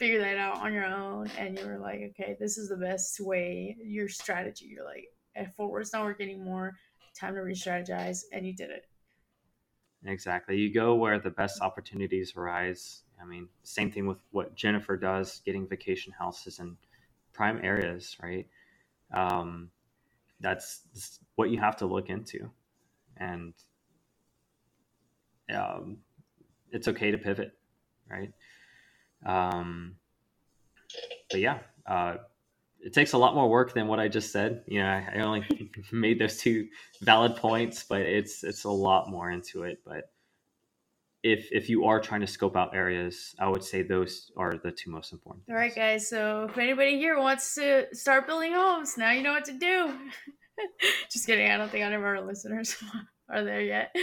figured 0.00 0.22
that 0.22 0.38
out 0.38 0.62
on 0.62 0.72
your 0.72 0.86
own, 0.86 1.28
and 1.36 1.58
you 1.58 1.66
were 1.66 1.78
like, 1.78 2.00
okay, 2.10 2.34
this 2.40 2.56
is 2.56 2.70
the 2.70 2.76
best 2.76 3.20
way. 3.20 3.76
Your 3.84 4.08
strategy. 4.08 4.64
You're 4.64 4.84
like, 4.86 5.04
if 5.34 5.54
Fort 5.56 5.70
Worth's 5.70 5.92
not 5.92 6.04
working 6.04 6.30
anymore, 6.30 6.72
time 7.14 7.34
to 7.34 7.40
re-strategize, 7.42 8.22
and 8.32 8.46
you 8.46 8.54
did 8.54 8.70
it. 8.70 8.86
Exactly. 10.06 10.56
You 10.56 10.72
go 10.72 10.94
where 10.94 11.18
the 11.18 11.28
best 11.28 11.60
opportunities 11.60 12.32
arise. 12.34 13.02
I 13.20 13.26
mean, 13.26 13.48
same 13.62 13.92
thing 13.92 14.06
with 14.06 14.16
what 14.30 14.54
Jennifer 14.54 14.96
does, 14.96 15.42
getting 15.44 15.68
vacation 15.68 16.14
houses 16.18 16.58
in 16.58 16.78
prime 17.34 17.60
areas, 17.62 18.16
right? 18.22 18.46
Um, 19.12 19.70
that's 20.40 20.80
what 21.34 21.50
you 21.50 21.60
have 21.60 21.76
to 21.76 21.86
look 21.86 22.08
into. 22.08 22.50
And 23.18 23.52
um, 25.54 25.98
it's 26.72 26.88
okay 26.88 27.10
to 27.10 27.18
pivot, 27.18 27.52
right? 28.08 28.32
Um, 29.24 29.96
but 31.30 31.40
yeah, 31.40 31.58
uh, 31.86 32.16
it 32.80 32.92
takes 32.92 33.12
a 33.12 33.18
lot 33.18 33.34
more 33.34 33.48
work 33.48 33.74
than 33.74 33.86
what 33.86 34.00
I 34.00 34.08
just 34.08 34.32
said. 34.32 34.64
You 34.66 34.82
know, 34.82 34.88
I, 34.88 35.08
I 35.16 35.20
only 35.20 35.70
made 35.92 36.18
those 36.18 36.38
two 36.38 36.68
valid 37.02 37.36
points, 37.36 37.84
but 37.88 38.00
it's 38.02 38.42
it's 38.42 38.64
a 38.64 38.70
lot 38.70 39.10
more 39.10 39.30
into 39.30 39.64
it. 39.64 39.80
But 39.84 40.10
if 41.22 41.48
if 41.52 41.68
you 41.68 41.84
are 41.84 42.00
trying 42.00 42.22
to 42.22 42.26
scope 42.26 42.56
out 42.56 42.74
areas, 42.74 43.34
I 43.38 43.48
would 43.48 43.62
say 43.62 43.82
those 43.82 44.32
are 44.36 44.54
the 44.62 44.72
two 44.72 44.90
most 44.90 45.12
important. 45.12 45.44
All 45.48 45.54
right, 45.54 45.74
guys. 45.74 46.08
So 46.08 46.48
if 46.50 46.58
anybody 46.58 46.96
here 46.96 47.18
wants 47.18 47.54
to 47.56 47.86
start 47.92 48.26
building 48.26 48.52
homes, 48.52 48.96
now 48.96 49.10
you 49.12 49.22
know 49.22 49.32
what 49.32 49.44
to 49.46 49.52
do. 49.52 49.94
Just 51.10 51.26
kidding. 51.26 51.50
I 51.50 51.56
don't 51.56 51.70
think 51.70 51.84
any 51.84 51.94
of 51.94 52.02
our 52.02 52.20
listeners 52.20 52.76
are 53.28 53.44
there 53.44 53.62
yet, 53.62 53.94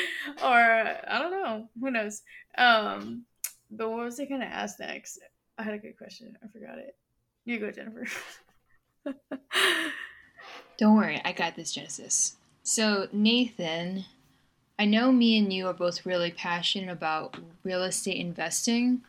or 0.43 0.53
I 0.53 1.19
don't 1.19 1.31
know. 1.31 1.69
Who 1.79 1.91
knows? 1.91 2.21
Um, 2.57 3.25
but 3.71 3.89
what 3.89 4.05
was 4.05 4.19
I 4.19 4.25
gonna 4.25 4.45
ask 4.45 4.79
next? 4.79 5.19
I 5.57 5.63
had 5.63 5.73
a 5.73 5.79
good 5.79 5.97
question. 5.97 6.37
I 6.43 6.47
forgot 6.47 6.77
it. 6.77 6.95
You 7.45 7.59
go, 7.59 7.71
Jennifer. 7.71 8.05
Don't 10.77 10.95
worry, 10.95 11.21
I 11.23 11.31
got 11.31 11.55
this, 11.55 11.71
Genesis. 11.71 12.35
So, 12.61 13.07
Nathan, 13.11 14.05
I 14.77 14.85
know 14.85 15.11
me 15.11 15.39
and 15.39 15.51
you 15.51 15.67
are 15.67 15.73
both 15.73 16.05
really 16.05 16.29
passionate 16.29 16.91
about 16.91 17.37
real 17.63 17.83
estate 17.83 18.17
investing. 18.17 19.01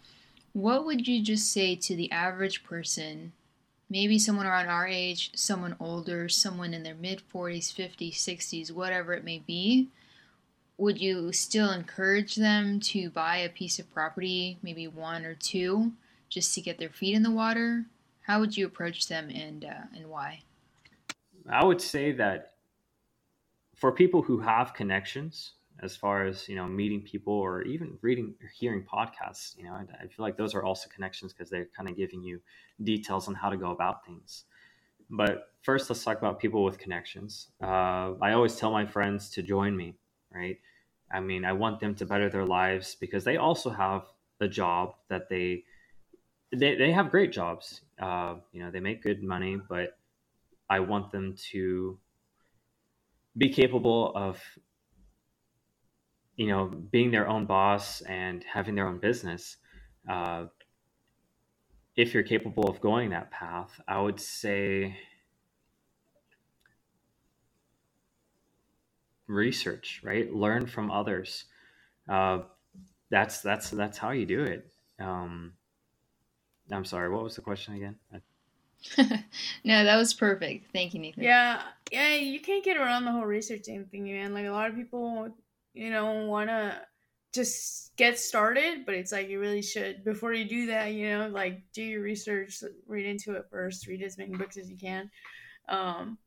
What 0.53 0.87
would 0.87 1.07
you 1.07 1.23
just 1.23 1.53
say 1.53 1.77
to 1.77 1.95
the 1.95 2.11
average 2.11 2.65
person, 2.65 3.33
maybe 3.91 4.19
someone 4.19 4.47
around 4.47 4.69
our 4.69 4.87
age, 4.87 5.31
someone 5.35 5.77
older, 5.79 6.29
someone 6.29 6.73
in 6.73 6.85
their 6.85 6.95
mid 6.95 7.23
40s, 7.33 7.75
50s, 7.75 8.15
60s, 8.15 8.73
whatever 8.73 9.13
it 9.13 9.25
may 9.25 9.43
be? 9.47 9.89
Would 10.79 11.01
you 11.01 11.33
still 11.33 11.71
encourage 11.71 12.37
them 12.37 12.81
to 12.81 13.11
buy 13.11 13.39
a 13.39 13.49
piece 13.49 13.79
of 13.79 13.93
property, 13.93 14.59
maybe 14.63 14.87
one 14.87 15.25
or 15.25 15.35
two, 15.35 15.93
just 16.29 16.55
to 16.55 16.61
get 16.61 16.79
their 16.79 16.89
feet 16.89 17.15
in 17.15 17.23
the 17.23 17.31
water? 17.31 17.87
How 18.23 18.41
would 18.41 18.57
you 18.57 18.67
approach 18.67 19.09
them 19.09 19.31
and 19.31 19.65
uh, 19.65 19.87
and 19.95 20.09
why? 20.09 20.43
I 21.49 21.65
would 21.65 21.81
say 21.81 22.13
that 22.13 22.55
for 23.75 23.93
people 23.93 24.23
who 24.23 24.41
have 24.41 24.75
connections, 24.75 25.55
as 25.81 25.97
far 25.97 26.27
as 26.27 26.49
you 26.49 26.57
know 26.57 26.67
meeting 26.67 27.03
people 27.03 27.33
or 27.33 27.63
even 27.63 27.99
reading 28.03 28.35
or 28.43 28.49
hearing 28.49 28.83
podcasts 28.83 29.57
you 29.57 29.65
know 29.65 29.73
i, 29.73 29.85
I 30.01 30.07
feel 30.07 30.25
like 30.25 30.37
those 30.37 30.55
are 30.55 30.65
also 30.65 30.89
connections 30.89 31.33
because 31.33 31.51
they're 31.51 31.67
kind 31.67 31.89
of 31.89 31.97
giving 31.97 32.23
you 32.23 32.41
details 32.83 33.29
on 33.29 33.35
how 33.35 33.51
to 33.51 33.57
go 33.57 33.71
about 33.71 34.05
things 34.05 34.45
but 35.11 35.53
first 35.63 35.89
let's 35.89 36.03
talk 36.03 36.19
about 36.19 36.41
people 36.41 36.65
with 36.65 36.79
connections 36.79 37.53
uh, 37.63 38.15
i 38.21 38.33
always 38.33 38.57
tell 38.57 38.73
my 38.73 38.87
friends 38.87 39.31
to 39.31 39.43
join 39.43 39.77
me 39.77 39.95
right 40.33 40.59
i 41.11 41.21
mean 41.21 41.45
i 41.45 41.53
want 41.53 41.81
them 41.81 41.95
to 41.95 42.07
better 42.07 42.29
their 42.29 42.47
lives 42.47 42.95
because 42.95 43.25
they 43.25 43.37
also 43.37 43.71
have 43.71 44.05
a 44.41 44.49
job 44.49 44.95
that 45.09 45.29
they 45.29 45.65
they, 46.51 46.77
they 46.77 46.93
have 46.93 47.11
great 47.11 47.31
jobs. 47.31 47.83
Uh, 48.01 48.37
you 48.53 48.63
know 48.63 48.71
they 48.71 48.81
make 48.81 49.03
good 49.03 49.23
money 49.23 49.61
but 49.69 49.99
i 50.71 50.79
want 50.79 51.11
them 51.11 51.35
to 51.51 51.99
be 53.37 53.49
capable 53.49 54.15
of 54.15 54.41
you 56.37 56.47
know 56.47 56.67
being 56.67 57.11
their 57.11 57.29
own 57.29 57.45
boss 57.45 58.01
and 58.03 58.45
having 58.45 58.75
their 58.75 58.87
own 58.87 58.99
business. 58.99 59.57
Uh, 60.09 60.47
if 61.97 62.15
you're 62.15 62.23
capable 62.23 62.71
of 62.71 62.81
going 62.81 63.11
that 63.11 63.31
path 63.33 63.81
i 63.89 64.01
would 64.01 64.21
say 64.21 64.97
research 69.29 70.01
right 70.03 70.33
learn 70.33 70.67
from 70.67 70.91
others 70.91 71.45
uh, 72.09 72.41
that's 73.11 73.41
that's 73.41 73.71
that's 73.71 73.99
how 73.99 74.11
you 74.11 74.27
do 74.27 74.43
it 74.43 74.71
um, 74.99 75.53
i'm 76.71 76.85
sorry 76.85 77.09
what 77.09 77.23
was 77.23 77.37
the 77.37 77.43
question 77.43 77.75
again 77.75 77.97
no, 78.99 79.85
that 79.85 79.97
was 79.97 80.15
perfect. 80.15 80.71
Thank 80.73 80.95
you, 80.95 81.01
Nathan. 81.01 81.25
Yeah, 81.25 81.63
yeah, 81.91 82.15
you 82.15 82.41
can't 82.41 82.65
get 82.65 82.77
around 82.77 83.05
the 83.05 83.13
whole 83.13 83.25
researching 83.25 83.85
thing, 83.87 84.05
man. 84.05 84.33
Like 84.33 84.47
a 84.47 84.51
lot 84.51 84.71
of 84.71 84.77
people, 84.77 85.29
you 85.75 85.91
know, 85.91 86.27
want 86.27 86.49
to 86.49 86.81
just 87.35 87.97
get 87.97 88.19
started, 88.19 88.87
but 88.87 88.95
it's 88.95 89.13
like 89.13 89.29
you 89.29 89.41
really 89.41 89.63
should 89.63 90.05
before 90.05 90.33
you 90.33 90.45
do 90.45 90.67
that. 90.67 90.93
You 90.93 91.11
know, 91.11 91.29
like 91.29 91.63
do 91.73 91.83
your 91.83 92.03
research, 92.03 92.63
read 92.87 93.07
into 93.07 93.33
it 93.35 93.47
first, 93.51 93.87
read 93.87 94.03
as 94.03 94.17
many 94.17 94.35
books 94.37 94.57
as 94.57 94.71
you 94.71 94.77
can. 94.77 95.11
Um, 95.69 96.19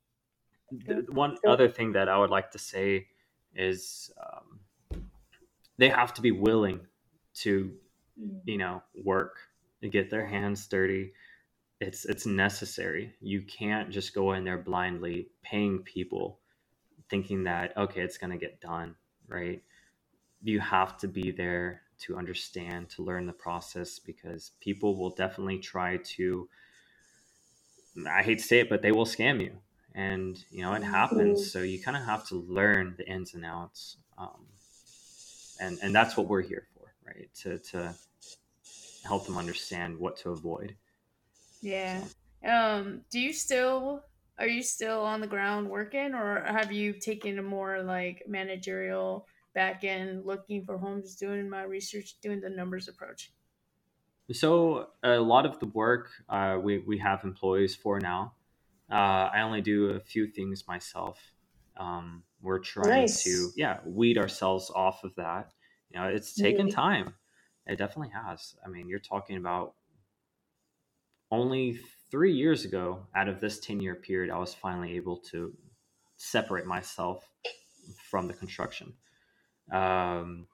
the, 0.72 1.06
one 1.12 1.38
other 1.48 1.70
thing 1.70 1.94
that 1.94 2.10
I 2.10 2.18
would 2.18 2.30
like 2.30 2.52
to 2.52 2.60
say 2.60 3.08
is 3.56 4.12
um, 4.22 5.02
they 5.78 5.90
have 5.90 6.14
to 6.16 6.22
be 6.22 6.32
willing 6.32 6.82
to, 7.36 7.72
mm. 8.20 8.40
you 8.46 8.58
know, 8.58 8.82
work 9.04 9.38
and 9.82 9.92
get 9.92 10.10
their 10.10 10.26
hands 10.26 10.68
dirty 10.68 11.12
it's 11.82 12.06
it's 12.06 12.28
necessary. 12.28 13.14
You 13.20 13.42
can't 13.42 13.90
just 13.90 14.14
go 14.14 14.34
in 14.34 14.44
there 14.46 14.60
blindly 14.60 15.30
paying 15.44 15.80
people 15.80 16.40
thinking 17.10 17.44
that 17.46 17.76
okay, 17.76 18.02
it's 18.02 18.20
going 18.20 18.32
to 18.32 18.38
get 18.38 18.62
done, 18.62 18.96
right? 19.28 19.62
You 20.44 20.60
have 20.60 20.98
to 21.00 21.08
be 21.08 21.32
there 21.32 21.82
to 22.02 22.18
understand, 22.18 22.90
to 22.92 23.04
learn 23.04 23.26
the 23.26 23.34
process 23.34 24.00
because 24.00 24.52
people 24.62 24.96
will 24.96 25.10
definitely 25.10 25.58
try 25.58 25.98
to 26.16 26.48
I 28.08 28.22
hate 28.22 28.38
to 28.38 28.46
say 28.46 28.60
it, 28.60 28.70
but 28.70 28.84
they 28.84 28.92
will 28.92 29.06
scam 29.06 29.42
you. 29.42 29.58
And 29.94 30.38
you 30.50 30.62
know, 30.62 30.74
it 30.74 30.84
happens. 30.84 31.40
Mm-hmm. 31.40 31.48
So 31.48 31.60
you 31.60 31.82
kind 31.82 31.98
of 31.98 32.04
have 32.04 32.28
to 32.28 32.36
learn 32.36 32.96
the 32.98 33.08
ins 33.08 33.34
and 33.34 33.46
outs. 33.46 33.98
Um, 34.18 34.46
and 35.60 35.78
and 35.82 35.94
that's 35.94 36.18
what 36.18 36.28
we're 36.28 36.42
here 36.42 36.68
for, 36.74 36.94
right? 37.06 37.30
To 37.42 37.60
to 37.60 37.94
help 39.04 39.26
them 39.26 39.38
understand 39.38 39.98
what 39.98 40.18
to 40.18 40.30
avoid. 40.32 40.76
Yeah. 41.62 42.04
Um, 42.48 43.02
do 43.12 43.20
you 43.20 43.34
still 43.34 44.04
are 44.40 44.48
you 44.48 44.64
still 44.64 45.02
on 45.02 45.22
the 45.22 45.28
ground 45.28 45.70
working 45.70 46.16
or 46.16 46.44
have 46.46 46.72
you 46.72 46.94
taken 46.94 47.38
a 47.38 47.44
more 47.44 47.84
like 47.84 48.24
managerial 48.28 49.28
back 49.54 49.84
end 49.84 50.26
looking 50.26 50.66
for 50.66 50.78
homes, 50.78 51.16
doing 51.16 51.50
my 51.50 51.64
research, 51.64 52.16
doing 52.22 52.42
the 52.42 52.50
numbers 52.50 52.88
approach? 52.88 53.32
So 54.32 54.88
a 55.04 55.20
lot 55.20 55.46
of 55.46 55.60
the 55.60 55.68
work 55.68 56.10
uh, 56.30 56.58
we, 56.62 56.80
we 56.80 56.98
have 57.00 57.24
employees 57.24 57.76
for 57.76 58.00
now. 58.00 58.34
Uh, 58.92 59.30
I 59.34 59.42
only 59.42 59.62
do 59.62 59.92
a 59.92 60.00
few 60.00 60.28
things 60.28 60.68
myself. 60.68 61.20
Um, 61.78 62.24
we're 62.42 62.60
trying 62.60 63.02
nice. 63.02 63.24
to 63.24 63.50
yeah 63.56 63.80
weed 63.86 64.18
ourselves 64.18 64.72
off 64.74 65.04
of 65.04 65.16
that. 65.16 65.52
You 65.90 66.00
know, 66.00 66.08
it's 66.08 66.34
taken 66.36 66.68
mm-hmm. 66.68 66.76
time. 66.76 67.14
It 67.68 67.78
definitely 67.78 68.14
has. 68.14 68.56
I 68.66 68.70
mean, 68.70 68.90
you're 68.90 69.00
talking 69.00 69.38
about 69.38 69.76
only 71.32 71.80
three 72.10 72.34
years 72.34 72.66
ago, 72.66 73.08
out 73.16 73.30
of 73.30 73.40
this 73.40 73.60
10 73.60 73.80
year 73.80 73.96
period, 73.96 74.32
I 74.32 74.38
was 74.38 74.54
finally 74.54 74.96
able 74.98 75.18
to 75.32 75.54
separate 76.18 76.66
myself 76.66 77.28
from 78.10 78.28
the 78.28 78.34
construction. 78.34 78.94
Um, 79.72 80.48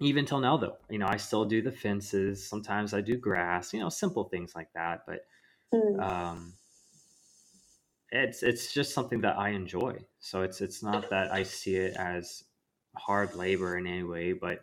even 0.00 0.24
till 0.24 0.40
now, 0.40 0.56
though, 0.56 0.76
you 0.88 0.98
know, 0.98 1.06
I 1.08 1.16
still 1.16 1.44
do 1.44 1.62
the 1.62 1.72
fences. 1.72 2.48
Sometimes 2.48 2.94
I 2.94 3.00
do 3.00 3.16
grass, 3.16 3.72
you 3.72 3.80
know, 3.80 3.88
simple 3.88 4.24
things 4.24 4.54
like 4.54 4.68
that. 4.74 5.02
But 5.06 5.26
hmm. 5.72 6.00
um, 6.00 6.54
it's 8.14 8.42
it's 8.42 8.72
just 8.72 8.94
something 8.94 9.20
that 9.22 9.38
I 9.38 9.50
enjoy. 9.50 9.98
So 10.20 10.42
it's 10.42 10.60
it's 10.60 10.82
not 10.82 11.10
that 11.10 11.32
I 11.32 11.42
see 11.42 11.76
it 11.76 11.96
as 11.96 12.44
hard 12.96 13.34
labor 13.34 13.76
in 13.76 13.86
any 13.86 14.04
way, 14.04 14.32
but 14.32 14.60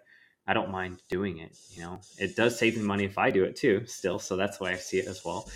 I 0.47 0.54
don't 0.54 0.72
mind 0.72 1.02
doing 1.10 1.39
it. 1.39 1.58
You 1.70 1.84
know, 1.84 2.02
it 2.18 2.36
does 2.36 2.58
save 2.58 2.78
me 2.78 2.84
money 2.84 3.04
if 3.04 3.18
I 3.18 3.30
do 3.30 3.43
it 3.43 3.56
too, 3.56 3.86
still. 3.86 4.20
So 4.20 4.38
that's 4.38 4.60
why 4.60 4.72
I 4.72 4.76
see 4.76 4.99
it 4.99 5.08
as 5.08 5.24
well. 5.26 5.49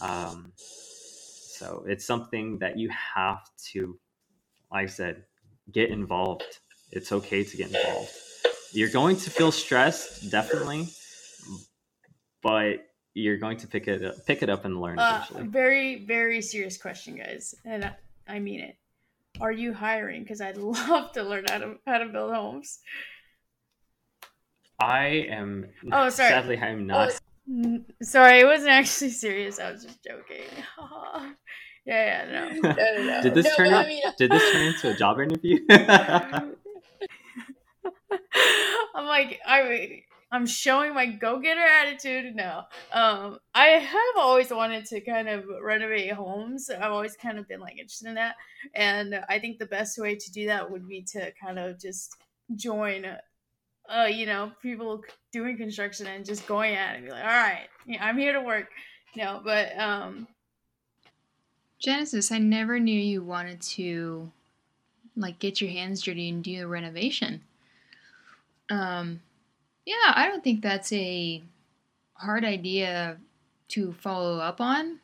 Um, 0.00 0.52
so 0.56 1.84
it's 1.86 2.04
something 2.04 2.58
that 2.58 2.78
you 2.78 2.90
have 2.90 3.42
to, 3.72 3.98
like 4.72 4.84
I 4.84 4.86
said, 4.86 5.24
get 5.70 5.90
involved. 5.90 6.60
It's 6.90 7.12
okay 7.12 7.44
to 7.44 7.56
get 7.56 7.68
involved. 7.68 8.12
You're 8.72 8.90
going 8.90 9.16
to 9.16 9.30
feel 9.30 9.52
stressed, 9.52 10.30
definitely, 10.30 10.88
but 12.42 12.86
you're 13.16 13.38
going 13.38 13.56
to 13.56 13.66
pick 13.66 13.88
it 13.88 14.04
up, 14.04 14.26
pick 14.26 14.42
it 14.42 14.50
up 14.50 14.66
and 14.66 14.78
learn 14.80 14.98
uh, 14.98 15.24
eventually. 15.24 15.48
Very, 15.48 16.04
very 16.04 16.42
serious 16.42 16.76
question, 16.76 17.16
guys, 17.16 17.54
and 17.64 17.86
I, 17.86 17.94
I 18.28 18.38
mean 18.38 18.60
it. 18.60 18.76
Are 19.40 19.52
you 19.52 19.72
hiring? 19.72 20.22
Because 20.22 20.42
I'd 20.42 20.56
love 20.58 21.12
to 21.12 21.22
learn 21.22 21.46
how 21.48 21.58
to 21.58 21.74
how 21.86 21.98
to 21.98 22.06
build 22.06 22.34
homes. 22.34 22.80
I 24.78 25.26
am. 25.30 25.66
Oh, 25.90 26.10
sorry. 26.10 26.28
Sadly, 26.28 26.58
I 26.58 26.68
am 26.68 26.86
not. 26.86 27.18
Oh, 27.50 27.78
sorry, 28.02 28.42
I 28.42 28.44
wasn't 28.44 28.70
actually 28.70 29.10
serious. 29.24 29.58
I 29.58 29.72
was 29.72 29.84
just 29.84 30.04
joking. 30.04 30.44
yeah, 31.86 32.26
yeah, 32.26 32.50
no. 32.50 32.50
no, 32.60 32.74
no, 32.74 33.02
no. 33.02 33.22
Did 33.22 33.34
this 33.34 33.56
turn? 33.56 33.72
Out, 33.72 33.86
mean... 33.86 34.02
Did 34.18 34.30
this 34.30 34.52
turn 34.52 34.66
into 34.66 34.90
a 34.90 34.94
job 34.94 35.20
interview? 35.20 35.60
I'm 38.94 39.06
like, 39.06 39.40
I, 39.46 40.02
I'm 40.32 40.46
showing 40.46 40.92
my 40.92 41.06
go-getter 41.06 41.60
attitude. 41.60 42.34
No, 42.34 42.62
um, 42.92 43.38
I 43.54 43.66
have 43.66 44.16
always 44.18 44.50
wanted 44.50 44.84
to 44.86 45.00
kind 45.00 45.28
of 45.28 45.44
renovate 45.62 46.12
homes. 46.12 46.68
I've 46.68 46.90
always 46.92 47.16
kind 47.16 47.38
of 47.38 47.46
been 47.46 47.60
like 47.60 47.78
interested 47.78 48.08
in 48.08 48.14
that, 48.14 48.36
and 48.74 49.20
I 49.28 49.38
think 49.38 49.58
the 49.58 49.66
best 49.66 49.98
way 49.98 50.16
to 50.16 50.32
do 50.32 50.46
that 50.46 50.70
would 50.70 50.88
be 50.88 51.02
to 51.12 51.32
kind 51.40 51.58
of 51.58 51.80
just 51.80 52.16
join 52.54 53.06
uh, 53.88 54.04
you 54.04 54.26
know, 54.26 54.52
people 54.62 55.02
doing 55.32 55.56
construction 55.56 56.06
and 56.06 56.24
just 56.24 56.46
going 56.46 56.74
at 56.74 56.94
it 56.94 56.96
and 56.96 57.04
be 57.04 57.10
like, 57.10 57.22
all 57.22 57.28
right, 57.28 57.68
yeah, 57.86 58.04
I'm 58.04 58.18
here 58.18 58.32
to 58.32 58.40
work. 58.40 58.68
No, 59.16 59.40
but 59.42 59.78
um 59.78 60.28
Genesis, 61.78 62.32
I 62.32 62.38
never 62.38 62.78
knew 62.78 62.98
you 62.98 63.22
wanted 63.22 63.60
to 63.62 64.30
like 65.14 65.38
get 65.38 65.60
your 65.60 65.70
hands 65.70 66.02
dirty 66.02 66.28
and 66.28 66.42
do 66.42 66.62
a 66.62 66.66
renovation. 66.66 67.42
Um 68.70 69.20
yeah, 69.86 70.12
I 70.14 70.28
don't 70.28 70.44
think 70.44 70.60
that's 70.60 70.92
a 70.92 71.42
hard 72.14 72.44
idea 72.44 73.16
to 73.68 73.92
follow 73.94 74.38
up 74.38 74.60
on. 74.60 74.98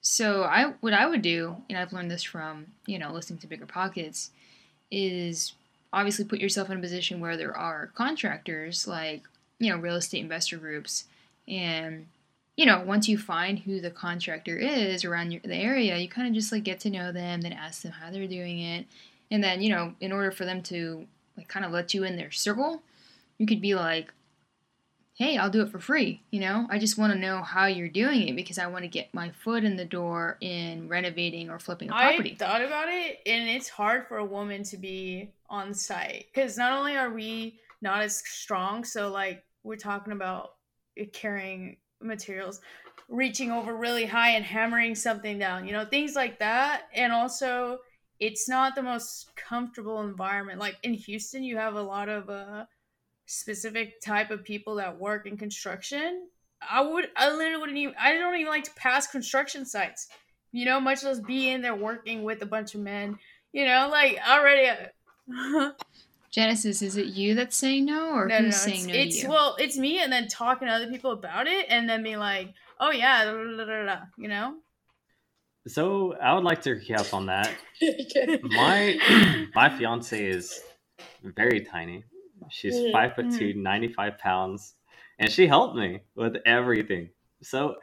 So 0.00 0.42
I 0.42 0.74
what 0.80 0.92
I 0.92 1.06
would 1.06 1.22
do, 1.22 1.56
and 1.68 1.78
I've 1.78 1.92
learned 1.92 2.10
this 2.10 2.22
from, 2.22 2.66
you 2.86 2.98
know, 2.98 3.12
listening 3.12 3.38
to 3.40 3.46
Bigger 3.46 3.66
Pockets, 3.66 4.30
is 4.90 5.54
obviously 5.92 6.24
put 6.24 6.40
yourself 6.40 6.70
in 6.70 6.78
a 6.78 6.80
position 6.80 7.20
where 7.20 7.36
there 7.36 7.56
are 7.56 7.90
contractors 7.94 8.86
like 8.86 9.22
you 9.58 9.70
know 9.70 9.78
real 9.78 9.96
estate 9.96 10.20
investor 10.20 10.56
groups 10.56 11.04
and 11.46 12.06
you 12.56 12.66
know 12.66 12.82
once 12.84 13.08
you 13.08 13.16
find 13.16 13.60
who 13.60 13.80
the 13.80 13.90
contractor 13.90 14.56
is 14.56 15.04
around 15.04 15.30
your, 15.30 15.40
the 15.42 15.54
area 15.54 15.96
you 15.96 16.08
kind 16.08 16.28
of 16.28 16.34
just 16.34 16.52
like 16.52 16.62
get 16.62 16.78
to 16.80 16.90
know 16.90 17.10
them 17.10 17.40
then 17.40 17.52
ask 17.52 17.82
them 17.82 17.92
how 17.92 18.10
they're 18.10 18.26
doing 18.26 18.60
it 18.60 18.86
and 19.30 19.42
then 19.42 19.62
you 19.62 19.70
know 19.70 19.94
in 20.00 20.12
order 20.12 20.30
for 20.30 20.44
them 20.44 20.62
to 20.62 21.06
like 21.36 21.48
kind 21.48 21.64
of 21.64 21.72
let 21.72 21.94
you 21.94 22.04
in 22.04 22.16
their 22.16 22.30
circle 22.30 22.82
you 23.38 23.46
could 23.46 23.60
be 23.60 23.74
like 23.74 24.12
hey, 25.18 25.36
I'll 25.36 25.50
do 25.50 25.62
it 25.62 25.70
for 25.70 25.80
free. 25.80 26.22
You 26.30 26.40
know, 26.40 26.68
I 26.70 26.78
just 26.78 26.96
want 26.96 27.12
to 27.12 27.18
know 27.18 27.42
how 27.42 27.66
you're 27.66 27.88
doing 27.88 28.28
it 28.28 28.36
because 28.36 28.56
I 28.56 28.68
want 28.68 28.84
to 28.84 28.88
get 28.88 29.12
my 29.12 29.30
foot 29.30 29.64
in 29.64 29.76
the 29.76 29.84
door 29.84 30.38
in 30.40 30.88
renovating 30.88 31.50
or 31.50 31.58
flipping 31.58 31.90
a 31.90 31.92
property. 31.92 32.36
I 32.40 32.44
thought 32.44 32.62
about 32.62 32.88
it, 32.88 33.18
and 33.26 33.48
it's 33.48 33.68
hard 33.68 34.06
for 34.06 34.18
a 34.18 34.24
woman 34.24 34.62
to 34.64 34.76
be 34.76 35.32
on 35.50 35.74
site 35.74 36.26
because 36.32 36.56
not 36.56 36.72
only 36.72 36.96
are 36.96 37.10
we 37.10 37.58
not 37.82 38.00
as 38.00 38.18
strong, 38.18 38.84
so 38.84 39.10
like 39.10 39.44
we're 39.64 39.76
talking 39.76 40.12
about 40.12 40.54
carrying 41.12 41.78
materials, 42.00 42.60
reaching 43.08 43.50
over 43.50 43.76
really 43.76 44.06
high 44.06 44.30
and 44.30 44.44
hammering 44.44 44.94
something 44.94 45.36
down, 45.36 45.66
you 45.66 45.72
know, 45.72 45.84
things 45.84 46.14
like 46.14 46.38
that, 46.38 46.82
and 46.94 47.12
also 47.12 47.78
it's 48.20 48.48
not 48.48 48.76
the 48.76 48.82
most 48.82 49.34
comfortable 49.34 50.00
environment. 50.00 50.60
Like 50.60 50.76
in 50.84 50.94
Houston, 50.94 51.42
you 51.42 51.56
have 51.56 51.74
a 51.74 51.82
lot 51.82 52.08
of 52.08 52.30
uh 52.30 52.66
specific 53.28 54.00
type 54.00 54.30
of 54.30 54.42
people 54.42 54.76
that 54.76 54.98
work 54.98 55.26
in 55.26 55.36
construction. 55.36 56.28
I 56.68 56.80
would 56.80 57.08
I 57.16 57.30
literally 57.30 57.60
wouldn't 57.60 57.78
even 57.78 57.94
I 58.00 58.14
don't 58.14 58.34
even 58.34 58.48
like 58.48 58.64
to 58.64 58.74
pass 58.74 59.06
construction 59.06 59.64
sites. 59.64 60.08
You 60.50 60.64
know, 60.64 60.80
much 60.80 61.04
less 61.04 61.20
be 61.20 61.50
in 61.50 61.62
there 61.62 61.76
working 61.76 62.24
with 62.24 62.42
a 62.42 62.46
bunch 62.46 62.74
of 62.74 62.80
men. 62.80 63.18
You 63.52 63.66
know, 63.66 63.88
like 63.90 64.18
already 64.28 64.68
uh, 64.68 65.70
Genesis, 66.30 66.82
is 66.82 66.96
it 66.96 67.06
you 67.06 67.34
that's 67.34 67.56
saying 67.56 67.84
no, 67.84 68.10
or 68.10 68.26
no, 68.26 68.38
no, 68.38 68.44
who's 68.46 68.66
no. 68.66 68.72
saying 68.72 68.88
It's, 68.90 68.94
no 68.94 68.94
it's 68.94 69.16
to 69.16 69.22
you? 69.22 69.28
well, 69.28 69.56
it's 69.58 69.78
me, 69.78 70.02
and 70.02 70.12
then 70.12 70.28
talking 70.28 70.68
to 70.68 70.74
other 70.74 70.88
people 70.88 71.12
about 71.12 71.46
it, 71.46 71.66
and 71.68 71.88
then 71.88 72.02
being 72.02 72.18
like, 72.18 72.52
"Oh 72.80 72.90
yeah," 72.90 73.24
da, 73.24 73.32
da, 73.32 73.56
da, 73.56 73.64
da, 73.64 73.84
da, 73.84 74.00
you 74.16 74.28
know. 74.28 74.56
So 75.66 76.14
I 76.14 76.34
would 76.34 76.44
like 76.44 76.62
to 76.62 76.76
recap 76.76 77.12
on 77.14 77.26
that. 77.26 77.54
My 78.42 79.46
my 79.54 79.68
fiance 79.68 80.22
is 80.22 80.60
very 81.22 81.60
tiny. 81.60 82.04
She's 82.50 82.80
Mhm. 82.80 82.92
five 82.92 83.14
foot 83.14 83.30
two, 83.30 83.54
95 83.54 84.18
pounds, 84.18 84.76
and 85.18 85.30
she 85.30 85.46
helped 85.46 85.76
me 85.76 86.02
with 86.14 86.36
everything. 86.46 87.10
So 87.42 87.76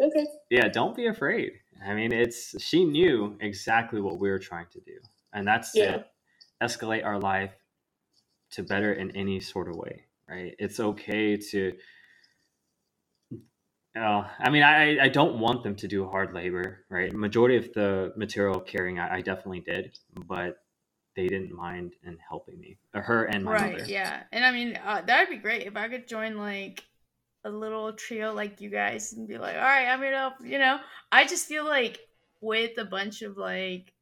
okay. 0.00 0.26
yeah, 0.50 0.68
don't 0.68 0.96
be 0.96 1.06
afraid. 1.06 1.52
I 1.84 1.94
mean, 1.94 2.12
it's 2.12 2.60
she 2.62 2.84
knew 2.84 3.36
exactly 3.40 4.00
what 4.00 4.18
we 4.18 4.30
were 4.30 4.38
trying 4.38 4.68
to 4.72 4.80
do, 4.80 5.00
and 5.32 5.46
that's 5.46 5.74
Yeah. 5.74 5.98
to 5.98 6.06
escalate 6.62 7.04
our 7.04 7.18
life 7.20 7.54
to 8.52 8.62
better 8.62 8.92
in 8.94 9.10
any 9.16 9.40
sort 9.40 9.68
of 9.68 9.76
way. 9.76 10.06
Right? 10.28 10.54
It's 10.58 10.80
okay 10.80 11.36
to. 11.36 11.78
Uh, 13.96 14.26
I 14.40 14.50
mean, 14.50 14.62
I, 14.62 15.04
I 15.04 15.08
don't 15.10 15.38
want 15.38 15.64
them 15.64 15.76
to 15.76 15.88
do 15.88 16.08
hard 16.08 16.34
labor, 16.34 16.86
right? 16.90 17.12
Majority 17.12 17.58
of 17.58 17.72
the 17.74 18.14
material 18.16 18.60
carrying, 18.60 18.98
I, 18.98 19.16
I 19.16 19.20
definitely 19.22 19.60
did, 19.60 19.98
but 20.26 20.56
they 21.16 21.28
didn't 21.28 21.54
mind 21.54 21.92
in 22.04 22.18
helping 22.26 22.58
me, 22.60 22.78
or 22.94 23.02
her 23.02 23.24
and 23.24 23.44
my 23.44 23.52
right 23.52 23.72
mother. 23.78 23.84
yeah 23.90 24.22
and 24.32 24.44
i 24.44 24.50
mean 24.52 24.78
uh, 24.84 25.02
that'd 25.02 25.28
be 25.28 25.36
great 25.36 25.66
if 25.66 25.76
i 25.76 25.88
could 25.88 26.08
join 26.08 26.36
like 26.36 26.84
a 27.44 27.50
little 27.50 27.92
trio 27.92 28.32
like 28.32 28.60
you 28.60 28.70
guys 28.70 29.12
and 29.12 29.28
be 29.28 29.36
like 29.38 29.56
all 29.56 29.62
right 29.62 29.88
i'm 29.88 30.00
gonna 30.00 30.16
help 30.16 30.34
you 30.44 30.58
know? 30.58 30.78
I 31.10 31.26
just 31.26 31.46
feel 31.46 31.64
like 31.64 31.98
with 32.40 32.78
a 32.78 32.84
bunch 32.84 33.22
of 33.22 33.36
like 33.36 33.92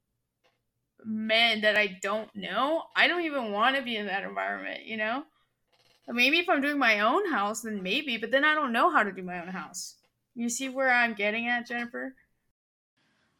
men 1.05 1.63
that 1.63 1.77
i 1.77 1.99
don't 2.03 2.35
know 2.35 2.83
i 2.95 3.09
don't 3.09 3.25
even 3.25 3.53
want 3.53 3.77
to 3.77 3.83
be 3.83 3.97
in 3.97 4.07
that 4.07 4.25
environment 4.25 4.85
you 4.85 4.97
know? 4.97 5.25
Maybe 6.09 6.39
if 6.39 6.49
i'm 6.49 6.61
doing 6.61 6.79
my 6.79 7.01
own 7.01 7.31
house 7.31 7.63
then 7.63 7.83
maybe 7.83 8.19
but 8.19 8.31
then 8.31 8.45
i 8.45 8.55
don't 8.55 8.73
know 8.73 8.91
how 8.91 9.03
to 9.03 9.13
do 9.13 9.23
my 9.23 9.41
own 9.41 9.49
house. 9.49 9.97
You 10.35 10.49
see 10.49 10.69
where 10.69 10.91
i'm 10.91 11.15
getting 11.15 11.49
at 11.49 11.67
jennifer 11.67 12.15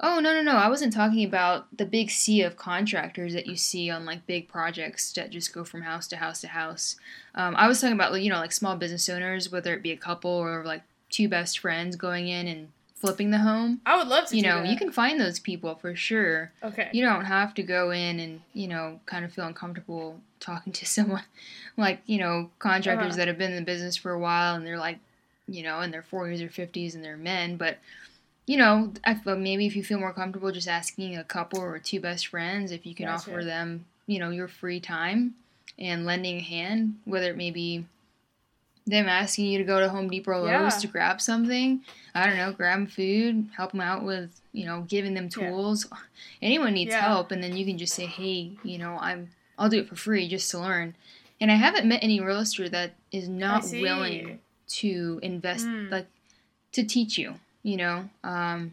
Oh 0.03 0.19
no 0.19 0.33
no 0.33 0.41
no! 0.43 0.57
I 0.57 0.69
wasn't 0.69 0.93
talking 0.95 1.25
about 1.25 1.67
the 1.77 1.85
big 1.85 2.11
sea 2.11 2.41
of 2.43 2.57
contractors 2.57 3.35
that 3.35 3.47
you 3.47 3.57
see 3.57 3.91
on 3.91 4.05
like 4.07 4.27
big 4.27 4.49
projects 4.49 5.13
that 5.13 5.31
just 5.31 5.53
go 5.53 5.63
from 5.63 5.83
house 5.83 6.09
to 6.09 6.17
house 6.17 6.41
to 6.41 6.49
house. 6.49 6.97
Um, 7.35 7.55
I 7.57 7.69
was 7.69 7.81
talking 7.81 7.95
about 7.95 8.21
you 8.23 8.31
know 8.31 8.39
like 8.39 8.53
small 8.53 8.77
business 8.77 9.09
owners, 9.11 9.53
whether 9.53 9.75
it 9.75 9.83
be 9.83 9.93
a 9.93 9.97
couple 9.99 10.31
or 10.31 10.65
like 10.65 10.83
two 11.11 11.29
best 11.29 11.59
friends 11.59 11.97
going 11.97 12.29
in 12.29 12.47
and 12.49 12.69
flipping 12.95 13.31
the 13.31 13.39
home. 13.39 13.81
i 13.87 13.97
would 13.97 14.09
love 14.09 14.27
to 14.29 14.37
You 14.37 14.43
know, 14.43 14.57
that. 14.63 14.69
you 14.69 14.77
can 14.77 14.93
find 14.93 15.19
those 15.19 15.39
people 15.41 15.75
for 15.75 15.97
sure. 15.97 16.53
okay 16.63 16.89
You 16.93 17.03
don't 17.03 17.25
have 17.25 17.55
to 17.55 17.63
go 17.63 17.91
in 17.91 18.21
and 18.21 18.41
you 18.53 18.69
know 18.69 19.01
kind 19.07 19.25
of 19.25 19.33
feel 19.33 19.47
uncomfortable 19.47 20.21
talking 20.39 20.73
to 20.75 20.87
someone 20.97 21.23
like 21.79 22.01
you 22.07 22.19
know 22.19 22.51
contractors 22.59 23.09
Uh-huh. 23.09 23.17
that 23.17 23.29
have 23.29 23.39
been 23.39 23.51
in 23.53 23.57
the 23.57 23.65
business 23.73 23.97
for 23.97 24.13
a 24.13 24.19
while 24.19 24.55
and 24.55 24.67
they're 24.67 24.79
like 24.79 24.99
you 25.49 25.63
know 25.63 25.81
in 25.81 25.91
their 25.91 26.03
40s 26.03 26.41
or 26.43 26.49
50s 26.49 26.95
and 26.95 27.03
they're 27.05 27.17
men 27.17 27.57
but 27.57 27.79
you 28.47 28.57
know 28.57 28.93
I 29.05 29.15
feel 29.15 29.37
maybe 29.37 29.67
if 29.67 29.77
you 29.77 29.85
feel 29.85 29.99
more 29.99 30.13
comfortable 30.13 30.51
just 30.53 30.69
asking 30.69 31.17
a 31.17 31.25
couple 31.25 31.61
or 31.61 31.79
two 31.79 32.01
best 32.01 32.27
friends 32.29 32.73
if 32.73 32.85
you 32.87 32.95
can 32.95 33.07
Gotcha. 33.07 33.31
offer 33.31 33.45
them 33.45 33.85
you 34.07 34.19
know 34.19 34.31
your 34.31 34.49
free 34.49 34.81
time 34.81 35.35
and 35.79 36.05
lending 36.05 36.37
a 36.39 36.41
hand 36.43 36.99
whether 37.05 37.31
it 37.31 37.37
may 37.37 37.51
be 37.51 37.85
them 38.87 39.09
asking 39.09 39.47
you 39.47 39.59
to 39.59 39.65
go 39.65 39.79
to 39.79 39.89
Home 39.89 40.09
Depot 40.09 40.33
or 40.33 40.41
Lowe's 40.41 40.75
Yeah. 40.75 40.81
to 40.81 40.87
grab 40.89 41.21
something 41.21 41.83
I 42.15 42.27
don't 42.27 42.37
know 42.37 42.53
grab 42.53 42.91
food 42.91 43.49
help 43.57 43.73
them 43.73 43.81
out 43.83 44.03
with 44.05 44.31
you 44.53 44.67
know 44.67 44.83
giving 44.89 45.15
them 45.15 45.25
Yeah. 45.37 45.49
tools 45.51 45.87
anyone 46.43 46.75
needs 46.75 46.91
Yeah. 46.93 47.03
help 47.03 47.31
and 47.31 47.43
then 47.43 47.57
you 47.57 47.65
can 47.65 47.79
just 47.79 47.95
say 47.95 48.07
hey 48.07 48.53
you 48.65 48.79
know 48.79 48.99
i'm 49.01 49.31
i'll 49.59 49.69
do 49.69 49.79
it 49.81 49.89
for 49.89 49.97
free 49.97 50.27
just 50.29 50.51
to 50.51 50.59
learn 50.59 50.97
and 51.41 51.53
i 51.53 51.55
haven't 51.55 51.87
met 51.87 52.03
any 52.03 52.21
realtor 52.21 52.69
that 52.69 52.95
is 53.13 53.29
not 53.29 53.63
willing 53.81 54.41
to 54.69 55.21
invest 55.23 55.67
Mm. 55.67 55.91
like 55.91 56.07
to 56.73 56.83
teach 56.83 57.17
you 57.19 57.35
you 57.63 57.77
know 57.77 58.09
um 58.25 58.73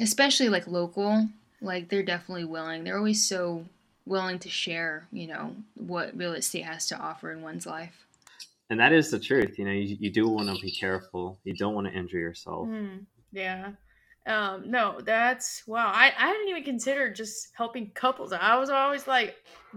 especially 0.00 0.48
like 0.48 0.66
local 0.66 1.28
like 1.60 1.88
they're 1.88 2.02
definitely 2.02 2.44
willing 2.44 2.84
they're 2.84 2.98
always 2.98 3.26
so 3.26 3.64
willing 4.06 4.38
to 4.38 4.48
share 4.48 5.06
you 5.12 5.26
know 5.26 5.54
what 5.74 6.16
real 6.16 6.32
estate 6.34 6.64
has 6.64 6.86
to 6.86 6.96
offer 6.98 7.32
in 7.32 7.42
one's 7.42 7.66
life 7.66 8.04
And 8.70 8.80
that 8.80 8.92
is 8.92 9.10
the 9.10 9.20
truth. 9.20 9.58
You 9.58 9.64
know, 9.64 9.72
you, 9.72 9.96
you 10.00 10.10
do 10.10 10.28
want 10.28 10.48
to 10.48 10.60
be 10.60 10.70
careful. 10.72 11.38
You 11.44 11.54
don't 11.54 11.74
want 11.74 11.86
to 11.86 11.92
injure 11.92 12.18
yourself. 12.18 12.68
Mm, 12.68 13.06
yeah. 13.32 13.72
Um, 14.26 14.72
no, 14.72 15.00
that's 15.00 15.62
wow. 15.68 15.92
I, 15.94 16.06
I 16.18 16.26
hadn't 16.26 16.48
even 16.48 16.64
considered 16.64 17.14
just 17.14 17.50
helping 17.56 17.92
couples. 17.92 18.32
I 18.32 18.58
was 18.58 18.70
always 18.70 19.06
like 19.06 19.36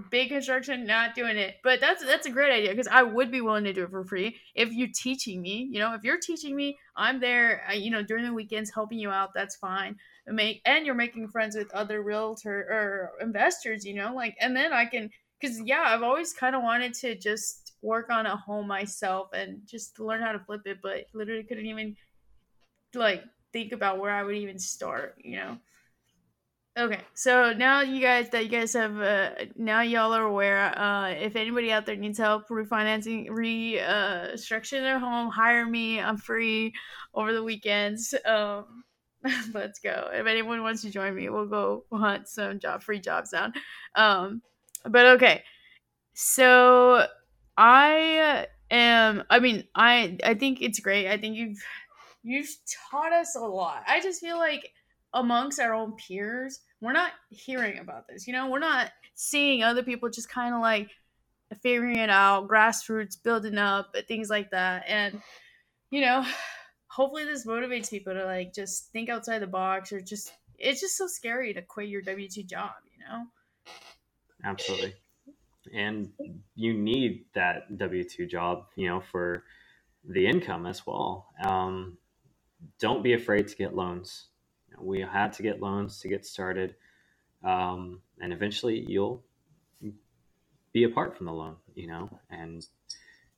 big 0.10 0.30
construction, 0.30 0.88
not 0.88 1.14
doing 1.14 1.38
it. 1.38 1.58
But 1.64 1.80
that's 1.80 2.04
that's 2.04 2.26
a 2.26 2.32
great 2.32 2.52
idea 2.52 2.72
because 2.72 2.88
I 2.88 3.04
would 3.04 3.30
be 3.30 3.42
willing 3.42 3.66
to 3.66 3.74
do 3.74 3.84
it 3.84 3.92
for 3.92 4.04
free 4.04 4.38
if 4.56 4.72
you're 4.72 4.90
teaching 4.96 5.44
me. 5.44 5.70
You 5.72 5.80
know, 5.80 5.94
if 5.94 6.04
you're 6.04 6.18
teaching 6.18 6.56
me, 6.56 6.80
I'm 6.96 7.20
there. 7.20 7.64
You 7.72 7.92
know, 7.92 8.02
during 8.02 8.26
the 8.26 8.34
weekends 8.34 8.72
helping 8.74 8.98
you 8.98 9.12
out. 9.12 9.36
That's 9.36 9.56
fine. 9.56 9.98
And 10.26 10.36
Make 10.36 10.64
and 10.66 10.84
you're 10.84 10.96
making 10.96 11.28
friends 11.28 11.56
with 11.56 11.72
other 11.72 12.02
realtor 12.02 12.60
or 12.60 13.12
investors. 13.22 13.86
You 13.86 13.94
know, 13.94 14.16
like 14.16 14.36
and 14.42 14.56
then 14.56 14.74
I 14.74 14.86
can 14.86 15.12
because 15.40 15.62
yeah, 15.62 15.84
I've 15.86 16.04
always 16.04 16.34
kind 16.34 16.56
of 16.56 16.64
wanted 16.64 16.96
to 16.96 17.16
just 17.16 17.74
work 17.84 18.10
on 18.10 18.26
a 18.26 18.36
home 18.36 18.68
myself 18.68 19.30
and 19.34 19.62
just 19.66 20.00
learn 20.00 20.22
how 20.22 20.32
to 20.32 20.40
flip 20.40 20.62
it, 20.66 20.80
but 20.82 21.06
literally 21.14 21.44
couldn't 21.44 21.68
even 21.68 21.96
like 22.96 23.24
think 23.54 23.72
about 23.72 24.00
where 24.00 24.12
I 24.12 24.24
would 24.24 24.36
even 24.36 24.60
start, 24.60 25.16
you 25.24 25.38
know. 25.38 25.58
Okay, 26.78 27.02
so 27.14 27.52
now 27.52 27.82
you 27.82 28.00
guys 28.00 28.30
that 28.30 28.44
you 28.44 28.50
guys 28.50 28.72
have 28.74 28.98
uh, 29.02 29.32
now 29.58 29.82
y'all 29.82 30.14
are 30.14 30.24
aware. 30.24 30.78
Uh, 30.80 31.10
if 31.10 31.36
anybody 31.36 31.72
out 31.72 31.86
there 31.86 31.96
needs 31.96 32.18
help 32.18 32.48
refinancing, 32.48 33.28
re 33.30 33.80
uh, 33.80 34.38
their 34.72 35.00
home, 35.00 35.30
hire 35.30 35.66
me. 35.66 36.00
I'm 36.00 36.16
free 36.16 36.74
over 37.14 37.34
the 37.34 37.44
weekends. 37.44 38.14
Um, 38.26 38.84
let's 39.54 39.80
go. 39.80 40.10
If 40.14 40.26
anyone 40.26 40.62
wants 40.62 40.82
to 40.84 40.90
join 40.90 41.16
me, 41.16 41.28
we'll 41.28 41.48
go 41.48 41.84
hunt 41.92 42.30
some 42.30 42.60
job 42.60 42.82
free 42.82 43.00
jobs 43.00 43.32
down. 43.32 43.54
Um, 43.96 44.42
but 44.86 45.06
okay, 45.18 45.44
so 46.14 47.06
I 47.58 48.48
am. 48.72 49.24
I 49.30 49.40
mean, 49.40 49.66
I 49.76 50.18
I 50.24 50.34
think 50.36 50.62
it's 50.62 50.80
great. 50.80 51.10
I 51.10 51.18
think 51.18 51.36
you've 51.36 51.62
you've 52.24 52.50
taught 52.90 53.14
us 53.14 53.36
a 53.36 53.42
lot. 53.42 53.84
I 53.88 54.02
just 54.02 54.22
feel 54.22 54.38
like 54.38 54.72
amongst 55.14 55.60
our 55.60 55.74
own 55.74 55.94
peers, 55.96 56.60
we're 56.82 56.94
not 56.94 57.12
hearing 57.30 57.80
about 57.80 58.08
this. 58.08 58.28
You 58.28 58.34
know, 58.34 58.50
we're 58.50 58.60
not 58.60 58.92
seeing 59.16 59.64
other 59.64 59.84
people 59.84 60.10
just 60.10 60.30
kind 60.30 60.54
of 60.54 60.62
like 60.62 60.90
figuring 61.62 61.98
it 61.98 62.10
out, 62.10 62.48
grassroots, 62.48 63.22
building 63.22 63.58
up, 63.58 63.96
things 64.08 64.30
like 64.30 64.52
that. 64.52 64.84
And 64.88 65.22
you 65.92 66.02
know, 66.02 66.26
hopefully 66.88 67.26
this 67.26 67.46
motivates 67.46 67.90
people 67.90 68.14
to 68.14 68.26
like 68.26 68.54
just 68.54 68.92
think 68.92 69.10
outside 69.10 69.40
the 69.40 69.48
box 69.48 69.92
or 69.92 70.02
just 70.02 70.32
it's 70.58 70.82
just 70.82 70.98
so 70.98 71.08
scary 71.08 71.54
to 71.54 71.62
quit 71.62 71.88
your 71.88 72.02
W 72.02 72.30
two 72.30 72.44
job. 72.44 72.72
You 72.92 73.06
know. 73.06 73.26
Absolutely. 74.44 74.94
And 75.74 76.12
you 76.56 76.74
need 76.74 77.26
that 77.34 77.78
W 77.78 78.04
2 78.04 78.26
job, 78.26 78.66
you 78.76 78.88
know, 78.88 79.02
for 79.12 79.44
the 80.08 80.26
income 80.26 80.66
as 80.66 80.86
well. 80.88 81.28
Um, 81.44 81.98
don't 82.80 83.04
be 83.04 83.14
afraid 83.14 83.48
to 83.48 83.56
get 83.56 83.76
loans. 83.76 84.28
You 84.70 84.78
know, 84.78 84.84
we 84.84 85.02
had 85.02 85.34
to 85.34 85.44
get 85.44 85.62
loans 85.62 86.00
to 86.02 86.08
get 86.08 86.26
started. 86.26 86.76
Um, 87.44 88.02
and 88.20 88.34
eventually 88.34 88.86
you'll 88.88 89.24
be 90.74 90.84
apart 90.84 91.18
from 91.18 91.26
the 91.26 91.34
loan, 91.34 91.56
you 91.74 91.88
know, 91.88 92.10
and, 92.30 92.66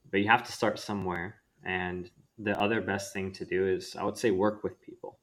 but 0.09 0.19
you 0.19 0.27
have 0.27 0.43
to 0.43 0.51
start 0.51 0.79
somewhere. 0.79 1.35
And 1.63 2.09
the 2.37 2.59
other 2.59 2.81
best 2.81 3.13
thing 3.13 3.31
to 3.33 3.45
do 3.45 3.67
is, 3.67 3.95
I 3.95 4.03
would 4.03 4.17
say, 4.17 4.31
work 4.31 4.63
with 4.63 4.81
people. 4.81 5.19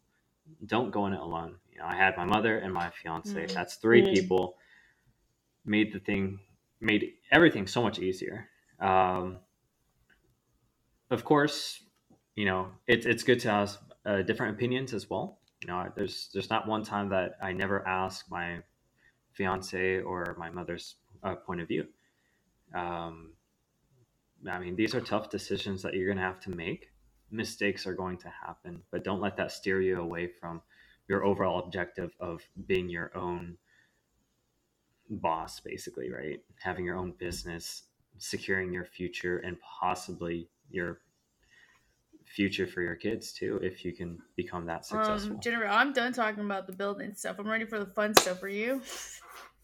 Don't 0.64 0.90
go 0.90 1.07
in 1.07 1.12
it 1.12 1.20
alone. 1.20 1.57
You 1.72 1.80
know, 1.80 1.86
I 1.86 1.96
had 1.96 2.16
my 2.16 2.24
mother 2.24 2.59
and 2.59 2.72
my 2.72 2.90
fiance. 2.90 3.46
Mm. 3.46 3.53
That's 3.53 3.76
three 3.76 4.03
Mm. 4.03 4.14
people. 4.14 4.57
Made 5.64 5.92
the 5.92 5.99
thing, 5.99 6.40
made 6.80 7.14
everything 7.30 7.66
so 7.66 7.82
much 7.82 7.99
easier. 7.99 8.49
Um, 8.80 9.38
of 11.11 11.24
course, 11.24 11.82
you 12.38 12.44
know 12.44 12.68
it's 12.86 13.05
it's 13.05 13.24
good 13.24 13.40
to 13.40 13.51
have 13.51 13.76
uh, 14.09 14.22
different 14.22 14.54
opinions 14.56 14.94
as 14.94 15.11
well. 15.11 15.38
You 15.61 15.68
know, 15.68 15.92
there's 15.94 16.30
there's 16.32 16.50
not 16.50 16.66
one 16.66 16.82
time 16.82 17.11
that 17.11 17.36
I 17.42 17.52
never 17.52 17.86
ask 17.86 18.30
my 18.30 18.61
fiance 19.32 20.00
or 20.00 20.34
my 20.38 20.50
mother's 20.50 20.94
uh, 21.22 21.34
point 21.34 21.61
of 21.61 21.68
view. 21.68 21.86
Um, 22.74 23.32
I 24.48 24.59
mean, 24.59 24.76
these 24.76 24.94
are 24.94 25.00
tough 25.00 25.30
decisions 25.30 25.82
that 25.82 25.94
you're 25.94 26.06
going 26.06 26.18
to 26.18 26.22
have 26.22 26.40
to 26.40 26.50
make. 26.50 26.88
Mistakes 27.30 27.86
are 27.86 27.94
going 27.94 28.16
to 28.18 28.28
happen, 28.28 28.82
but 28.90 29.04
don't 29.04 29.20
let 29.20 29.36
that 29.36 29.52
steer 29.52 29.82
you 29.82 30.00
away 30.00 30.28
from 30.40 30.62
your 31.09 31.24
overall 31.24 31.59
objective 31.64 32.12
of 32.20 32.40
being 32.66 32.88
your 32.88 33.14
own 33.16 33.59
boss, 35.11 35.61
basically, 35.61 36.11
right? 36.11 36.40
Having 36.62 36.84
your 36.86 36.96
own 36.96 37.12
business, 37.18 37.82
securing 38.18 38.72
your 38.72 38.84
future, 38.84 39.38
and 39.38 39.56
possibly 39.80 40.48
your 40.70 41.00
future 42.29 42.66
for 42.66 42.83
your 42.83 42.95
kids 42.95 43.33
too, 43.33 43.59
if 43.62 43.85
you 43.85 43.93
can 43.93 44.18
become 44.37 44.66
that 44.66 44.87
successful. 44.87 45.33
Um, 45.33 45.41
Jennifer, 45.41 45.66
I'm 45.66 45.93
done 45.93 46.12
talking 46.12 46.45
about 46.45 46.66
the 46.66 46.72
building 46.72 47.14
stuff. 47.14 47.37
I'm 47.39 47.49
ready 47.49 47.64
for 47.64 47.79
the 47.79 47.87
fun 47.87 48.14
stuff. 48.14 48.43
Are 48.43 48.49
you? 48.49 48.83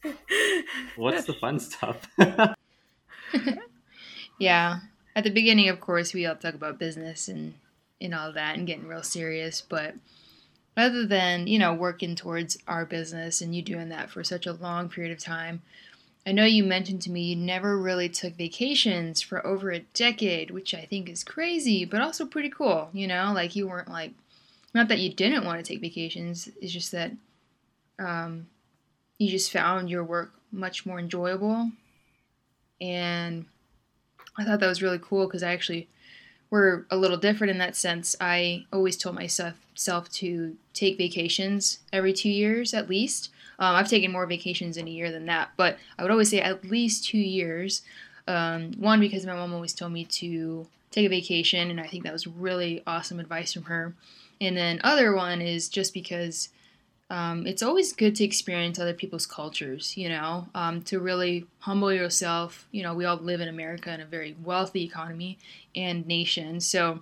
What's 0.97 1.25
the 1.25 1.35
fun 1.35 1.59
stuff? 1.61 2.09
yeah. 4.39 4.81
At 5.17 5.25
the 5.25 5.31
beginning, 5.31 5.69
of 5.69 5.81
course, 5.81 6.13
we 6.13 6.27
all 6.27 6.37
talk 6.37 6.55
about 6.55 6.79
business 6.79 7.29
and, 7.29 7.55
and 8.01 8.15
all 8.15 8.33
that 8.33 8.57
and 8.57 8.67
getting 8.67 8.89
real 8.89 9.03
serious. 9.03 9.61
But 9.61 9.95
other 10.77 11.07
than, 11.07 11.47
you 11.47 11.59
know, 11.59 11.73
working 11.73 12.17
towards 12.17 12.59
our 12.67 12.85
business 12.85 13.41
and 13.41 13.55
you 13.55 13.63
doing 13.63 13.91
that 13.91 14.11
for 14.11 14.25
such 14.25 14.47
a 14.47 14.53
long 14.53 14.89
period 14.89 15.13
of 15.13 15.23
time, 15.23 15.63
I 16.27 16.33
know 16.33 16.45
you 16.45 16.65
mentioned 16.65 17.03
to 17.03 17.11
me 17.11 17.23
you 17.23 17.37
never 17.37 17.77
really 17.77 18.09
took 18.09 18.35
vacations 18.35 19.21
for 19.21 19.47
over 19.47 19.71
a 19.71 19.81
decade, 19.81 20.51
which 20.51 20.75
I 20.75 20.87
think 20.87 21.09
is 21.09 21.23
crazy, 21.23 21.85
but 21.85 22.01
also 22.01 22.25
pretty 22.25 22.49
cool. 22.49 22.89
You 22.93 23.07
know, 23.07 23.33
like 23.35 23.55
you 23.55 23.69
weren't 23.69 23.91
like, 23.91 24.13
not 24.75 24.89
that 24.89 25.01
you 25.01 25.13
didn't 25.13 25.45
want 25.45 25.63
to 25.63 25.71
take 25.71 25.83
vacations, 25.83 26.49
it's 26.61 26.73
just 26.73 26.93
that 26.93 27.13
um, 27.99 28.47
you 29.19 29.31
just 29.31 29.53
found 29.53 29.91
your 29.91 30.03
work 30.03 30.33
much 30.51 30.87
more 30.87 30.99
enjoyable. 30.99 31.71
And 32.81 33.45
I 34.37 34.45
thought 34.45 34.61
that 34.61 34.67
was 34.67 34.83
really 34.83 35.01
cool 35.01 35.27
because 35.27 35.43
I 35.43 35.53
actually 35.53 35.89
were 36.51 36.87
a 36.91 36.97
little 36.97 37.17
different 37.17 37.51
in 37.51 37.59
that 37.59 37.77
sense. 37.77 38.17
I 38.21 38.65
always 38.73 38.97
told 38.97 39.15
myself 39.15 39.55
self 39.75 40.11
to 40.13 40.57
take 40.73 40.97
vacations 40.97 41.81
every 41.93 42.13
two 42.13 42.31
years 42.31 42.73
at 42.73 42.89
least. 42.89 43.31
Um, 43.59 43.77
I've 43.77 43.89
taken 43.89 44.13
more 44.13 44.27
vacations 44.27 44.77
in 44.77 44.89
a 44.89 44.91
year 44.91 45.11
than 45.11 45.27
that, 45.27 45.51
but 45.57 45.79
I 45.99 46.03
would 46.03 46.11
always 46.11 46.31
say 46.31 46.41
at 46.41 46.65
least 46.65 47.05
two 47.07 47.19
years. 47.19 47.83
Um, 48.27 48.73
one, 48.79 49.01
because 49.01 49.27
my 49.27 49.35
mom 49.35 49.53
always 49.53 49.75
told 49.75 49.93
me 49.93 50.05
to 50.07 50.67
take 50.91 51.07
a 51.07 51.11
vacation, 51.11 51.71
and 51.71 51.81
I 51.81 51.87
think 51.87 52.05
that 52.05 52.13
was 52.13 52.27
really 52.27 52.83
awesome 52.87 53.21
advice 53.21 53.53
from 53.53 53.65
her. 53.65 53.95
And 54.41 54.57
then 54.57 54.81
other 54.83 55.15
one 55.15 55.41
is 55.41 55.69
just 55.69 55.93
because 55.93 56.49
um, 57.11 57.47
it's 57.47 57.63
always 57.63 57.93
good 57.93 58.17
to 58.17 58.25
experience 58.25 58.79
other 58.79 58.95
people's 58.95 59.27
cultures, 59.27 59.97
you 59.97 60.09
know, 60.09 60.49
um, 60.55 60.83
to 60.83 60.99
really 60.99 61.47
humble 61.61 61.93
yourself. 61.93 62.67
You 62.73 62.83
know, 62.83 62.95
we 62.95 63.05
all 63.05 63.17
live 63.17 63.41
in 63.41 63.49
America 63.49 63.93
in 63.93 64.01
a 64.01 64.07
very 64.07 64.35
wealthy 64.43 64.85
economy 64.85 65.39
and 65.77 66.07
nation. 66.07 66.61
So, 66.61 67.01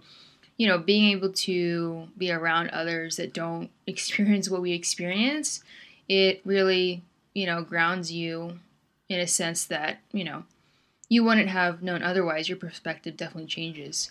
you 0.56 0.66
know, 0.66 0.78
being 0.78 1.10
able 1.12 1.32
to 1.32 2.08
be 2.18 2.30
around 2.30 2.70
others 2.70 3.16
that 3.16 3.32
don't 3.32 3.70
experience 3.86 4.50
what 4.50 4.60
we 4.62 4.72
experience, 4.72 5.62
it 6.08 6.40
really, 6.44 7.02
you 7.34 7.46
know, 7.46 7.62
grounds 7.62 8.12
you 8.12 8.58
in 9.08 9.20
a 9.20 9.26
sense 9.26 9.64
that, 9.66 9.98
you 10.12 10.24
know, 10.24 10.44
you 11.08 11.22
wouldn't 11.24 11.48
have 11.48 11.82
known 11.82 12.02
otherwise. 12.02 12.48
Your 12.48 12.58
perspective 12.58 13.16
definitely 13.16 13.46
changes. 13.46 14.10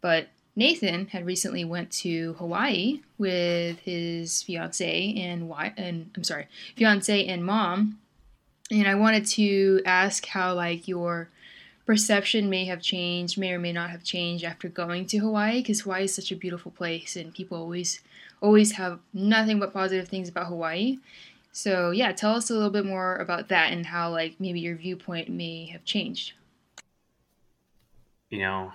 But 0.00 0.28
Nathan 0.54 1.08
had 1.08 1.26
recently 1.26 1.64
went 1.64 1.90
to 1.92 2.34
Hawaii 2.34 3.00
with 3.18 3.80
his 3.80 4.42
fiance 4.42 5.14
and 5.16 5.52
and 5.76 6.10
I'm 6.16 6.24
sorry, 6.24 6.46
fiance 6.76 7.26
and 7.26 7.44
mom. 7.44 7.98
And 8.70 8.88
I 8.88 8.94
wanted 8.94 9.26
to 9.26 9.82
ask 9.84 10.26
how 10.26 10.54
like 10.54 10.88
your 10.88 11.28
perception 11.84 12.50
may 12.50 12.64
have 12.64 12.82
changed, 12.82 13.38
may 13.38 13.52
or 13.52 13.58
may 13.58 13.72
not 13.72 13.90
have 13.90 14.02
changed 14.02 14.44
after 14.44 14.68
going 14.68 15.06
to 15.06 15.18
Hawaii, 15.18 15.60
because 15.60 15.82
Hawaii 15.82 16.04
is 16.04 16.14
such 16.14 16.32
a 16.32 16.36
beautiful 16.36 16.72
place, 16.72 17.14
and 17.14 17.32
people 17.32 17.56
always 17.56 18.00
always 18.40 18.72
have 18.72 19.00
nothing 19.12 19.58
but 19.58 19.72
positive 19.72 20.08
things 20.08 20.28
about 20.28 20.46
Hawaii. 20.46 20.98
So 21.52 21.90
yeah, 21.90 22.12
tell 22.12 22.34
us 22.34 22.50
a 22.50 22.54
little 22.54 22.70
bit 22.70 22.84
more 22.84 23.16
about 23.16 23.48
that 23.48 23.72
and 23.72 23.86
how 23.86 24.10
like 24.10 24.36
maybe 24.38 24.60
your 24.60 24.76
viewpoint 24.76 25.28
may 25.28 25.66
have 25.66 25.84
changed. 25.84 26.34
You 28.30 28.40
know, 28.40 28.72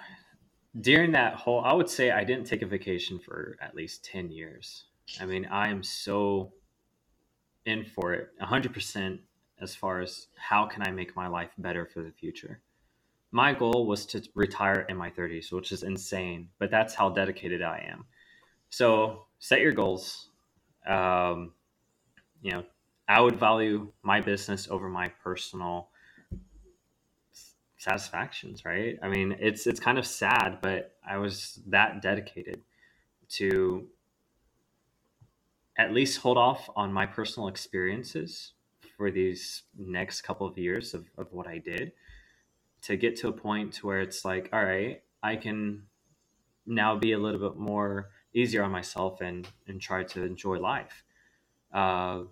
during 0.80 1.12
that 1.12 1.36
whole 1.36 1.62
i 1.66 1.74
would 1.74 1.90
say 1.90 2.12
i 2.12 2.24
didn't 2.24 2.46
take 2.46 2.62
a 2.62 2.66
vacation 2.66 3.20
for 3.20 3.58
at 3.62 3.76
least 3.76 4.06
10 4.06 4.32
years 4.32 4.86
i 5.20 5.26
mean 5.26 5.46
i 5.48 5.68
am 5.68 5.84
so 5.84 6.54
in 7.66 7.84
for 7.84 8.14
it 8.14 8.30
100% 8.42 9.20
as 9.60 9.76
far 9.76 10.00
as 10.00 10.28
how 10.38 10.66
can 10.66 10.82
i 10.88 10.92
make 10.92 11.16
my 11.16 11.28
life 11.28 11.52
better 11.58 11.86
for 11.86 12.02
the 12.02 12.12
future 12.12 12.62
my 13.32 13.54
goal 13.54 13.86
was 13.86 14.06
to 14.06 14.24
retire 14.34 14.86
in 14.88 14.96
my 14.96 15.10
30s 15.10 15.52
which 15.52 15.74
is 15.74 15.84
insane 15.84 16.48
but 16.58 16.72
that's 16.72 16.96
how 16.96 17.10
dedicated 17.10 17.62
i 17.62 17.86
am 17.92 18.06
so 18.70 19.26
set 19.42 19.60
your 19.60 19.74
goals 19.74 20.30
um, 20.88 21.52
you 22.42 22.52
know 22.52 22.64
i 23.10 23.20
would 23.20 23.38
value 23.38 23.92
my 24.02 24.22
business 24.22 24.70
over 24.72 24.88
my 24.88 25.10
personal 25.22 25.90
satisfactions, 27.82 28.64
right? 28.64 29.00
I 29.02 29.08
mean, 29.08 29.36
it's 29.40 29.66
it's 29.66 29.80
kind 29.80 29.98
of 29.98 30.06
sad, 30.06 30.60
but 30.62 30.96
I 31.04 31.18
was 31.18 31.60
that 31.68 32.00
dedicated 32.00 32.62
to 33.30 33.88
at 35.80 35.92
least 35.92 36.20
hold 36.20 36.38
off 36.38 36.70
on 36.76 36.94
my 36.94 37.08
personal 37.08 37.48
experiences 37.48 38.54
for 38.96 39.10
these 39.10 39.64
next 39.76 40.22
couple 40.22 40.46
of 40.46 40.60
years 40.60 40.94
of, 40.94 41.10
of 41.18 41.34
what 41.34 41.48
I 41.48 41.58
did 41.58 41.94
to 42.84 42.98
get 42.98 43.16
to 43.18 43.30
a 43.30 43.34
point 43.34 43.74
to 43.74 43.88
where 43.88 44.02
it's 44.02 44.24
like, 44.24 44.50
all 44.54 44.64
right, 44.64 45.02
I 45.24 45.36
can 45.38 45.88
now 46.68 46.96
be 46.96 47.14
a 47.14 47.18
little 47.18 47.50
bit 47.50 47.60
more 47.60 48.10
easier 48.34 48.64
on 48.64 48.72
myself 48.72 49.22
and 49.22 49.48
and 49.68 49.82
try 49.82 50.04
to 50.04 50.24
enjoy 50.24 50.60
life. 50.60 51.04
Uh, 51.74 52.24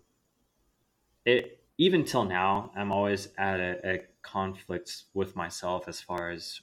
it 1.26 1.60
even 1.78 2.04
till 2.04 2.26
now, 2.26 2.72
I'm 2.76 2.91
always 2.91 3.30
at 3.38 3.60
a, 3.60 3.89
a 3.89 4.00
conflict 4.22 5.04
with 5.14 5.36
myself 5.36 5.88
as 5.88 6.02
far 6.02 6.30
as 6.30 6.60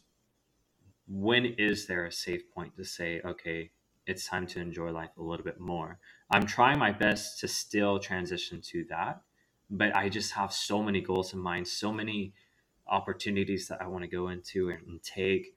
when 1.09 1.47
is 1.47 1.87
there 1.87 2.05
a 2.05 2.13
safe 2.13 2.51
point 2.51 2.77
to 2.77 2.85
say, 2.85 3.21
okay, 3.25 3.71
it's 4.07 4.27
time 4.27 4.47
to 4.49 4.61
enjoy 4.61 4.91
life 4.91 5.11
a 5.17 5.23
little 5.23 5.45
bit 5.45 5.59
more. 5.59 5.99
I'm 6.31 6.47
trying 6.47 6.79
my 6.79 6.93
best 6.93 7.41
to 7.41 7.49
still 7.49 7.99
transition 7.99 8.61
to 8.63 8.85
that, 8.91 9.23
but 9.71 9.95
I 9.97 10.09
just 10.09 10.33
have 10.33 10.53
so 10.53 10.83
many 10.83 11.01
goals 11.01 11.33
in 11.33 11.39
mind, 11.41 11.67
so 11.67 11.93
many 11.93 12.35
opportunities 12.87 13.69
that 13.69 13.81
I 13.81 13.87
want 13.87 14.05
to 14.05 14.09
go 14.09 14.29
into 14.29 14.69
and 14.69 15.03
take. 15.03 15.55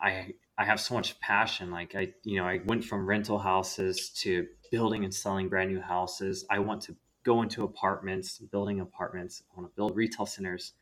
I 0.00 0.34
I 0.56 0.64
have 0.64 0.80
so 0.80 0.94
much 0.94 1.18
passion. 1.20 1.70
Like 1.70 1.94
I, 1.94 2.12
you 2.22 2.38
know, 2.38 2.46
I 2.46 2.60
went 2.64 2.84
from 2.84 3.06
rental 3.06 3.38
houses 3.38 4.10
to 4.20 4.46
building 4.70 5.04
and 5.04 5.12
selling 5.12 5.48
brand 5.48 5.70
new 5.70 5.80
houses. 5.80 6.44
I 6.48 6.60
want 6.60 6.82
to 6.82 6.96
go 7.24 7.42
into 7.42 7.64
apartments, 7.64 8.38
building 8.38 8.80
apartments. 8.80 9.42
I 9.50 9.60
want 9.60 9.70
to 9.70 9.76
build 9.76 9.96
retail 9.96 10.26
centers, 10.26 10.72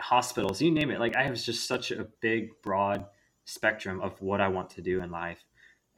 hospitals, 0.00 0.60
you 0.60 0.70
name 0.70 0.90
it. 0.90 0.98
Like 0.98 1.14
I 1.14 1.22
have 1.22 1.40
just 1.40 1.68
such 1.68 1.90
a 1.90 2.06
big, 2.20 2.50
broad 2.62 3.04
spectrum 3.44 4.00
of 4.00 4.20
what 4.20 4.40
I 4.40 4.48
want 4.48 4.70
to 4.70 4.82
do 4.82 5.02
in 5.02 5.10
life. 5.10 5.44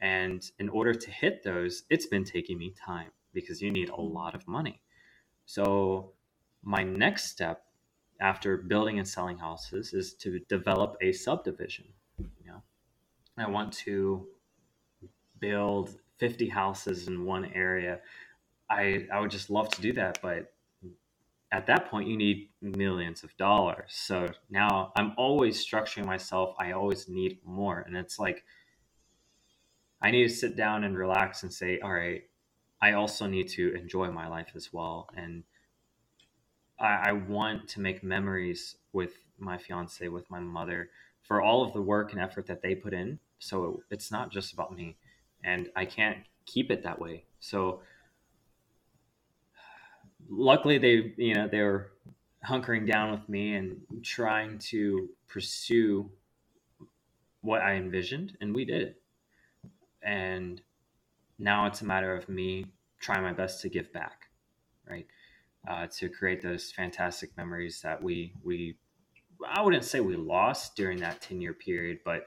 And 0.00 0.44
in 0.58 0.68
order 0.68 0.92
to 0.92 1.10
hit 1.10 1.42
those, 1.42 1.84
it's 1.88 2.06
been 2.06 2.24
taking 2.24 2.58
me 2.58 2.74
time 2.84 3.10
because 3.32 3.62
you 3.62 3.70
need 3.70 3.88
a 3.88 3.92
mm-hmm. 3.92 4.14
lot 4.14 4.34
of 4.34 4.46
money. 4.46 4.80
So 5.46 6.12
my 6.62 6.82
next 6.82 7.30
step 7.30 7.64
after 8.20 8.56
building 8.56 8.98
and 8.98 9.06
selling 9.08 9.38
houses 9.38 9.92
is 9.92 10.14
to 10.14 10.38
develop 10.48 10.96
a 11.00 11.12
subdivision. 11.12 11.86
I 13.36 13.48
want 13.48 13.72
to 13.84 14.26
build 15.40 15.96
50 16.18 16.48
houses 16.48 17.08
in 17.08 17.24
one 17.24 17.46
area 17.46 18.00
I 18.70 19.06
I 19.12 19.20
would 19.20 19.30
just 19.30 19.50
love 19.50 19.68
to 19.70 19.80
do 19.82 19.92
that, 19.94 20.18
but 20.22 20.52
at 21.52 21.66
that 21.66 21.90
point 21.90 22.08
you 22.08 22.16
need 22.16 22.48
millions 22.60 23.22
of 23.22 23.36
dollars. 23.36 23.90
So 23.90 24.28
now 24.50 24.92
I'm 24.96 25.12
always 25.16 25.64
structuring 25.64 26.06
myself. 26.06 26.54
I 26.58 26.72
always 26.72 27.08
need 27.08 27.38
more, 27.44 27.80
and 27.80 27.96
it's 27.96 28.18
like 28.18 28.44
I 30.00 30.10
need 30.10 30.28
to 30.28 30.34
sit 30.34 30.56
down 30.56 30.84
and 30.84 30.96
relax 30.96 31.42
and 31.42 31.52
say, 31.52 31.78
all 31.80 31.92
right, 31.92 32.24
I 32.80 32.92
also 32.92 33.26
need 33.26 33.48
to 33.50 33.74
enjoy 33.74 34.10
my 34.10 34.28
life 34.28 34.52
as 34.54 34.72
well, 34.72 35.08
and 35.16 35.44
I, 36.78 37.10
I 37.10 37.12
want 37.12 37.68
to 37.70 37.80
make 37.80 38.02
memories 38.02 38.76
with 38.92 39.12
my 39.38 39.58
fiance, 39.58 40.06
with 40.08 40.30
my 40.30 40.40
mother, 40.40 40.90
for 41.24 41.42
all 41.42 41.62
of 41.62 41.72
the 41.72 41.82
work 41.82 42.12
and 42.12 42.20
effort 42.20 42.46
that 42.46 42.62
they 42.62 42.74
put 42.74 42.94
in. 42.94 43.18
So 43.38 43.82
it's 43.90 44.12
not 44.12 44.30
just 44.30 44.52
about 44.52 44.74
me, 44.74 44.96
and 45.42 45.68
I 45.74 45.84
can't 45.84 46.18
keep 46.46 46.70
it 46.70 46.82
that 46.84 47.00
way. 47.00 47.24
So 47.40 47.80
luckily 50.28 50.78
they 50.78 51.12
you 51.16 51.34
know 51.34 51.48
they 51.48 51.60
were 51.60 51.92
hunkering 52.46 52.86
down 52.86 53.10
with 53.10 53.28
me 53.28 53.54
and 53.54 53.80
trying 54.02 54.58
to 54.58 55.08
pursue 55.28 56.10
what 57.40 57.62
I 57.62 57.74
envisioned, 57.74 58.36
and 58.40 58.54
we 58.54 58.64
did 58.64 58.82
it. 58.82 59.02
And 60.02 60.60
now 61.38 61.66
it's 61.66 61.80
a 61.80 61.86
matter 61.86 62.14
of 62.14 62.28
me 62.28 62.66
trying 63.00 63.22
my 63.22 63.32
best 63.32 63.60
to 63.62 63.68
give 63.68 63.92
back, 63.92 64.28
right? 64.88 65.06
Uh, 65.66 65.86
to 65.86 66.08
create 66.08 66.42
those 66.42 66.70
fantastic 66.72 67.34
memories 67.36 67.80
that 67.82 68.02
we 68.02 68.34
we 68.42 68.76
I 69.46 69.62
wouldn't 69.62 69.84
say 69.84 70.00
we 70.00 70.16
lost 70.16 70.76
during 70.76 70.98
that 70.98 71.20
ten 71.20 71.40
year 71.40 71.54
period, 71.54 72.00
but 72.04 72.26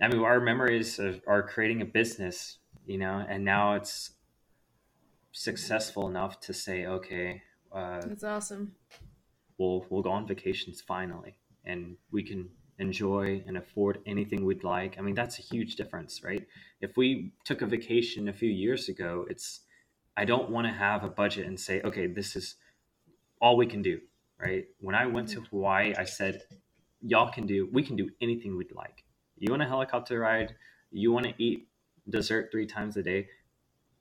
I 0.00 0.08
mean 0.08 0.20
our 0.20 0.40
memories 0.40 0.98
are, 1.00 1.16
are 1.26 1.42
creating 1.42 1.82
a 1.82 1.84
business, 1.84 2.58
you 2.86 2.98
know, 2.98 3.24
and 3.28 3.44
now 3.44 3.74
it's 3.74 4.12
successful 5.32 6.08
enough 6.08 6.40
to 6.40 6.52
say, 6.52 6.86
okay, 6.86 7.42
Uh, 7.72 8.00
That's 8.00 8.24
awesome. 8.24 8.74
we'll 9.58 9.84
we'll 9.90 10.02
go 10.02 10.10
on 10.10 10.26
vacations 10.26 10.80
finally, 10.80 11.36
and 11.64 11.96
we 12.10 12.22
can 12.22 12.48
enjoy 12.78 13.42
and 13.46 13.56
afford 13.56 13.98
anything 14.06 14.44
we'd 14.44 14.64
like. 14.64 14.96
I 14.98 15.02
mean, 15.02 15.14
that's 15.14 15.38
a 15.38 15.42
huge 15.42 15.76
difference, 15.76 16.22
right? 16.24 16.46
If 16.80 16.96
we 16.96 17.32
took 17.44 17.60
a 17.62 17.66
vacation 17.66 18.28
a 18.28 18.32
few 18.32 18.50
years 18.50 18.88
ago, 18.88 19.26
it's 19.28 19.60
I 20.16 20.24
don't 20.24 20.50
want 20.50 20.66
to 20.66 20.72
have 20.72 21.04
a 21.04 21.08
budget 21.08 21.46
and 21.46 21.58
say, 21.60 21.82
okay, 21.82 22.06
this 22.06 22.36
is 22.36 22.56
all 23.40 23.56
we 23.56 23.66
can 23.66 23.82
do, 23.82 24.00
right? 24.40 24.66
When 24.80 24.94
I 24.94 25.06
went 25.06 25.28
to 25.30 25.40
Hawaii, 25.42 25.94
I 25.96 26.04
said, 26.04 26.42
y'all 27.00 27.30
can 27.30 27.46
do, 27.46 27.68
we 27.72 27.82
can 27.82 27.96
do 27.96 28.10
anything 28.20 28.56
we'd 28.56 28.72
like. 28.72 29.04
You 29.38 29.50
want 29.50 29.62
a 29.62 29.66
helicopter 29.66 30.20
ride? 30.20 30.54
You 30.90 31.12
want 31.12 31.26
to 31.26 31.34
eat 31.42 31.68
dessert 32.08 32.50
three 32.50 32.66
times 32.66 32.96
a 32.96 33.02
day? 33.02 33.28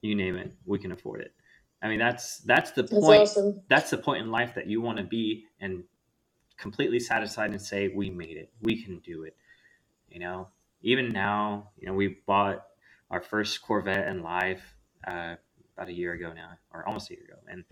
You 0.02 0.16
name 0.16 0.36
it, 0.38 0.54
we 0.66 0.80
can 0.80 0.92
afford 0.92 1.22
it. 1.22 1.34
I 1.82 1.90
mean, 1.90 2.00
that's 2.00 2.40
that's 2.40 2.72
the 2.72 2.84
That's 2.84 2.94
point 2.94 3.22
awesome. 3.22 3.62
that's 3.70 3.92
the 3.92 3.98
point 3.98 4.24
in 4.24 4.32
life 4.32 4.56
that 4.56 4.68
you 4.68 4.82
want 4.82 4.98
to 4.98 5.04
be 5.04 5.46
and 5.60 5.84
completely 6.58 7.00
satisfied 7.00 7.52
and 7.52 7.62
say 7.62 7.88
we 7.90 8.10
made 8.10 8.36
it 8.38 8.52
we 8.62 8.82
can 8.84 9.00
do 9.00 9.24
it 9.24 9.36
you 10.10 10.20
know 10.20 10.48
even 10.82 11.10
now 11.10 11.70
you 11.78 11.88
know 11.88 11.94
we 11.94 12.18
bought 12.26 12.66
our 13.12 13.22
first 13.22 13.62
corvette 13.62 14.08
in 14.08 14.24
life 14.24 14.76
uh, 15.08 15.36
about 15.76 15.88
a 15.90 15.94
year 15.94 16.14
ago 16.14 16.34
now 16.34 16.50
or 16.74 16.86
almost 16.88 17.12
a 17.12 17.14
year 17.14 17.24
ago 17.26 17.38
and 17.48 17.64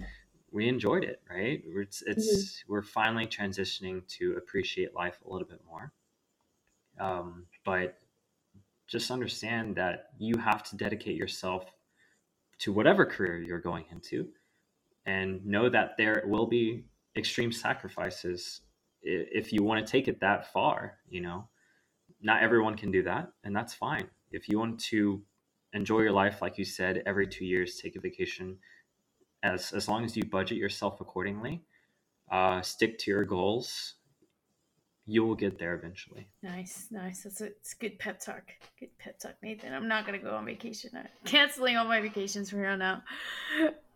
we 0.56 0.70
enjoyed 0.70 1.04
it 1.04 1.22
right? 1.30 1.62
It's, 1.66 2.02
it's 2.04 2.64
we're 2.68 2.82
finally 2.82 3.28
transitioning 3.28 4.08
to 4.18 4.36
appreciate 4.38 4.96
life 4.96 5.20
a 5.28 5.32
little 5.32 5.48
bit 5.48 5.60
more. 5.68 5.92
Um, 6.98 7.46
but 7.66 7.98
just 8.88 9.12
understand 9.12 9.76
that 9.76 10.12
you 10.18 10.38
have 10.38 10.64
to 10.70 10.78
dedicate 10.78 11.18
yourself 11.18 11.66
to 12.60 12.72
whatever 12.72 13.06
career 13.06 13.38
you're 13.38 13.60
going 13.60 13.84
into 13.92 14.30
and 15.06 15.46
know 15.46 15.68
that 15.70 15.98
there 15.98 16.24
will 16.26 16.48
be 16.48 16.86
extreme 17.18 17.52
sacrifices 17.52 18.62
if 19.02 19.52
you 19.52 19.62
want 19.62 19.86
to 19.86 19.92
take 19.92 20.08
it 20.08 20.22
that 20.22 20.52
far 20.54 21.00
you 21.10 21.20
know? 21.20 21.50
Not 22.22 22.42
everyone 22.42 22.78
can 22.78 22.92
do 22.92 23.04
that 23.04 23.30
and 23.44 23.54
that's 23.54 23.74
fine. 23.74 24.08
If 24.32 24.48
you 24.48 24.58
want 24.58 24.80
to 24.92 25.22
enjoy 25.74 26.00
your 26.00 26.14
life 26.14 26.42
like 26.42 26.58
you 26.58 26.64
said 26.64 27.04
every 27.06 27.28
two 27.28 27.44
years 27.44 27.76
take 27.76 27.98
a 27.98 28.00
vacation 28.00 28.58
as 29.46 29.72
as 29.72 29.88
long 29.88 30.04
as 30.04 30.18
you 30.18 30.26
budget 30.26 30.58
yourself 30.58 31.00
accordingly 31.00 31.62
uh, 32.32 32.62
stick 32.62 32.98
to 32.98 33.12
your 33.12 33.24
goals 33.24 33.96
you 35.06 35.24
will 35.24 35.36
get 35.36 35.60
there 35.60 35.76
eventually 35.76 36.28
Nice, 36.42 36.88
nice. 36.92 37.24
That's 37.24 37.42
a, 37.42 37.46
it's 37.46 37.74
good 37.74 37.98
pep 37.98 38.20
talk. 38.20 38.44
Good 38.80 38.96
pep 39.00 39.20
talk, 39.20 39.36
Nathan. 39.42 39.74
I'm 39.74 39.88
not 39.88 40.06
gonna 40.06 40.20
go 40.20 40.36
on 40.36 40.46
vacation. 40.46 40.92
I'm 40.96 41.08
canceling 41.26 41.76
all 41.76 41.86
my 41.86 42.02
vacations 42.02 42.50
from 42.50 42.60
here 42.60 42.70
on 42.70 42.82
out. 42.82 43.02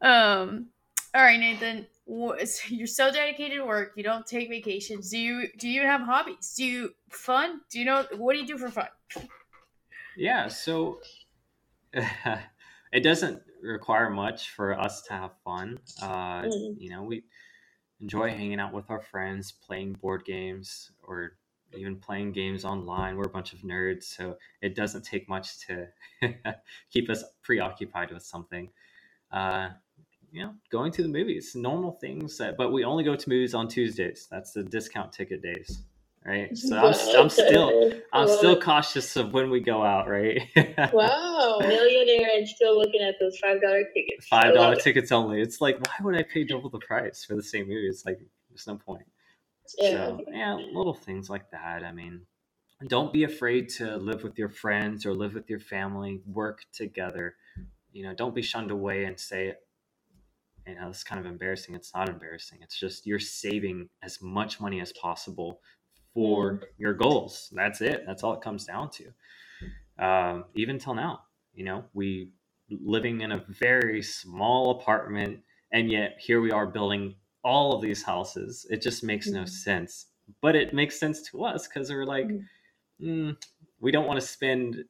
Um, 0.01 0.67
all 1.13 1.21
right, 1.21 1.39
Nathan. 1.39 1.85
You're 2.07 2.87
so 2.87 3.11
dedicated 3.11 3.57
to 3.57 3.65
work. 3.65 3.93
You 3.95 4.03
don't 4.03 4.25
take 4.25 4.49
vacations. 4.49 5.11
Do 5.11 5.19
you? 5.19 5.47
Do 5.59 5.67
you 5.67 5.81
even 5.81 5.87
have 5.87 6.01
hobbies? 6.01 6.53
Do 6.55 6.65
you 6.65 6.89
fun? 7.09 7.61
Do 7.71 7.79
you 7.79 7.85
know 7.85 8.05
what 8.17 8.33
do 8.33 8.39
you 8.39 8.47
do 8.47 8.57
for 8.57 8.69
fun? 8.69 8.87
Yeah, 10.17 10.47
so 10.47 10.99
it 12.91 13.01
doesn't 13.01 13.41
require 13.61 14.09
much 14.09 14.49
for 14.51 14.79
us 14.79 15.01
to 15.03 15.13
have 15.13 15.31
fun. 15.43 15.79
Uh, 16.01 16.43
Mm. 16.43 16.75
You 16.79 16.89
know, 16.89 17.03
we 17.03 17.23
enjoy 18.01 18.29
hanging 18.29 18.59
out 18.59 18.73
with 18.73 18.89
our 18.89 19.01
friends, 19.01 19.51
playing 19.51 19.93
board 19.93 20.25
games, 20.25 20.91
or 21.03 21.37
even 21.75 21.97
playing 21.97 22.31
games 22.31 22.65
online. 22.65 23.17
We're 23.17 23.25
a 23.25 23.29
bunch 23.29 23.53
of 23.53 23.59
nerds, 23.59 24.03
so 24.03 24.37
it 24.61 24.75
doesn't 24.75 25.03
take 25.03 25.29
much 25.29 25.59
to 25.67 25.87
keep 26.91 27.09
us 27.09 27.23
preoccupied 27.43 28.11
with 28.11 28.23
something. 28.23 28.69
Uh, 29.31 29.69
you 30.31 30.43
know, 30.43 30.53
going 30.71 30.91
to 30.93 31.03
the 31.03 31.09
movies, 31.09 31.55
normal 31.55 31.93
things, 31.93 32.37
that, 32.37 32.57
but 32.57 32.71
we 32.71 32.83
only 32.83 33.03
go 33.03 33.15
to 33.15 33.29
movies 33.29 33.53
on 33.53 33.67
Tuesdays. 33.67 34.27
That's 34.31 34.51
the 34.51 34.63
discount 34.63 35.11
ticket 35.11 35.41
days, 35.41 35.83
right? 36.25 36.49
So 36.57 36.77
I'm, 36.77 36.93
I'm 37.17 37.29
still 37.29 37.91
I'm 38.13 38.25
Well, 38.27 38.37
still 38.37 38.59
cautious 38.59 39.15
of 39.15 39.33
when 39.33 39.49
we 39.49 39.59
go 39.59 39.83
out, 39.83 40.07
right? 40.09 40.41
Wow. 40.93 41.57
Millionaire 41.59 42.29
and 42.35 42.47
still 42.47 42.77
looking 42.77 43.01
at 43.01 43.15
those 43.19 43.37
five 43.39 43.61
dollar 43.61 43.83
tickets. 43.93 44.27
Five 44.27 44.53
dollar 44.53 44.55
dollar 44.55 44.73
it. 44.73 44.83
tickets 44.83 45.11
only. 45.11 45.41
It's 45.41 45.61
like, 45.61 45.79
why 45.79 45.93
would 46.05 46.15
I 46.15 46.23
pay 46.23 46.43
double 46.43 46.69
the 46.69 46.79
price 46.79 47.23
for 47.25 47.35
the 47.35 47.43
same 47.43 47.67
movie? 47.67 47.87
It's 47.87 48.05
like, 48.05 48.19
there's 48.49 48.67
no 48.67 48.75
point. 48.77 49.05
Yeah. 49.77 49.91
So, 49.91 50.21
yeah, 50.31 50.55
little 50.55 50.93
things 50.93 51.29
like 51.29 51.51
that. 51.51 51.83
I 51.83 51.91
mean, 51.91 52.21
don't 52.87 53.13
be 53.13 53.23
afraid 53.23 53.69
to 53.77 53.97
live 53.97 54.23
with 54.23 54.37
your 54.37 54.49
friends 54.49 55.05
or 55.05 55.13
live 55.13 55.33
with 55.33 55.49
your 55.49 55.59
family, 55.59 56.21
work 56.25 56.65
together. 56.73 57.35
You 57.91 58.03
know, 58.03 58.13
don't 58.13 58.35
be 58.35 58.41
shunned 58.41 58.71
away 58.71 59.05
and 59.05 59.19
say, 59.19 59.53
you 60.65 60.75
know, 60.75 60.89
it's 60.89 61.03
kind 61.03 61.19
of 61.19 61.25
embarrassing. 61.25 61.75
It's 61.75 61.93
not 61.93 62.09
embarrassing. 62.09 62.59
It's 62.61 62.79
just 62.79 63.05
you're 63.05 63.19
saving 63.19 63.89
as 64.03 64.21
much 64.21 64.59
money 64.59 64.81
as 64.81 64.91
possible 64.93 65.61
for 66.19 66.61
your 66.77 66.93
goals. 66.93 67.49
That's 67.55 67.79
it. 67.79 68.03
That's 68.05 68.23
all 68.23 68.33
it 68.33 68.41
comes 68.41 68.65
down 68.65 68.89
to. 68.91 69.13
Um, 70.05 70.45
even 70.53 70.77
till 70.77 70.93
now, 70.93 71.23
you 71.53 71.63
know, 71.63 71.85
we 71.93 72.33
living 72.69 73.21
in 73.21 73.31
a 73.31 73.45
very 73.47 74.01
small 74.03 74.71
apartment, 74.81 75.39
and 75.71 75.89
yet 75.89 76.17
here 76.19 76.41
we 76.41 76.51
are 76.51 76.67
building 76.67 77.15
all 77.43 77.73
of 77.73 77.81
these 77.81 78.03
houses. 78.03 78.67
It 78.69 78.81
just 78.81 79.01
makes 79.03 79.31
no 79.31 79.45
Mhm. 79.45 79.49
sense. 79.49 80.07
But 80.41 80.55
it 80.57 80.73
makes 80.73 80.99
sense 80.99 81.21
to 81.31 81.45
us 81.45 81.67
because 81.67 81.89
we're 81.89 82.05
like, 82.05 82.27
mm, 83.01 83.37
we 83.79 83.91
don't 83.91 84.07
want 84.07 84.19
to 84.19 84.27
spend 84.27 84.85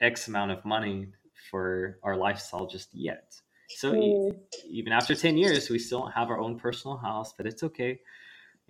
X 0.00 0.28
amount 0.28 0.52
of 0.52 0.64
money 0.64 1.08
for 1.50 1.98
our 2.02 2.16
lifestyle 2.16 2.66
just 2.66 2.94
yet. 2.94 3.34
So 3.74 3.94
e- 3.96 4.20
even 4.64 4.92
after 4.92 5.14
10 5.14 5.36
years, 5.38 5.70
we 5.70 5.78
still 5.78 6.06
have 6.06 6.30
our 6.30 6.38
own 6.40 6.58
personal 6.58 6.96
house, 6.98 7.34
but 7.36 7.46
it's 7.46 7.62
okay. 7.64 8.00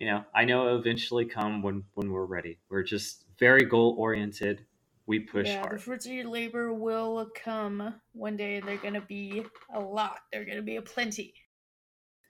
You 0.01 0.07
know, 0.07 0.25
I 0.35 0.47
know 0.47 0.67
it'll 0.67 0.79
eventually 0.79 1.27
come 1.27 1.61
when, 1.63 1.85
when 1.93 2.11
we're 2.11 2.25
ready. 2.25 2.59
We're 2.71 2.83
just 2.83 3.27
very 3.39 3.67
goal 3.67 3.97
oriented. 3.99 4.65
We 5.07 5.21
push 5.21 5.49
yeah, 5.49 5.61
the 5.63 5.69
hard. 5.69 5.83
fruits 5.83 6.07
of 6.07 6.13
your 6.13 6.27
labor 6.27 6.73
will 6.73 7.31
come 7.35 7.95
one 8.13 8.37
day, 8.37 8.61
they're 8.61 8.79
gonna 8.79 9.03
be 9.03 9.45
a 9.75 9.79
lot. 9.79 10.21
They're 10.33 10.47
gonna 10.47 10.63
be 10.63 10.77
a 10.77 10.83
plenty. 10.83 11.35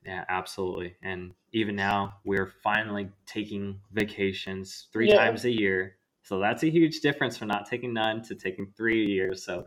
Yeah, 0.04 0.24
absolutely. 0.28 0.96
And 1.02 1.32
even 1.52 1.76
now, 1.76 2.14
we're 2.24 2.52
finally 2.62 3.10
taking 3.26 3.80
vacations 3.92 4.88
three 4.92 5.08
Yeah. 5.08 5.16
times 5.16 5.44
a 5.44 5.50
year. 5.50 5.98
So 6.22 6.40
that's 6.40 6.64
a 6.64 6.70
huge 6.70 7.00
difference 7.00 7.36
from 7.36 7.48
not 7.48 7.66
taking 7.66 7.92
none 7.92 8.22
to 8.22 8.34
taking 8.34 8.72
three 8.76 9.04
a 9.04 9.08
year. 9.08 9.34
So, 9.34 9.66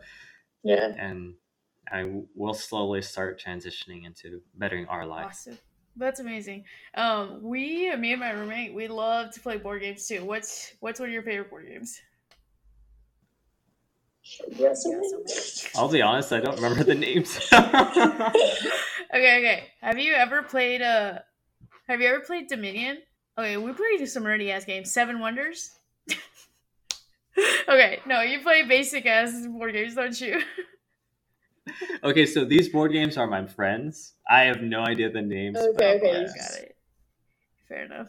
Yeah. 0.62 0.92
and 0.98 1.36
I 1.90 2.24
will 2.34 2.54
slowly 2.54 3.00
start 3.00 3.40
transitioning 3.40 4.04
into 4.04 4.42
bettering 4.54 4.86
our 4.86 5.06
life. 5.06 5.26
Awesome. 5.26 5.58
That's 5.96 6.20
amazing. 6.20 6.64
Um, 6.96 7.40
we, 7.42 7.94
me 7.96 8.12
and 8.12 8.20
my 8.20 8.30
roommate, 8.30 8.74
we 8.74 8.88
love 8.88 9.32
to 9.32 9.40
play 9.40 9.58
board 9.58 9.82
games 9.82 10.06
too. 10.06 10.24
What's 10.24 10.72
what's 10.80 10.98
one 10.98 11.08
of 11.08 11.12
your 11.12 11.22
favorite 11.22 11.50
board 11.50 11.66
games? 11.68 12.00
I'll 15.76 15.88
be 15.88 16.02
honest, 16.02 16.32
I 16.32 16.40
don't 16.40 16.56
remember 16.56 16.82
the 16.84 16.94
names. 16.94 17.38
Okay, 19.14 19.38
okay. 19.38 19.64
Have 19.80 19.98
you 19.98 20.12
ever 20.12 20.42
played 20.42 20.82
uh 20.82 21.20
have 21.86 22.00
you 22.00 22.08
ever 22.08 22.18
played 22.20 22.48
Dominion? 22.48 22.98
Okay, 23.38 23.56
we 23.56 23.72
played 23.72 24.04
some 24.08 24.24
nerdy 24.24 24.50
ass 24.50 24.64
games. 24.64 24.92
Seven 24.92 25.20
Wonders? 25.20 25.70
okay, 27.68 28.00
no, 28.06 28.22
you 28.22 28.40
play 28.40 28.64
basic 28.64 29.06
ass 29.06 29.46
board 29.46 29.72
games, 29.72 29.94
don't 29.94 30.20
you? 30.20 30.40
okay, 32.04 32.26
so 32.26 32.44
these 32.44 32.68
board 32.68 32.92
games 32.92 33.16
are 33.16 33.26
my 33.26 33.46
friends. 33.46 34.14
I 34.28 34.42
have 34.42 34.62
no 34.62 34.80
idea 34.80 35.10
the 35.10 35.22
names. 35.22 35.56
Okay, 35.56 35.96
okay. 35.96 36.26
Got 36.26 36.58
it. 36.60 36.76
Fair 37.68 37.84
enough. 37.84 38.08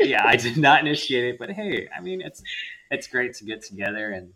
yeah, 0.00 0.26
I 0.26 0.36
did 0.36 0.56
not 0.56 0.80
initiate 0.80 1.34
it, 1.34 1.38
but 1.38 1.50
hey, 1.50 1.88
I 1.96 2.00
mean, 2.00 2.20
it's 2.20 2.42
it's 2.90 3.06
great 3.06 3.34
to 3.34 3.44
get 3.44 3.62
together, 3.62 4.10
and 4.10 4.32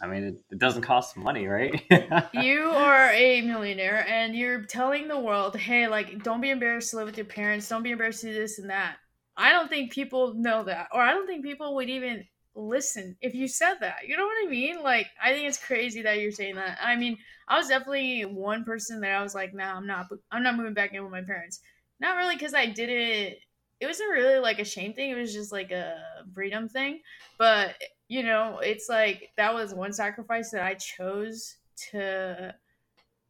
I 0.00 0.06
mean, 0.06 0.24
it, 0.24 0.34
it 0.50 0.58
doesn't 0.58 0.82
cost 0.82 1.16
money, 1.16 1.46
right? 1.46 1.82
You 2.34 2.70
are 2.70 3.10
a 3.10 3.40
millionaire 3.42 4.06
and 4.08 4.34
you're 4.34 4.62
telling 4.62 5.08
the 5.08 5.18
world, 5.18 5.56
hey, 5.56 5.88
like, 5.88 6.22
don't 6.22 6.40
be 6.40 6.50
embarrassed 6.50 6.90
to 6.90 6.96
live 6.96 7.06
with 7.06 7.16
your 7.16 7.26
parents, 7.26 7.68
don't 7.68 7.82
be 7.82 7.90
embarrassed 7.90 8.20
to 8.20 8.28
do 8.28 8.34
this 8.34 8.58
and 8.58 8.70
that. 8.70 8.96
I 9.36 9.50
don't 9.52 9.68
think 9.68 9.92
people 9.92 10.34
know 10.34 10.64
that, 10.64 10.88
or 10.92 11.00
I 11.00 11.10
don't 11.12 11.26
think 11.26 11.44
people 11.44 11.74
would 11.76 11.88
even 11.88 12.24
listen 12.58 13.16
if 13.20 13.34
you 13.34 13.48
said 13.48 13.74
that. 13.80 14.06
You 14.06 14.16
know 14.16 14.26
what 14.26 14.46
I 14.46 14.50
mean? 14.50 14.82
Like, 14.82 15.06
I 15.22 15.32
think 15.32 15.48
it's 15.48 15.64
crazy 15.64 16.02
that 16.02 16.18
you're 16.18 16.32
saying 16.32 16.56
that. 16.56 16.78
I 16.82 16.96
mean, 16.96 17.16
I 17.46 17.56
was 17.56 17.68
definitely 17.68 18.24
one 18.24 18.64
person 18.64 19.00
that 19.00 19.12
I 19.12 19.22
was 19.22 19.34
like, 19.34 19.54
nah, 19.54 19.76
I'm 19.76 19.86
not, 19.86 20.06
I'm 20.30 20.42
not 20.42 20.56
moving 20.56 20.74
back 20.74 20.92
in 20.92 21.02
with 21.02 21.12
my 21.12 21.22
parents. 21.22 21.60
Not 22.00 22.16
really 22.16 22.34
because 22.36 22.54
I 22.54 22.66
did 22.66 22.90
it. 22.90 23.38
It 23.80 23.86
wasn't 23.86 24.10
really 24.10 24.40
like 24.40 24.58
a 24.58 24.64
shame 24.64 24.92
thing. 24.92 25.10
It 25.10 25.18
was 25.18 25.32
just 25.32 25.52
like 25.52 25.70
a 25.70 25.98
freedom 26.34 26.68
thing. 26.68 27.00
But 27.38 27.76
you 28.08 28.22
know, 28.22 28.58
it's 28.62 28.88
like 28.88 29.30
that 29.36 29.54
was 29.54 29.74
one 29.74 29.92
sacrifice 29.92 30.50
that 30.50 30.62
I 30.62 30.74
chose 30.74 31.56
to 31.90 32.54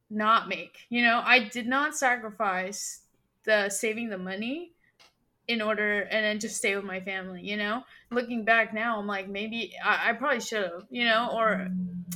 not 0.09 0.47
make. 0.47 0.87
You 0.89 1.03
know, 1.03 1.21
I 1.23 1.49
did 1.49 1.67
not 1.67 1.95
sacrifice 1.95 3.01
the 3.45 3.69
saving 3.69 4.09
the 4.09 4.17
money 4.17 4.73
in 5.49 5.63
order 5.63 6.01
and 6.01 6.23
then 6.23 6.39
just 6.39 6.57
stay 6.57 6.75
with 6.75 6.85
my 6.85 6.99
family, 6.99 7.41
you 7.41 7.57
know? 7.57 7.81
Looking 8.11 8.45
back 8.45 8.71
now, 8.71 8.99
I'm 8.99 9.07
like, 9.07 9.27
maybe 9.27 9.73
I, 9.83 10.11
I 10.11 10.13
probably 10.13 10.41
should 10.41 10.61
have, 10.61 10.85
you 10.91 11.05
know, 11.05 11.31
or 11.33 11.67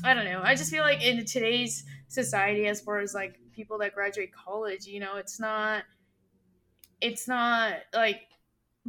I 0.04 0.14
don't 0.14 0.26
know. 0.26 0.40
I 0.44 0.54
just 0.54 0.70
feel 0.70 0.84
like 0.84 1.04
in 1.04 1.26
today's 1.26 1.84
society, 2.10 2.68
as 2.68 2.80
far 2.80 3.00
as 3.00 3.16
like 3.16 3.40
people 3.52 3.80
that 3.80 3.96
graduate 3.96 4.32
college, 4.32 4.86
you 4.86 5.00
know, 5.00 5.18
it's 5.18 5.40
not 5.40 5.84
it's 7.02 7.28
not 7.28 7.74
like 7.92 8.22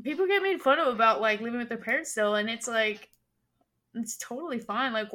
people 0.02 0.26
get 0.26 0.42
made 0.42 0.60
fun 0.60 0.78
of 0.78 0.88
about 0.88 1.22
like 1.22 1.40
living 1.40 1.58
with 1.58 1.70
their 1.70 1.78
parents 1.78 2.10
still, 2.10 2.34
and 2.34 2.50
it's 2.50 2.68
like 2.68 3.08
it's 3.94 4.18
totally 4.18 4.58
fine. 4.58 4.92
Like 4.92 5.08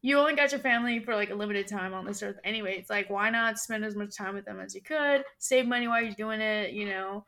you 0.00 0.18
only 0.18 0.34
got 0.34 0.52
your 0.52 0.60
family 0.60 1.00
for 1.00 1.14
like 1.14 1.28
a 1.28 1.34
limited 1.34 1.68
time 1.68 1.92
on 1.92 2.06
this 2.06 2.22
earth 2.22 2.38
anyway. 2.44 2.78
It's 2.78 2.88
like 2.88 3.10
why 3.10 3.28
not 3.28 3.58
spend 3.58 3.84
as 3.84 3.94
much 3.94 4.16
time 4.16 4.34
with 4.34 4.46
them 4.46 4.58
as 4.58 4.74
you 4.74 4.80
could, 4.80 5.22
save 5.38 5.66
money 5.66 5.86
while 5.86 6.02
you're 6.02 6.12
doing 6.14 6.40
it, 6.40 6.72
you 6.72 6.88
know. 6.88 7.26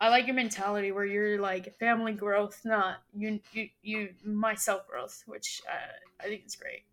I 0.00 0.08
like 0.08 0.26
your 0.26 0.34
mentality 0.34 0.92
where 0.92 1.04
you're 1.04 1.38
like 1.38 1.76
family 1.78 2.12
growth, 2.12 2.60
not 2.64 3.02
you 3.14 3.40
you 3.52 3.68
you 3.82 4.08
myself 4.24 4.86
growth, 4.88 5.22
which 5.26 5.60
uh, 5.70 6.24
I 6.24 6.24
think 6.24 6.46
is 6.46 6.56
great. 6.56 6.84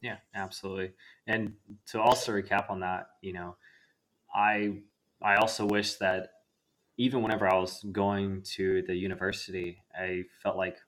Yeah, 0.00 0.18
absolutely. 0.34 0.92
And 1.26 1.54
to 1.86 2.00
also 2.00 2.32
recap 2.32 2.70
on 2.70 2.80
that, 2.80 3.08
you 3.20 3.32
know, 3.32 3.56
I 4.32 4.82
I 5.20 5.36
also 5.36 5.66
wish 5.66 5.94
that 5.94 6.30
even 6.98 7.22
whenever 7.22 7.48
I 7.48 7.58
was 7.58 7.82
going 7.90 8.42
to 8.54 8.82
the 8.82 8.94
university, 8.94 9.82
I 9.94 10.24
felt 10.42 10.56
like 10.56 10.78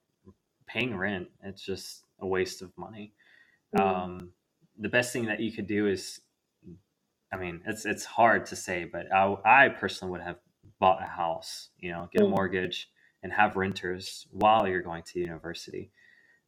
paying 0.67 0.97
rent. 0.97 1.29
It's 1.43 1.63
just 1.63 2.05
a 2.21 2.27
waste 2.27 2.63
of 2.63 2.71
money. 2.79 3.15
Mm. 3.77 3.81
Um, 3.81 4.33
the 4.79 4.89
best 4.89 5.13
thing 5.13 5.27
that 5.27 5.41
you 5.41 5.51
could 5.51 5.67
do 5.67 5.89
is, 5.89 6.21
I 7.33 7.37
mean, 7.37 7.63
it's 7.67 7.85
it's 7.85 8.05
hard 8.05 8.47
to 8.47 8.57
say, 8.57 8.85
but 8.85 9.13
I, 9.13 9.37
I 9.45 9.69
personally 9.71 10.13
would 10.13 10.23
have 10.23 10.37
bought 10.81 11.03
a 11.03 11.07
house, 11.07 11.71
you 11.79 11.91
know, 11.91 12.09
get 12.13 12.23
a 12.23 12.27
mm. 12.27 12.31
mortgage 12.31 12.89
and 13.23 13.33
have 13.33 13.57
renters 13.57 14.27
while 14.31 14.67
you're 14.67 14.83
going 14.83 15.03
to 15.03 15.21
university. 15.21 15.91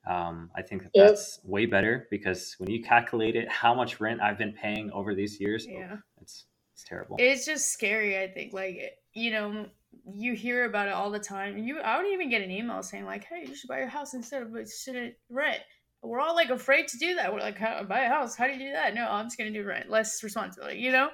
Um, 0.06 0.50
I 0.56 0.62
think 0.62 0.84
that 0.84 0.90
yep. 0.94 1.08
that's 1.08 1.40
way 1.44 1.66
better 1.66 2.06
because 2.10 2.54
when 2.58 2.70
you 2.70 2.82
calculate 2.82 3.36
it, 3.36 3.48
how 3.50 3.74
much 3.74 4.00
rent 4.00 4.20
I've 4.20 4.38
been 4.38 4.52
paying 4.52 4.90
over 4.92 5.14
these 5.14 5.38
years, 5.40 5.66
oh, 5.68 5.78
yeah, 5.78 5.96
it's 6.20 6.46
it's 6.72 6.84
terrible. 6.88 7.16
It's 7.18 7.44
just 7.44 7.72
scary. 7.72 8.18
I 8.18 8.28
think, 8.28 8.54
like 8.54 8.98
you 9.12 9.30
know, 9.30 9.66
you 10.14 10.32
hear 10.32 10.64
about 10.64 10.88
it 10.88 10.94
all 10.94 11.10
the 11.10 11.18
time. 11.18 11.58
You, 11.58 11.80
I 11.80 11.98
would 11.98 12.10
even 12.10 12.30
get 12.30 12.40
an 12.40 12.50
email 12.50 12.82
saying 12.82 13.04
like, 13.04 13.24
"Hey, 13.24 13.44
you 13.46 13.54
should 13.54 13.68
buy 13.68 13.78
your 13.78 13.88
house 13.88 14.14
instead 14.14 14.42
of 14.42 14.68
student 14.68 15.14
rent." 15.28 15.60
We're 16.02 16.20
all 16.20 16.34
like 16.34 16.48
afraid 16.48 16.88
to 16.88 16.98
do 16.98 17.16
that. 17.16 17.30
We're 17.30 17.40
like, 17.40 17.60
"Buy 17.60 18.04
a 18.04 18.08
house? 18.08 18.36
How 18.36 18.46
do 18.46 18.54
you 18.54 18.58
do 18.58 18.72
that?" 18.72 18.94
No, 18.94 19.06
I'm 19.06 19.26
just 19.26 19.36
gonna 19.36 19.50
do 19.50 19.64
rent, 19.64 19.90
less 19.90 20.22
responsibility. 20.22 20.80
You 20.80 20.92
know, 20.92 21.10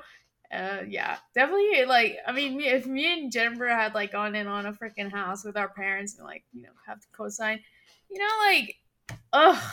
uh, 0.53 0.83
yeah, 0.89 1.17
definitely. 1.35 1.85
Like, 1.85 2.19
I 2.27 2.33
mean, 2.33 2.61
if 2.61 2.87
me 2.87 3.13
and 3.13 3.33
Jennifer 3.33 3.69
had 3.69 3.95
like 3.95 4.13
gone 4.13 4.35
in 4.35 4.47
on 4.47 4.67
a 4.67 4.73
freaking 4.73 5.11
house 5.11 5.45
with 5.45 5.57
our 5.57 5.69
parents 5.69 6.17
and 6.17 6.27
like, 6.27 6.45
you 6.53 6.63
know, 6.63 6.71
have 6.87 7.01
to 7.01 7.07
co-sign, 7.13 7.61
you 8.11 8.19
know, 8.19 8.29
like, 8.49 8.77
ugh, 9.33 9.73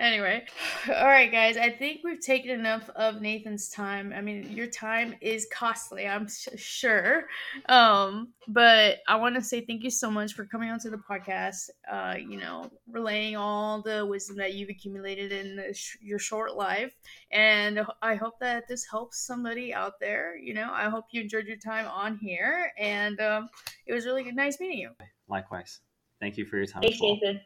anyway 0.00 0.44
all 0.88 1.06
right 1.06 1.32
guys 1.32 1.56
i 1.56 1.68
think 1.68 2.00
we've 2.04 2.20
taken 2.20 2.50
enough 2.50 2.88
of 2.96 3.20
nathan's 3.20 3.68
time. 3.68 4.12
I 4.14 4.20
mean 4.20 4.48
your 4.50 4.66
time 4.66 5.14
is 5.20 5.46
costly 5.52 6.06
i'm 6.06 6.28
sure. 6.56 7.24
Um 7.68 8.32
but 8.46 8.98
i 9.08 9.16
want 9.16 9.34
to 9.34 9.42
say 9.42 9.64
thank 9.64 9.82
you 9.82 9.90
so 9.90 10.10
much 10.10 10.34
for 10.34 10.44
coming 10.46 10.70
onto 10.70 10.90
the 10.90 10.98
podcast 10.98 11.70
uh 11.90 12.14
you 12.18 12.38
know 12.38 12.70
relaying 12.90 13.36
all 13.36 13.82
the 13.82 14.06
wisdom 14.06 14.36
that 14.36 14.54
you've 14.54 14.70
accumulated 14.70 15.32
in 15.32 15.72
sh- 15.72 15.96
your 16.00 16.18
short 16.18 16.56
life. 16.56 16.94
And 17.32 17.80
i 18.02 18.14
hope 18.14 18.38
that 18.40 18.68
this 18.68 18.86
helps 18.90 19.26
somebody 19.26 19.74
out 19.74 19.94
there 20.00 20.36
you 20.36 20.54
know? 20.54 20.70
I 20.72 20.88
hope 20.88 21.06
you 21.10 21.22
enjoyed 21.22 21.46
your 21.46 21.56
time 21.56 21.86
on 21.86 22.18
here 22.18 22.72
and 22.78 23.20
um 23.20 23.48
it 23.86 23.92
was 23.92 24.06
really 24.06 24.30
nice 24.32 24.60
meeting 24.60 24.78
you. 24.78 24.90
Likewise. 25.28 25.80
Thank 26.20 26.36
you 26.36 26.44
for 26.46 26.56
your 26.56 26.66
time 26.66 26.82
thanks 26.82 27.00
nathan 27.00 27.40